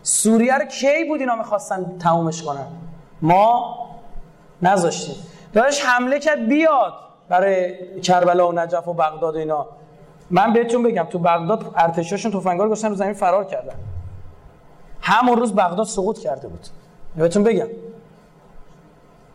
سوریه 0.03 0.57
رو 0.57 0.65
کی 0.65 1.03
بود 1.07 1.19
اینا 1.19 1.35
می‌خواستن 1.35 1.97
تمومش 1.99 2.43
کنن؟ 2.43 2.67
ما 3.21 3.75
نذاشتیم. 4.61 5.15
داشت 5.53 5.85
حمله 5.85 6.19
کرد 6.19 6.47
بیاد. 6.47 6.93
برای 7.30 7.75
کربلا 8.01 8.49
و 8.49 8.51
نجف 8.51 8.88
و 8.88 8.93
بغداد 8.93 9.36
و 9.36 9.38
اینا. 9.38 9.65
من 10.30 10.53
بهتون 10.53 10.84
بگم 10.84 11.03
تو 11.03 11.19
بغداد 11.19 11.71
ارتشاشون 11.75 12.32
تفنگا 12.32 12.65
گذاشتن 12.65 12.89
رو 12.89 12.95
زمین 12.95 13.13
فرار 13.13 13.43
کردن. 13.45 13.75
همون 15.01 15.38
روز 15.38 15.53
بغداد 15.53 15.86
سقوط 15.86 16.19
کرده 16.19 16.47
بود. 16.47 16.67
بهتون 17.15 17.43
بگم. 17.43 17.67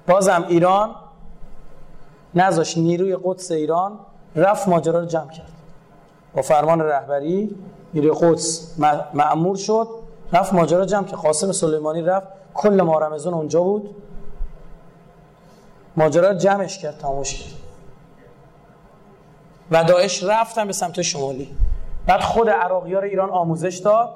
بازم 0.07 0.45
ایران 0.49 0.95
نذاش 2.34 2.78
نیروی 2.78 3.16
قدس 3.24 3.51
ایران 3.51 3.99
رفت 4.36 4.68
ماجرا 4.68 5.01
رو 5.01 5.07
جمع 5.07 5.30
کرد. 5.30 5.53
با 6.34 6.42
فرمان 6.42 6.80
رهبری 6.80 7.57
نیروی 7.95 8.11
قدس 8.20 8.74
م- 8.78 9.01
مأمور 9.14 9.57
شد 9.57 9.88
رفت 10.32 10.53
ماجرا 10.53 10.78
رو 10.78 10.84
جمع 10.84 11.05
کرد. 11.05 11.20
قاسم 11.20 11.53
سلیمانی 11.53 12.03
رفت 12.03 12.26
کل 12.55 12.82
مارمزون 12.82 13.34
اونجا 13.34 13.62
بود. 13.62 13.95
ماجرا 15.97 16.30
رو 16.30 16.38
جمعش 16.38 16.78
کرد 16.78 16.99
تمامش 16.99 17.34
کرد. 17.34 17.63
و 19.70 19.84
داعش 19.84 20.22
رفتن 20.22 20.66
به 20.66 20.72
سمت 20.72 21.02
شمالی. 21.02 21.56
بعد 22.06 22.20
خود 22.20 22.50
عراقی 22.50 22.94
ها 22.94 23.00
رو 23.00 23.06
ایران 23.06 23.30
آموزش 23.30 23.76
داد. 23.76 24.10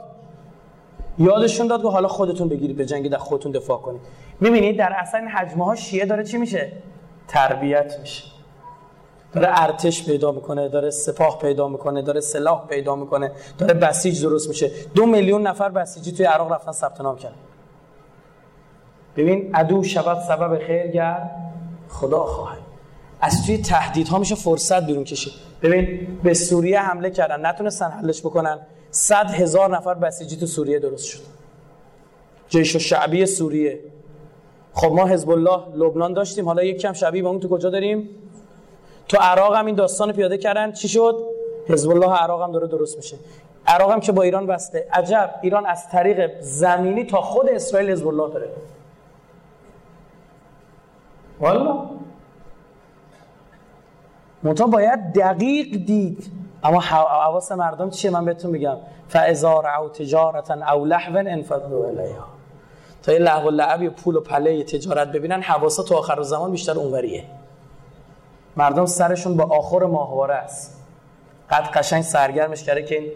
یادشون 1.19 1.67
داد 1.67 1.83
که 1.83 1.89
حالا 1.89 2.09
خودتون 2.09 2.49
بگیرید 2.49 2.77
به 2.77 2.87
جنگ 2.87 3.11
در 3.11 3.19
خودتون 3.19 3.53
دفاع 3.53 3.79
کنید. 3.79 4.01
می‌بینید 4.41 4.79
در 4.79 4.93
اصل 4.97 5.19
این 5.19 5.29
حجمه 5.29 5.65
ها 5.65 5.75
شیعه 5.75 6.07
داره 6.07 6.25
چی 6.25 6.37
میشه؟ 6.37 6.73
تربیت 7.29 7.97
میشه. 8.01 8.25
داره 9.33 9.49
ارتش 9.51 10.07
پیدا 10.07 10.33
می‌کنه 10.33 10.69
داره 10.69 10.91
سپاه 10.91 11.39
پیدا 11.39 11.69
می‌کنه 11.69 12.03
داره 12.03 12.21
سلاح 12.21 12.67
پیدا 12.67 12.97
می‌کنه 12.97 13.33
داره 13.59 13.75
بسیج 13.75 14.23
درست 14.23 14.49
میشه. 14.49 14.71
دو 14.95 15.07
میلیون 15.07 15.47
نفر 15.47 15.69
بسیجی 15.69 16.13
توی 16.13 16.27
عراق 16.27 16.53
رفتن 16.53 16.73
ثبت 16.73 17.01
نام 17.01 17.17
کردن. 17.17 17.37
ببین 19.17 19.55
عدو 19.55 19.85
شبت 19.85 20.21
سبب 20.21 20.59
خیر 20.59 20.87
گرد 20.87 21.31
خدا 21.89 22.25
خواهد. 22.25 22.68
از 23.21 23.47
توی 23.47 23.59
تهدیدها 23.59 24.19
میشه 24.19 24.35
فرصت 24.35 24.87
بیرون 24.87 25.05
کشید. 25.05 25.33
ببین 25.63 26.19
به 26.23 26.35
سوریه 26.35 26.81
حمله 26.81 27.11
کردن 27.11 27.47
نتونستن 27.47 27.91
حلش 27.91 28.21
بکنن. 28.21 28.59
صد 28.91 29.31
هزار 29.31 29.77
نفر 29.77 29.95
بسیجی 29.95 30.37
تو 30.37 30.47
سوریه 30.47 30.79
درست 30.79 31.05
شد. 31.05 31.21
جیش 32.49 32.77
و 32.77 32.79
شعبی 32.79 33.27
سوریه. 33.27 33.81
خب 34.73 34.93
ما 34.93 35.07
حزب 35.07 35.31
الله 35.31 35.63
لبنان 35.75 36.13
داشتیم 36.13 36.47
حالا 36.47 36.63
یک 36.63 36.79
کم 36.79 36.93
شبیه 36.93 37.23
به 37.23 37.29
اون 37.29 37.41
تو 37.41 37.49
کجا 37.49 37.71
داریم؟ 37.71 38.09
تو 39.09 39.17
عراق 39.17 39.55
هم 39.55 39.67
این 39.67 39.75
داستان 39.75 40.13
پیاده 40.13 40.39
کردن. 40.39 40.73
چی 40.73 40.89
شد؟ 40.89 41.25
حزب 41.69 41.91
الله 41.91 42.13
عراق 42.13 42.43
هم 42.43 42.53
داره 42.53 42.67
درست 42.67 42.97
میشه. 42.97 43.17
عراق 43.67 43.93
هم 43.93 44.01
که 44.01 44.13
با 44.13 44.23
ایران 44.23 44.47
بسته. 44.47 44.87
عجب 44.93 45.35
ایران 45.43 45.67
از 45.67 45.89
طریق 45.89 46.41
زمینی 46.41 47.05
تا 47.05 47.21
خود 47.21 47.49
اسرائیل 47.49 47.91
حزب 47.91 48.09
الله 48.09 48.33
داره. 48.33 48.49
والا 51.41 51.91
منتها 54.43 54.67
باید 54.67 55.13
دقیق 55.13 55.77
دید. 55.85 56.31
اما 56.65 56.81
حواس 56.81 57.53
مردم 57.53 57.91
چیه؟ 57.91 58.11
من 58.11 58.25
بهتون 58.25 58.51
میگم. 58.51 58.77
فاذا 59.09 59.61
رعوا 59.61 59.89
تجارتا 59.89 60.73
او 60.75 60.85
لهوا 60.85 61.19
انفضوا 61.19 61.87
الیها 61.87 62.25
تا 63.03 63.13
یه 63.13 63.19
لهو 63.19 63.49
و 63.49 63.51
لعب 63.51 63.89
پول 63.89 64.17
و 64.17 64.21
پله 64.21 64.65
تجارت 64.65 65.09
ببینن 65.09 65.43
حواسا 65.43 65.83
تو 65.83 65.95
آخر 65.95 66.23
زمان 66.23 66.51
بیشتر 66.51 66.73
اونوریه. 66.73 67.25
مردم 68.57 68.87
سرشون 68.87 69.37
با 69.37 69.45
آخر 69.57 69.87
ماهواره 69.87 70.35
است. 70.35 70.85
قد 71.51 71.65
قشنگ 71.65 72.03
سرگرمش 72.03 72.63
کرده 72.63 72.83
که 72.83 72.99
این 72.99 73.11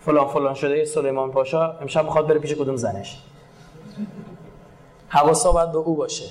فلان 0.00 0.28
فلان 0.28 0.54
شده 0.54 0.84
سلیمان 0.84 1.30
پاشا 1.30 1.72
امشب 1.72 2.04
می‌خواد 2.04 2.26
بره 2.28 2.38
پیش 2.38 2.54
کدوم 2.54 2.76
زنش. 2.76 3.22
حواسا 5.08 5.52
باید 5.52 5.72
به 5.72 5.78
او 5.78 5.96
باشه. 5.96 6.24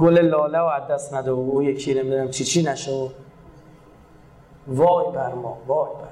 گل 0.00 0.18
لاله 0.18 0.58
و 0.58 0.68
عدس 0.68 1.14
نده 1.14 1.30
و 1.30 1.34
او 1.34 1.62
یکی 1.62 1.94
نمی‌دونم 1.94 2.30
چی 2.30 2.44
چی 2.44 2.62
نشه 2.62 2.92
و 2.92 3.08
وای 4.66 5.12
بر 5.14 5.34
ما 5.34 5.58
وای 5.66 5.90
بر 5.90 6.08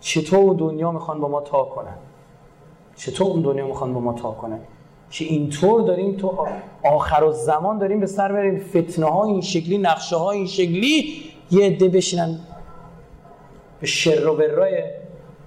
چطور 0.00 0.54
دنیا 0.54 0.92
می‌خوان 0.92 1.20
با 1.20 1.28
ما 1.28 1.40
تا 1.40 1.64
کنن؟ 1.64 1.96
چطور 2.96 3.26
اون 3.26 3.42
دنیا 3.42 3.66
می‌خوان 3.66 3.94
با 3.94 4.00
ما 4.00 4.12
تا 4.12 4.30
کنن؟ 4.30 4.60
که 5.10 5.24
اینطور 5.24 5.82
داریم 5.82 6.16
تو 6.16 6.46
آخر 6.84 7.24
و 7.24 7.32
زمان 7.32 7.78
داریم 7.78 8.00
به 8.00 8.06
سر 8.06 8.32
بریم 8.32 8.58
فتنه 8.58 9.06
ها 9.06 9.24
این 9.24 9.40
شکلی 9.40 9.78
نقشه 9.78 10.16
ها 10.16 10.30
این 10.30 10.46
شکلی 10.46 11.22
یه 11.50 11.66
عده 11.66 11.88
بشینن 11.88 12.38
به 13.80 13.86
شر 13.86 14.26
و 14.28 14.36
برای 14.36 14.82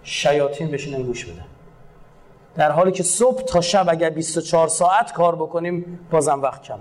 شیاطین 0.03 0.71
بشینن 0.71 1.03
گوش 1.03 1.25
بدن. 1.25 1.45
در 2.57 2.71
حالی 2.71 2.91
که 2.91 3.03
صبح 3.03 3.41
تا 3.41 3.61
شب 3.61 3.89
اگر 3.89 4.09
24 4.09 4.67
ساعت 4.67 5.13
کار 5.13 5.35
بکنیم 5.35 6.07
بازم 6.11 6.41
وقت 6.41 6.63
کمه. 6.63 6.79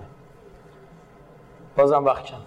بازم 1.77 2.05
وقت 2.05 2.23
کم 2.23 2.37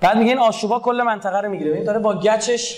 بعد 0.00 0.16
میگه 0.16 0.30
این 0.30 0.38
آشوبا 0.38 0.80
کل 0.80 1.02
منطقه 1.02 1.40
رو 1.40 1.48
می‌گیره. 1.48 1.84
داره 1.84 1.98
با 1.98 2.14
گچش 2.14 2.76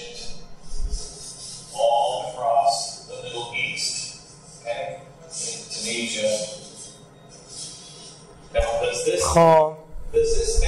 خب. 9.35 9.73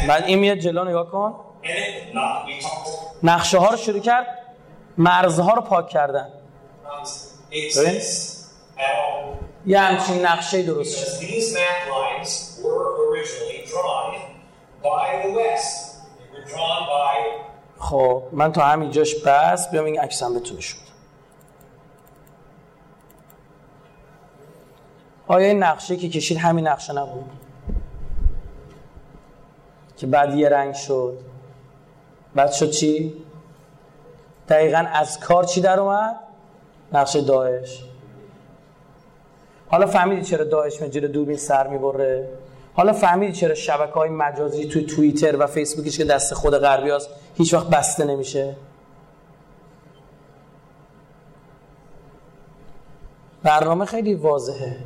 بعد 0.08 0.24
این 0.24 0.38
میاد 0.38 0.58
جلو 0.58 0.84
نگاه 0.84 1.10
کن. 1.10 1.34
نقشه 3.22 3.58
ها 3.58 3.70
رو 3.70 3.76
شروع 3.76 4.00
کرد 4.00 4.26
مرزها 4.98 5.54
رو 5.54 5.62
پاک 5.62 5.88
کردن. 5.88 6.28
یه 9.66 9.80
همچین 9.80 10.26
نقشه 10.26 10.62
درست 10.62 10.96
شد 10.96 11.20
خب 17.78 18.22
من 18.32 18.52
تا 18.52 18.62
همینجاش 18.64 19.14
بس 19.14 19.70
بیام 19.70 19.84
این 19.84 20.00
عکسم 20.00 20.34
بهتون 20.34 20.56
نشون 20.56 20.80
بدم. 20.80 20.92
آیا 25.26 25.46
این 25.46 25.62
نقشه 25.62 25.96
که 25.96 26.08
کشید 26.08 26.38
همین 26.38 26.68
نقشه 26.68 26.92
نبود؟ 26.92 27.30
که 29.96 30.06
بعد 30.06 30.34
یه 30.34 30.48
رنگ 30.48 30.74
شد. 30.74 31.18
بعد 32.34 32.52
شد 32.52 32.70
چی؟ 32.70 33.14
دقیقا 34.48 34.86
از 34.92 35.20
کار 35.20 35.44
چی 35.44 35.60
در 35.60 35.80
اومد؟ 35.80 36.31
نقشه 36.94 37.20
داعش. 37.20 37.84
حالا 39.68 39.86
فهمیدی 39.86 40.22
چرا 40.22 40.44
داعش 40.44 40.82
مجره 40.82 41.08
دوربین 41.08 41.36
سر 41.36 41.66
می‌بره؟ 41.66 42.28
حالا 42.74 42.92
فهمیدی 42.92 43.32
چرا 43.32 43.54
شبکه 43.54 43.92
های 43.92 44.10
مجازی 44.10 44.64
توی 44.68 44.86
توییتر 44.86 45.36
و 45.36 45.46
فیسبوکش 45.46 45.98
که 45.98 46.04
دست 46.04 46.34
خود 46.34 46.54
غربی 46.54 46.90
هست 46.90 47.10
هیچ 47.34 47.54
وقت 47.54 47.66
بسته 47.66 48.04
نمیشه؟ 48.04 48.54
برنامه 53.42 53.84
خیلی 53.84 54.14
واضحه. 54.14 54.76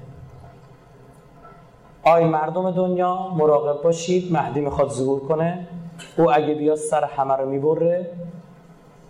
آی 2.02 2.24
مردم 2.24 2.70
دنیا 2.70 3.28
مراقب 3.28 3.82
باشید 3.82 4.32
مهدی 4.32 4.60
می‌خواد 4.60 4.90
ظهور 4.90 5.20
کنه. 5.20 5.68
او 6.16 6.32
اگه 6.32 6.54
بیاد 6.54 6.76
سر 6.76 7.04
همه 7.04 7.34
رو 7.34 7.48
می‌بره. 7.48 8.10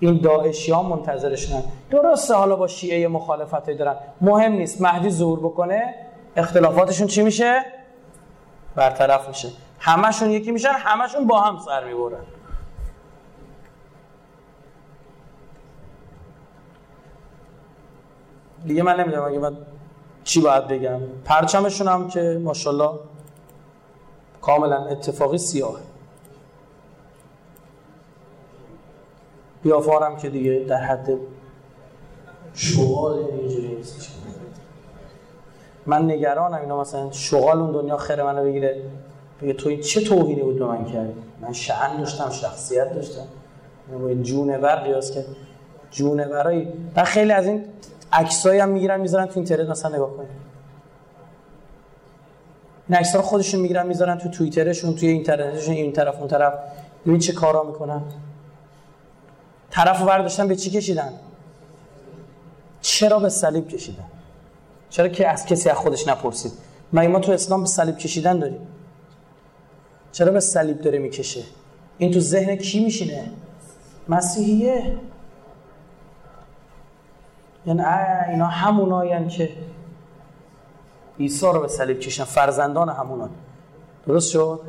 این 0.00 0.20
داعشی 0.20 0.72
ها 0.72 0.82
منتظرشنن 0.82 1.62
درسته 1.90 2.34
حالا 2.34 2.56
با 2.56 2.66
شیعه 2.66 3.08
مخالفت 3.08 3.70
دارن. 3.70 3.96
مهم 4.20 4.52
نیست. 4.52 4.82
مهدی 4.82 5.10
ظهور 5.10 5.38
بکنه 5.38 5.94
اختلافاتشون 6.36 7.06
چی 7.06 7.22
میشه؟ 7.22 7.62
برطرف 8.74 9.28
میشه. 9.28 9.48
همشون 9.78 10.30
یکی 10.30 10.50
میشن 10.50 10.72
همشون 10.72 11.26
با 11.26 11.40
هم 11.40 11.58
سر 11.58 11.84
می‌برن. 11.84 12.24
دیگه 18.66 18.82
من 18.82 19.00
نمی‌دونم 19.00 19.24
اگه 19.24 19.38
من 19.38 19.56
چی 20.24 20.40
باید 20.40 20.68
بگم. 20.68 21.00
پرچمشون 21.24 21.88
هم 21.88 22.08
که 22.08 22.40
ماشاءالله 22.44 22.98
کاملا 24.42 24.86
اتفاقی 24.86 25.38
بیافارم 29.66 30.16
که 30.16 30.30
دیگه 30.30 30.64
در 30.68 30.76
حد 30.76 31.10
شغال 32.54 33.18
اینجوری 33.18 33.74
نیستش 33.74 34.08
من 35.86 36.10
نگرانم 36.10 36.60
اینا 36.60 36.80
مثلا 36.80 37.10
شغال 37.10 37.60
اون 37.60 37.72
دنیا 37.72 37.96
خیر 37.96 38.22
منو 38.22 38.44
بگیره. 38.44 38.82
بگه 39.42 39.52
تو 39.52 39.68
این 39.68 39.80
چه 39.80 40.00
توهینی 40.00 40.42
بود 40.42 40.58
به 40.58 40.64
من 40.64 40.84
کردی؟ 40.84 41.12
من 41.40 41.52
شعن 41.52 41.96
داشتم 41.98 42.30
شخصیت 42.30 42.94
داشتم. 42.94 43.26
با 43.92 44.08
این 44.08 44.22
جونور 44.22 44.76
قیاس 44.76 45.12
که 45.12 45.24
جونورایی 45.90 46.68
و 46.96 47.04
خیلی 47.04 47.32
از 47.32 47.46
این 47.46 47.64
عکسایی 48.12 48.60
هم 48.60 48.68
می‌گیرن 48.68 49.00
می‌ذارن 49.00 49.26
تو 49.26 49.32
اینترنت 49.36 49.68
مثلا 49.68 49.96
نگاه 49.96 50.16
کنید 50.16 50.28
این 52.88 52.98
رو 53.14 53.22
خودشون 53.22 53.60
می‌گیرن 53.60 53.86
می‌ذارن 53.86 54.18
تو 54.18 54.28
توییترشون 54.28 54.94
توی 54.94 55.08
اینترنتشون 55.08 55.74
این 55.74 55.92
طرف 55.92 56.18
اون 56.18 56.28
طرف. 56.28 56.54
ببین 57.06 57.18
چه 57.18 57.32
کارا 57.32 57.62
می‌کنن. 57.62 58.02
طرف 59.76 60.02
برداشتن 60.02 60.48
به 60.48 60.56
چی 60.56 60.70
کشیدن؟ 60.70 61.12
چرا 62.80 63.18
به 63.18 63.28
صلیب 63.28 63.68
کشیدن؟ 63.68 64.04
چرا 64.90 65.08
که 65.08 65.28
از 65.28 65.46
کسی 65.46 65.70
از 65.70 65.76
خودش 65.76 66.08
نپرسید؟ 66.08 66.52
مگه 66.92 67.08
ما 67.08 67.20
تو 67.20 67.32
اسلام 67.32 67.60
به 67.60 67.66
صلیب 67.66 67.96
کشیدن 67.96 68.38
داریم. 68.38 68.66
چرا 70.12 70.32
به 70.32 70.40
صلیب 70.40 70.80
داره 70.80 70.98
می‌کشه؟ 70.98 71.42
این 71.98 72.12
تو 72.12 72.20
ذهن 72.20 72.56
کی 72.56 72.84
میشینه؟ 72.84 73.30
مسیحیه. 74.08 74.96
یعنی 77.66 77.82
اینا 78.28 78.46
هموناین 78.46 79.28
که 79.28 79.50
عیسی 81.20 81.46
رو 81.46 81.60
به 81.60 81.68
صلیب 81.68 82.00
کشیدن. 82.00 82.24
فرزندان 82.24 82.88
همونان. 82.88 83.30
درست 84.06 84.30
شد؟ 84.30 84.60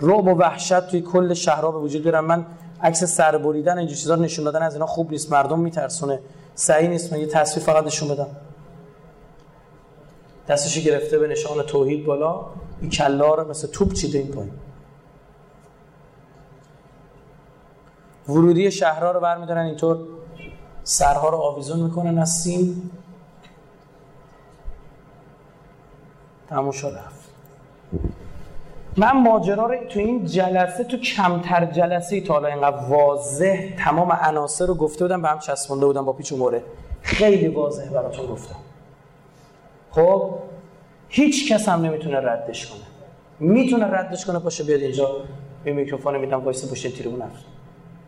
رعب 0.00 0.26
و 0.26 0.30
وحشت 0.30 0.86
توی 0.86 1.00
کل 1.00 1.34
شهرها 1.34 1.70
به 1.70 1.78
وجود 1.78 2.02
بیارن. 2.02 2.20
من 2.20 2.46
عکس 2.82 3.04
سر 3.04 3.38
بریدن 3.38 3.78
اینجور 3.78 3.96
چیزا 3.96 4.16
نشون 4.16 4.44
دادن 4.44 4.62
از 4.62 4.74
اینا 4.74 4.86
خوب 4.86 5.10
نیست. 5.10 5.32
مردم 5.32 5.60
میترسونه. 5.60 6.20
صحیح 6.54 6.88
نیست. 6.88 7.12
من 7.12 7.20
یه 7.20 7.26
تصویر 7.26 7.66
فقط 7.66 7.84
نشون 7.84 8.08
بدم. 8.08 8.36
دستشو 10.48 10.80
گرفته 10.80 11.18
به 11.18 11.28
نشان 11.28 11.62
توحید 11.62 12.04
بالا. 12.06 12.46
این 12.80 12.90
کلا 12.90 13.34
رو 13.34 13.50
مثل 13.50 13.68
توپ 13.68 13.92
چیده 13.92 14.18
این 14.18 14.28
پایین. 14.28 14.52
ورودی 18.28 18.70
شهرها 18.70 19.10
رو 19.10 19.20
برمیدارن. 19.20 19.64
اینطور 19.64 19.98
سرها 20.84 21.28
رو 21.28 21.38
آویزون 21.38 21.80
می‌کنن 21.80 22.18
از 22.18 22.30
سیم. 22.30 22.90
تموم 26.48 26.68
رفت. 26.68 27.22
من 28.96 29.12
ماجرا 29.12 29.66
رو 29.66 29.84
تو 29.88 29.98
این 29.98 30.24
جلسه 30.24 30.84
تو 30.84 30.96
کمتر 30.96 31.64
جلسه 31.64 32.20
تا 32.20 32.34
حالا 32.34 32.48
اینقدر 32.48 32.76
واضح 32.76 33.76
تمام 33.78 34.12
عناصر 34.12 34.66
رو 34.66 34.74
گفته 34.74 35.04
بودم 35.04 35.22
به 35.22 35.28
هم 35.28 35.38
چسبونده 35.38 35.86
بودم 35.86 36.04
با 36.04 36.12
پیچ 36.12 36.32
و 36.32 36.36
موره. 36.36 36.62
خیلی 37.02 37.48
واضح 37.48 37.88
براتون 37.90 38.26
گفتم. 38.26 38.56
خب 39.90 40.30
هیچ 41.08 41.52
کس 41.52 41.68
هم 41.68 41.82
نمی‌تونه 41.82 42.16
ردش 42.20 42.66
کنه. 42.66 42.80
می‌تونه 43.40 43.86
ردش 43.86 44.26
کنه 44.26 44.38
پاشه 44.38 44.64
بیاد 44.64 44.80
اینجا 44.80 45.10
به 45.64 45.72
میکروفون 45.72 46.18
میدم 46.18 46.44
وایسه 46.44 46.70
پشت 46.72 46.98
تریبون 46.98 47.22
حرف 47.22 47.30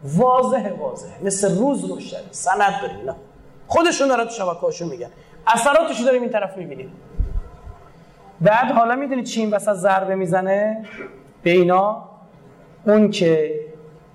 واضحه 0.05 0.73
واضحه 0.73 1.25
مثل 1.25 1.59
روز 1.59 1.85
روشن. 1.85 2.21
سند 2.31 2.81
داریم 2.83 2.99
اینا 2.99 3.17
خودشون 3.67 4.09
دارن 4.09 4.25
تو 4.25 4.31
شبکه‌هاشون 4.31 4.89
میگن. 4.89 5.09
اثراتش 5.47 6.01
داریم 6.01 6.23
این 6.23 6.31
طرف 6.31 6.57
می‌بینیم. 6.57 6.93
بعد 8.41 8.71
حالا 8.73 8.97
می‌دونی 8.97 9.23
چی 9.23 9.41
این 9.41 9.51
وسط 9.51 9.73
ضربه 9.73 10.15
می‌زنه؟ 10.15 10.85
به 11.43 11.51
اینا 11.51 12.09
اون 12.87 13.11
که 13.11 13.61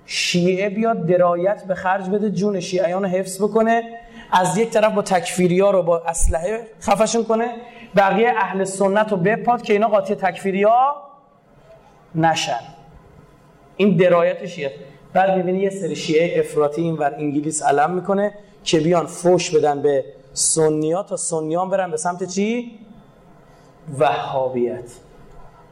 شیعه 0.06 0.68
بیاد 0.68 1.06
درایت 1.06 1.64
به 1.64 1.74
خرج 1.74 2.10
بده 2.10 2.30
جون 2.30 2.60
شیعیان 2.60 3.04
حفظ 3.04 3.42
بکنه 3.42 3.82
از 4.32 4.58
یک 4.58 4.70
طرف 4.70 4.92
با 4.92 5.02
تکفیری 5.02 5.60
ها 5.60 5.70
رو 5.70 5.82
با 5.82 5.98
اسلحه 5.98 6.66
خفشون 6.82 7.24
کنه 7.24 7.54
بقیه 7.96 8.32
اهل 8.36 8.64
سنت 8.64 9.10
رو 9.10 9.16
بپاد 9.16 9.62
که 9.62 9.72
اینا 9.72 9.88
قاطی 9.88 10.14
تکفیری 10.14 10.62
ها 10.62 10.94
نشن. 12.14 12.60
این 13.76 13.96
درایت 13.96 14.46
شیعه. 14.46 14.74
بعد 15.12 15.36
می‌بینی 15.36 15.58
یه 15.58 15.70
سری 15.70 15.96
شیعه 15.96 16.40
افراطی 16.40 16.82
این 16.82 16.96
ور 16.96 17.14
انگلیس 17.14 17.62
علم 17.62 17.90
می‌کنه 17.90 18.34
که 18.64 18.80
بیان 18.80 19.06
فوش 19.06 19.54
بدن 19.54 19.82
به 19.82 20.04
سنیا 20.32 21.02
تا 21.02 21.16
سنیان 21.16 21.70
برن 21.70 21.90
به 21.90 21.96
سمت 21.96 22.24
چی؟ 22.24 22.78
وهابیت. 23.98 24.90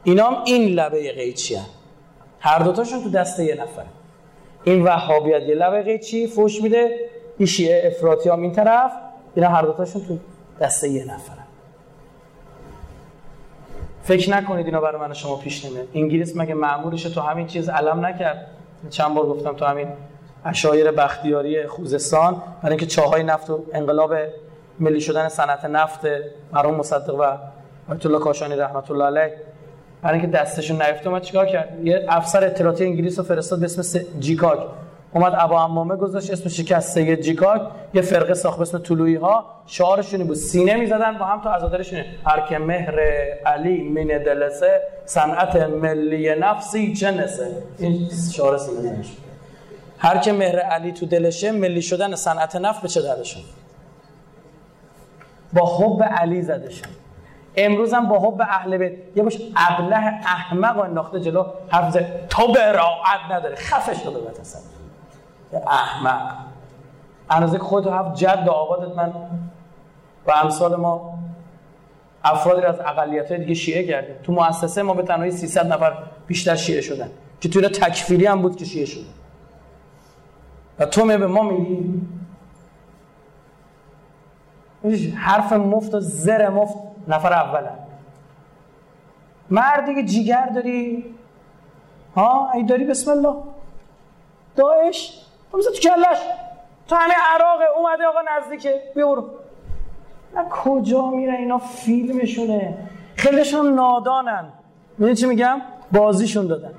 اینا 0.03 0.25
هم 0.25 0.43
این 0.45 0.69
لبه 0.69 1.11
قیچی 1.11 1.55
هن. 1.55 1.65
هر 2.39 2.59
دوتاشون 2.59 3.03
تو 3.03 3.09
دسته 3.09 3.43
یه 3.43 3.55
نفر. 3.55 3.85
این 4.63 4.83
وهابیت 4.83 5.41
یه 5.41 5.55
لبه 5.55 5.81
قیچی 5.81 6.27
فوش 6.27 6.61
میده. 6.61 7.09
این 7.37 7.47
شیعه 7.47 7.87
افراطی 7.87 8.29
هم 8.29 8.41
این 8.41 8.51
طرف 8.51 8.91
اینا 9.35 9.49
هر 9.49 9.61
دوتاشون 9.61 10.05
تو 10.05 10.17
دسته 10.61 10.89
یه 10.89 11.05
نفر 11.05 11.33
فکر 14.03 14.29
نکنید 14.29 14.65
اینا 14.65 14.81
برای 14.81 15.01
من 15.01 15.13
شما 15.13 15.35
پیش 15.35 15.65
نمیاد. 15.65 15.87
انگلیس 15.93 16.37
مگه 16.37 16.53
معمولش 16.53 17.03
تو 17.03 17.21
همین 17.21 17.47
چیز 17.47 17.69
علم 17.69 18.05
نکرد؟ 18.05 18.47
چند 18.89 19.13
بار 19.13 19.25
گفتم 19.25 19.53
تو 19.53 19.65
همین 19.65 19.87
اشایر 20.45 20.91
بختیاری 20.91 21.67
خوزستان 21.67 22.41
برای 22.63 22.69
اینکه 22.69 22.85
چاهای 22.85 23.23
نفت 23.23 23.49
و 23.49 23.63
انقلاب 23.73 24.13
ملی 24.79 25.01
شدن 25.01 25.29
صنعت 25.29 25.65
نفت 25.65 26.01
مرحوم 26.51 26.75
مصدق 26.75 27.15
و 27.19 27.37
آیت 27.89 28.05
الله 28.05 28.19
کاشانی 28.19 28.55
رحمت 28.55 28.91
الله 28.91 29.05
علیه. 29.05 29.33
برای 30.01 30.19
اینکه 30.19 30.37
دستشون 30.37 30.81
نیفته 30.81 31.09
اومد 31.09 31.21
چیکار 31.21 31.45
کرد؟ 31.45 31.79
یه 31.83 32.05
افسر 32.09 32.43
اطلاعاتی 32.43 32.83
انگلیس 32.83 33.19
رو 33.19 33.25
فرستاد 33.25 33.59
به 33.59 33.65
اسم 33.65 33.99
جیکاک. 34.19 34.59
اومد 35.13 35.33
ابا 35.37 35.63
امامه 35.63 35.95
گذاشت 35.95 36.31
اسم 36.31 36.49
شکست 36.49 36.93
سید 36.93 37.21
جیکاک 37.21 37.61
یه 37.93 38.01
فرقه 38.01 38.33
ساخت 38.33 38.55
به 38.55 38.61
اسم 38.61 38.77
طلوعی 38.77 39.15
ها 39.15 39.45
شعارشون 39.65 40.23
بود 40.23 40.35
سینه 40.35 40.75
می‌زدن 40.75 41.17
با 41.17 41.25
هم 41.25 41.41
تو 41.41 41.49
عزادارشون 41.49 41.99
هر 42.25 42.39
که 42.39 42.57
مهر 42.57 42.99
علی 43.45 43.83
من 43.83 44.23
دلسه 44.23 44.81
صنعت 45.05 45.55
ملی 45.55 46.35
نفسی 46.35 46.93
جنسه. 46.93 47.47
این 47.77 48.09
شعار 48.33 48.57
سینه 48.57 49.05
هر 49.97 50.17
که 50.17 50.33
مهر 50.33 50.59
علی 50.59 50.91
تو 50.91 51.05
دلشه 51.05 51.51
ملی 51.51 51.81
شدن 51.81 52.15
صنعت 52.15 52.55
نفت 52.55 52.81
به 52.81 52.87
چه 52.87 53.01
دردشون؟ 53.01 53.43
با 55.53 55.77
حب 55.77 56.03
علی 56.03 56.41
زدشون 56.41 56.89
امروز 57.65 57.93
هم 57.93 58.07
با 58.07 58.19
حب 58.19 58.41
اهل 58.41 58.77
بیت. 58.77 58.91
یه 59.15 59.23
باش 59.23 59.37
ابله 59.55 59.97
احمق 59.97 60.77
و 60.77 60.79
انداخته 60.79 61.19
جلو 61.19 61.45
حرف 61.69 61.97
تو 62.29 62.53
براعت 62.53 63.31
نداره. 63.31 63.55
خفه 63.55 63.93
شده 63.93 64.19
به 64.19 64.31
تصور 64.31 64.61
احمق. 65.67 66.35
اندازه 67.29 67.57
که 67.57 67.63
خودتو 67.63 67.89
هفت 67.89 68.15
جد 68.15 68.49
آبادت 68.49 68.95
من. 68.95 69.13
و 70.27 70.31
امثال 70.31 70.75
ما 70.75 71.19
افرادی 72.23 72.61
از 72.61 72.79
اقلیت 72.79 73.31
های 73.31 73.39
دیگه 73.39 73.53
شیعه 73.53 73.87
کردیم. 73.87 74.15
تو 74.23 74.31
مؤسسه 74.31 74.81
ما 74.81 74.93
به 74.93 75.03
تنهایی 75.03 75.31
300 75.31 75.73
نفر 75.73 75.93
بیشتر 76.27 76.55
شیعه 76.55 76.81
شدن. 76.81 77.09
که 77.41 77.49
توی 77.49 77.69
تکفیری 77.69 78.25
هم 78.25 78.41
بود 78.41 78.55
که 78.55 78.65
شیعه 78.65 78.85
شدن. 78.85 79.13
و 80.79 80.85
تو 80.85 81.05
می 81.05 81.17
به 81.17 81.27
ما 81.27 81.43
میگی 81.43 82.01
حرف 85.15 85.53
مفت 85.53 85.95
و 85.95 85.99
زر 85.99 86.49
مفت 86.49 86.88
نفر 87.09 87.33
اوله 87.33 87.71
مردی 89.49 89.95
که 89.95 90.03
جیگر 90.03 90.45
داری؟ 90.45 91.15
ها؟ 92.15 92.51
ای 92.53 92.63
داری 92.63 92.85
بسم 92.85 93.11
الله. 93.11 93.35
داعش. 94.55 95.25
بمیزه 95.53 95.71
تو 95.71 95.77
کلش. 95.77 96.17
تو 96.87 96.95
همه 96.95 97.13
عراق 97.33 97.59
اومده 97.77 98.05
آقا 98.05 98.19
نزدیکه. 98.37 98.81
بیورو 98.95 99.29
نه 100.35 100.45
کجا 100.49 101.09
میره 101.09 101.33
اینا؟ 101.33 101.57
فیلمشونه. 101.57 102.77
خیلیشون 103.15 103.73
نادانن. 103.73 104.45
می‌دونی 104.97 105.15
چی 105.15 105.25
میگم؟ 105.25 105.61
بازیشون 105.91 106.47
دادن. 106.47 106.73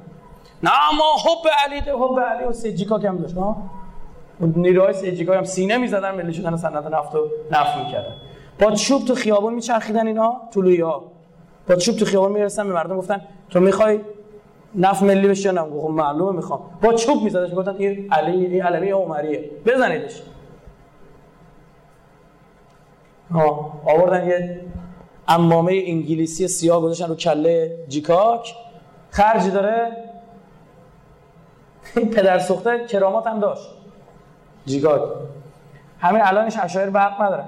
نه 0.63 0.71
ما 0.99 1.05
حب 1.25 1.51
علی 1.65 1.81
ده. 1.81 1.93
حب 1.93 2.21
علی 2.21 2.45
و 2.45 2.53
سیجیکا 2.53 2.99
کم 2.99 3.19
داشت 3.19 3.37
ها؟ 3.37 3.57
نیروهای 4.41 4.93
سیجیکا 4.93 5.35
هم 5.35 5.45
سینه 5.45 5.77
می‌زدن 5.77 6.15
ملی 6.15 6.33
شدن 6.33 6.57
سند 6.57 6.95
نفت 6.95 7.15
و 7.15 7.29
نفت 7.51 7.77
می‌کردن. 7.77 8.15
با 8.61 8.71
چوب 8.71 9.05
تو 9.05 9.15
خیابون 9.15 9.55
میچرخیدن 9.55 10.07
اینا 10.07 10.41
طلویی 10.51 10.83
با 11.69 11.77
چوب 11.79 11.97
تو 11.97 12.05
خیابون 12.05 12.33
می‌رسن 12.33 12.67
به 12.67 12.73
مردم 12.73 12.97
گفتن 12.97 13.21
تو 13.51 13.61
می‌خوای 13.61 14.01
نفت 14.75 15.03
ملی 15.03 15.29
بشه 15.29 15.47
یا 15.47 15.53
نه؟ 15.53 15.61
خب 15.61 15.89
معلومه 15.91 16.37
می‌خوام. 16.37 16.61
با 16.83 16.93
چوب 16.93 17.23
میزدش 17.23 17.55
گفتن 17.55 17.77
این 17.79 18.13
علی 18.13 18.47
این 18.47 18.63
علمی 18.63 18.91
عمریه. 18.91 19.51
بزنیدش. 19.67 20.23
ها 23.31 23.81
آوردن 23.87 24.29
یه 24.29 24.61
امامه 25.29 25.83
انگلیسی 25.87 26.49
سیاه 26.49 26.83
گذاشتن 26.83 27.09
رو 27.09 27.15
کله 27.15 27.85
جیکاک. 27.89 28.55
خرجی 29.11 29.51
داره. 29.51 29.93
این 31.97 32.11
پدر 32.11 32.39
سوخته 32.39 32.87
کرامات 32.87 33.27
هم 33.27 33.41
داشت. 33.41 33.69
جیکاک. 34.67 35.03
همین 36.01 36.23
الانش 36.25 36.57
اشایر 36.63 36.91
برق 36.91 37.23
نداره. 37.23 37.45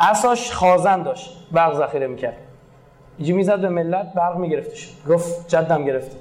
اساش 0.00 0.52
خازن 0.52 1.02
داشت 1.02 1.36
برق 1.52 1.78
ذخیره 1.78 2.06
می‌کرد. 2.06 2.36
اینجی 3.18 3.32
می‌زد 3.32 3.60
به 3.60 3.68
ملت 3.68 4.12
برق 4.14 4.36
میگرفتش. 4.36 4.92
گفت 5.08 5.48
جدم 5.48 5.84
گرفت 5.84 6.16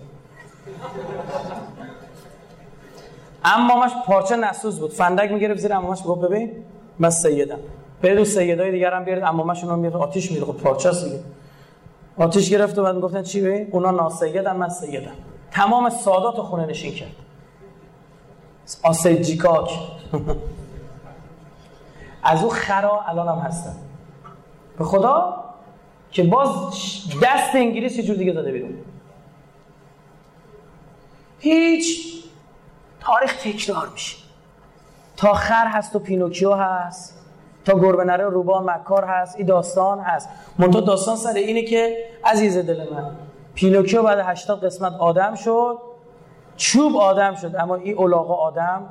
امامش 3.45 3.91
پارچه 4.05 4.35
نسوز 4.35 4.79
بود. 4.79 4.91
فندک 4.91 5.31
می‌گرفت 5.31 5.59
زیر 5.59 5.73
امامش 5.73 5.99
گفت 6.05 6.21
ببین 6.21 6.51
من 6.99 7.09
سیدم. 7.09 7.59
برید 8.01 8.23
سیدای 8.23 8.71
دیگر 8.71 8.93
هم 8.93 9.03
بیارید. 9.03 9.23
امامشون 9.23 9.69
رو 9.69 9.75
میره 9.75 9.97
آتیش 9.97 10.31
میره 10.31 10.45
خب 10.45 10.53
پارچه 10.53 10.89
است 10.89 11.05
آتیش 12.17 12.49
گرفت 12.49 12.77
و 12.77 12.83
بعد 12.83 12.99
گفتن 12.99 13.23
چی 13.23 13.41
ببین؟ 13.41 13.67
اونا 13.71 13.91
ناسیدن 13.91 14.55
من 14.55 14.69
سیدم. 14.69 15.11
تمام 15.51 15.89
سادات 15.89 16.35
خونه 16.35 16.65
نشین 16.65 16.93
کرد. 16.93 17.09
آسید 18.83 19.43
از 22.23 22.43
او 22.43 22.49
خرا 22.49 23.01
الان 23.07 23.27
هم 23.27 23.37
هستن 23.37 23.75
به 24.77 24.83
خدا 24.83 25.43
که 26.11 26.23
باز 26.23 26.49
دست 27.23 27.55
انگلیس 27.55 27.97
یه 27.97 28.03
جور 28.03 28.15
دیگه 28.15 28.31
داده 28.31 28.51
بیرون. 28.51 28.73
هیچ 31.39 32.13
تاریخ 32.99 33.43
تکرار 33.43 33.89
میشه. 33.93 34.17
تا 35.17 35.33
خر 35.33 35.67
هست 35.67 35.95
و 35.95 35.99
پینوکیو 35.99 36.53
هست 36.53 37.25
تا 37.65 37.79
گربه 37.79 38.03
نره 38.03 38.25
روبان 38.25 38.69
مکار 38.69 39.05
هست 39.05 39.37
این 39.37 39.47
داستان 39.47 39.99
هست. 39.99 40.29
منتها 40.59 40.81
داستان 40.81 41.15
سر 41.15 41.33
اینه 41.33 41.61
که 41.61 41.97
عزیز 42.25 42.57
دل 42.57 42.93
من 42.93 43.11
پینوکیو 43.55 44.03
بعد 44.03 44.19
80 44.19 44.65
قسمت 44.65 44.93
آدم 44.93 45.35
شد 45.35 45.77
چوب 46.57 46.97
آدم 46.97 47.35
شد 47.35 47.55
اما 47.55 47.75
این 47.75 47.97
اولاغا 47.97 48.33
آدم 48.33 48.89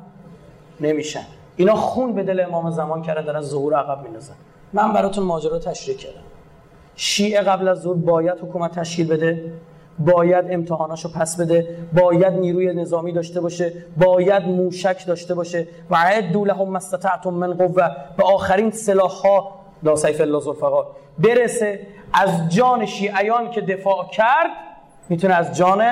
نمیشن. 0.81 1.27
اینا 1.63 1.75
خون 1.75 2.13
به 2.13 2.23
دل 2.23 2.41
امام 2.41 2.71
زمان 2.71 3.03
کردن 3.03 3.25
دارن 3.25 3.41
ظهور 3.41 3.75
عقب 3.75 4.03
میندازن. 4.03 4.35
من 4.73 4.93
براتون 4.93 5.25
ماجرا 5.25 5.59
تشریح 5.59 5.97
کردم. 5.97 6.21
شیعه 6.97 7.41
قبل 7.41 7.69
از 7.69 7.81
ظهور 7.83 7.97
باید 7.97 8.39
حکومت 8.39 8.79
تشکیل 8.79 9.07
بده 9.07 9.53
باید 9.99 10.45
امتحاناشو 10.51 11.13
پس 11.13 11.41
بده 11.41 11.77
باید 11.93 12.33
نیروی 12.33 12.75
نظامی 12.75 13.13
داشته 13.13 13.41
باشه 13.41 13.73
باید 13.97 14.43
موشک 14.43 15.07
داشته 15.07 15.35
باشه. 15.35 15.67
و 15.91 15.97
عدوا 15.97 16.45
لهم 16.45 16.69
ما 16.69 16.77
استطعتم 16.77 17.31
من 17.31 17.55
قوه 17.55 17.89
به 18.17 18.25
آخرین 18.25 18.71
سلاح 18.71 19.11
ها 19.11 19.53
لا 19.83 19.97
سیف 19.97 20.21
الله 20.21 20.41
ذوالفقار 20.41 20.87
برسه. 21.19 21.81
از 22.13 22.49
جان 22.49 22.87
شیعیان 22.87 23.51
که 23.51 23.61
دفاع 23.61 24.09
کرد 24.13 24.51
می‌تونه 25.09 25.35
از 25.35 25.57
جان 25.57 25.83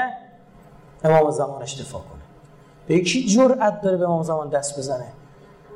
امام 1.05 1.30
زمانش 1.30 1.80
دفاع 1.80 2.01
کنه. 2.01 2.20
به 2.86 2.94
یکی 2.94 3.26
جرأت 3.26 3.80
داره 3.80 3.97
به 3.97 4.05
امام 4.05 4.22
زمان 4.22 4.48
دست 4.48 4.78
بزنه؟ 4.78 5.06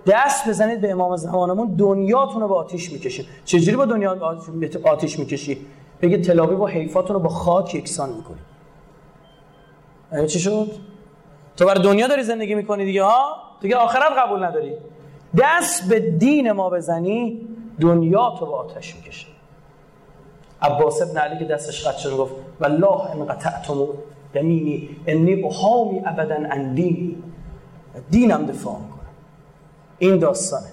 دست 0.06 0.48
بزنید 0.48 0.80
به 0.80 0.90
امام 0.90 1.16
زمانمون 1.16 1.74
دنیاتون 1.74 2.40
رو 2.40 2.48
به 2.48 2.54
آتیش 2.54 2.92
می‌کشید 2.92 3.26
چجوری 3.44 3.76
با 3.76 3.84
دنیا 3.84 4.36
آتیش 4.84 5.18
می‌کشی؟ 5.18 5.66
بگه 6.02 6.18
تلاوی 6.18 6.54
و 6.54 6.66
حیفاتون 6.66 7.14
رو 7.14 7.22
با 7.22 7.28
خاک 7.28 7.74
یکسان 7.74 8.12
می‌کنی. 8.12 8.38
یعنی 10.12 10.26
چی 10.26 10.40
شد؟ 10.40 10.70
تو 11.56 11.66
بر 11.66 11.74
دنیا 11.74 12.06
داری 12.06 12.22
زندگی 12.22 12.54
می‌کنی 12.54 12.84
دیگه 12.84 13.02
ها؟ 13.02 13.36
دیگه 13.60 13.76
آخرت 13.76 14.12
قبول 14.18 14.44
نداری. 14.44 14.72
دست 15.38 15.88
به 15.88 16.00
دین 16.00 16.52
ما 16.52 16.70
بزنی 16.70 17.48
دنیا 17.80 18.34
تو 18.38 18.46
به 18.46 18.54
آتش 18.54 18.96
می‌کشه 18.96 19.26
عباس 20.62 21.02
ابن 21.02 21.18
علی 21.18 21.38
که 21.38 21.44
دستش 21.44 21.86
قد 21.86 21.96
شد 21.96 22.16
گفت 22.16 22.34
والله 22.60 23.10
ان 23.10 23.24
قطعتم 23.24 23.88
یمینی 24.34 24.88
انی 25.06 25.42
احامی 25.44 26.02
ابدا 26.06 26.34
عن 26.34 26.74
دینی. 26.74 27.22
دینم 28.10 28.46
دفاع 28.46 28.76
این 29.98 30.18
داستانه. 30.18 30.66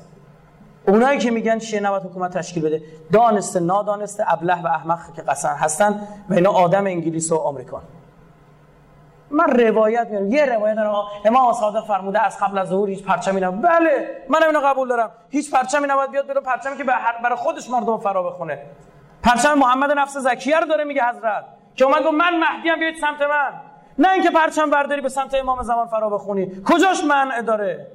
اونایی 0.88 1.19
که 1.19 1.31
میگن 1.31 1.60
شیعه 1.60 1.84
نباید 1.84 2.03
حکومت 2.03 2.38
تشکیل 2.38 2.64
بده؟ 2.64 2.81
دانسته 3.14 3.60
نادانسته 3.60 4.34
ابله 4.34 4.61
و 4.61 4.68
احمق 4.68 4.99
که 5.15 5.22
قصن 5.22 5.56
هستن 5.56 6.07
و 6.30 6.34
اینا 6.34 6.52
آدم 6.52 6.85
انگلیس 6.85 7.31
و 7.31 7.35
آمریکان. 7.35 7.81
من 9.31 9.49
روایت 9.49 10.07
میارم 10.07 10.31
یه 10.31 10.45
روایت 10.45 10.76
دارم. 10.76 10.93
امام 11.26 11.53
صادق 11.53 11.88
فرموده 11.88 12.26
از 12.26 12.38
قبل 12.39 12.57
از 12.57 12.68
ظهور 12.68 12.89
هیچ 12.89 13.03
پرچمی 13.03 13.41
نبود. 13.41 13.61
بله 13.61 14.07
من 14.30 14.43
اینو 14.43 14.60
قبول 14.60 14.88
دارم. 14.88 15.11
هیچ 15.30 15.52
پرچمی 15.52 15.88
نباید 15.88 16.11
بیاد 16.11 16.27
برای 16.27 16.43
پرچمی 16.43 16.77
که 16.77 16.84
برای 17.23 17.35
خودش 17.35 17.69
مردم 17.69 17.98
فرا 17.98 18.23
بخونه. 18.23 18.60
پرچم 19.23 19.53
محمد 19.53 19.91
نفس 19.91 20.18
زکیه 20.18 20.60
رو 20.60 20.68
داره 20.68 20.84
میگه 20.84 21.03
حضرت 21.03 21.45
که 21.76 21.85
اومد 21.85 22.03
گفت 22.03 22.14
من 22.14 22.43
ام 22.73 22.80
بیاید 22.80 22.95
سمت 23.02 23.22
من. 23.22 23.52
نه 23.99 24.11
اینکه 24.11 24.30
پرچم 24.30 24.69
برداری 24.69 25.02
به 25.02 25.10
سمت 25.10 25.34
امام 25.34 25.64
زمان 25.64 25.88
فرا 25.88 26.10
بخونی. 26.10 26.52
کجاش 26.65 27.03
منع 27.03 27.41
داره؟ 27.41 27.88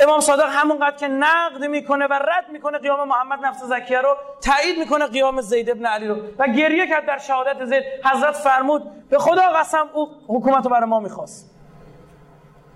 امام 0.00 0.20
صادق 0.20 0.48
همونقدر 0.48 0.96
که 0.96 1.08
نقد 1.08 1.64
می‌کنه 1.64 2.06
و 2.06 2.12
رد 2.12 2.46
می‌کنه 2.52 2.78
قیام 2.78 3.08
محمد 3.08 3.44
نفس 3.44 3.64
زکیه 3.64 4.00
رو 4.00 4.16
تایید 4.40 4.78
می‌کنه 4.78 5.06
قیام 5.06 5.40
زید 5.40 5.70
ابن 5.70 5.86
علی 5.86 6.08
رو 6.08 6.16
و 6.38 6.48
گریه 6.48 6.86
کرد 6.86 7.06
در 7.06 7.18
شهادت 7.18 7.64
زید. 7.64 7.82
حضرت 8.04 8.34
فرمود 8.34 9.08
به 9.08 9.18
خدا 9.18 9.42
قسم 9.42 9.88
او 9.92 10.08
حکومت 10.28 10.64
رو 10.64 10.70
برای 10.70 10.86
ما 10.86 11.00
می‌خواست. 11.00 11.54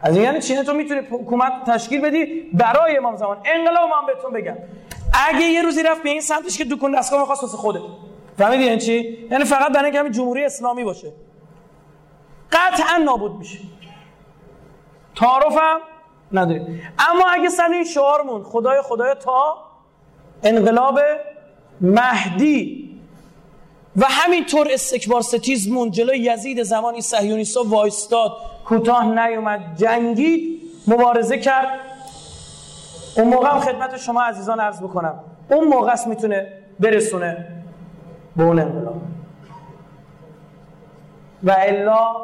از 0.03 0.17
یعنی 0.17 0.41
چینه 0.41 0.65
تو 0.65 0.73
می‌تونی 0.75 1.01
حکومت 1.01 1.53
تشکیل 1.67 2.01
بدی 2.01 2.51
برای 2.53 2.97
امام 2.97 3.17
زمان. 3.17 3.39
انقلاب 3.45 3.91
هم 3.91 4.07
بهتون 4.07 4.33
بگم. 4.33 4.57
اگه 5.29 5.45
یه 5.45 5.63
روزی 5.63 5.83
رفت 5.83 6.03
به 6.03 6.11
این 6.11 6.21
سمتش 6.21 6.59
که 6.59 6.65
دکون 6.65 6.93
دستگاه 6.93 7.21
می‌خواست 7.21 7.43
واسه 7.43 7.57
خوده 7.57 7.81
فهمیدی 8.39 8.65
یعنی 8.65 8.79
چی؟ 8.79 9.29
یعنی 9.31 9.45
فقط 9.45 9.73
برای 9.73 9.91
اینکه 9.91 10.11
جمهوری 10.11 10.45
اسلامی 10.45 10.85
باشه. 10.85 11.13
قطعا 12.53 12.97
نابود 12.97 13.33
میشه. 13.33 13.59
تعارفم 15.17 15.81
نداریم 16.33 16.83
اما 16.99 17.25
اگه 17.31 17.49
سر 17.49 17.69
این 17.73 17.85
شعارمون 17.85 18.43
خدای 18.43 18.83
خدای 18.83 19.15
تا 19.15 19.57
انقلاب 20.43 21.01
مهدی 21.81 22.91
و 23.97 24.05
همینطور 24.09 24.69
استکبار 24.71 25.21
ستیزمون 25.21 25.91
جلوی 25.91 26.19
یزید 26.19 26.63
زمانی 26.63 27.01
صهیونیستا 27.01 27.63
وایستاد 27.63 28.33
کوتاه 28.65 29.29
نیومد 29.29 29.61
جنگید 29.77 30.63
مبارزه 30.87 31.39
کرد. 31.39 31.69
اون 33.17 33.29
موقع 33.29 33.49
هم 33.49 33.61
خدمت 33.61 33.97
شما 33.97 34.23
عزیزان 34.23 34.61
عرض 34.61 34.83
بکنم. 34.83 35.21
اون 35.51 35.69
موقع 35.69 35.93
است 35.93 36.07
می‌تونه 36.07 36.53
برسونه 36.81 37.47
به 38.37 38.43
اون 38.43 38.59
انقلاب. 38.59 39.03
و 41.43 41.57
الا 41.59 42.17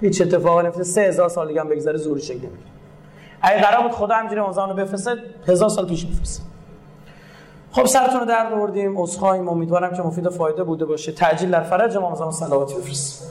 هیچ 0.00 0.22
اتفاقی 0.22 0.66
نفته 0.66 0.82
سه 0.82 1.00
هزار 1.00 1.28
سال 1.28 1.48
دیگه 1.48 1.60
هم 1.60 1.68
بگذره 1.68 1.96
زوری 1.96 2.22
شکل 2.22 2.46
اگه 3.42 3.62
قرار 3.62 3.82
بود 3.82 3.92
خدا 3.92 4.14
همجوری 4.14 4.40
امام 4.40 4.68
رو 4.68 4.74
بفرسته 4.74 5.16
هزار 5.48 5.68
سال 5.68 5.86
پیش 5.86 6.06
میفرسته. 6.06 6.42
خب 7.72 7.86
سرتون 7.86 8.20
رو 8.20 8.26
در 8.26 8.50
بردیم 8.50 9.00
اصخاییم 9.00 9.48
امیدوارم 9.48 9.96
که 9.96 10.02
مفید 10.02 10.26
و 10.26 10.30
فایده 10.30 10.62
بوده 10.62 10.84
باشه. 10.84 11.12
تعجیل 11.12 11.50
در 11.50 11.62
فرج 11.62 11.96
امام 11.96 12.14
زمان 12.14 12.32
صلواتی 12.32 12.74
بفرست. 12.74 13.30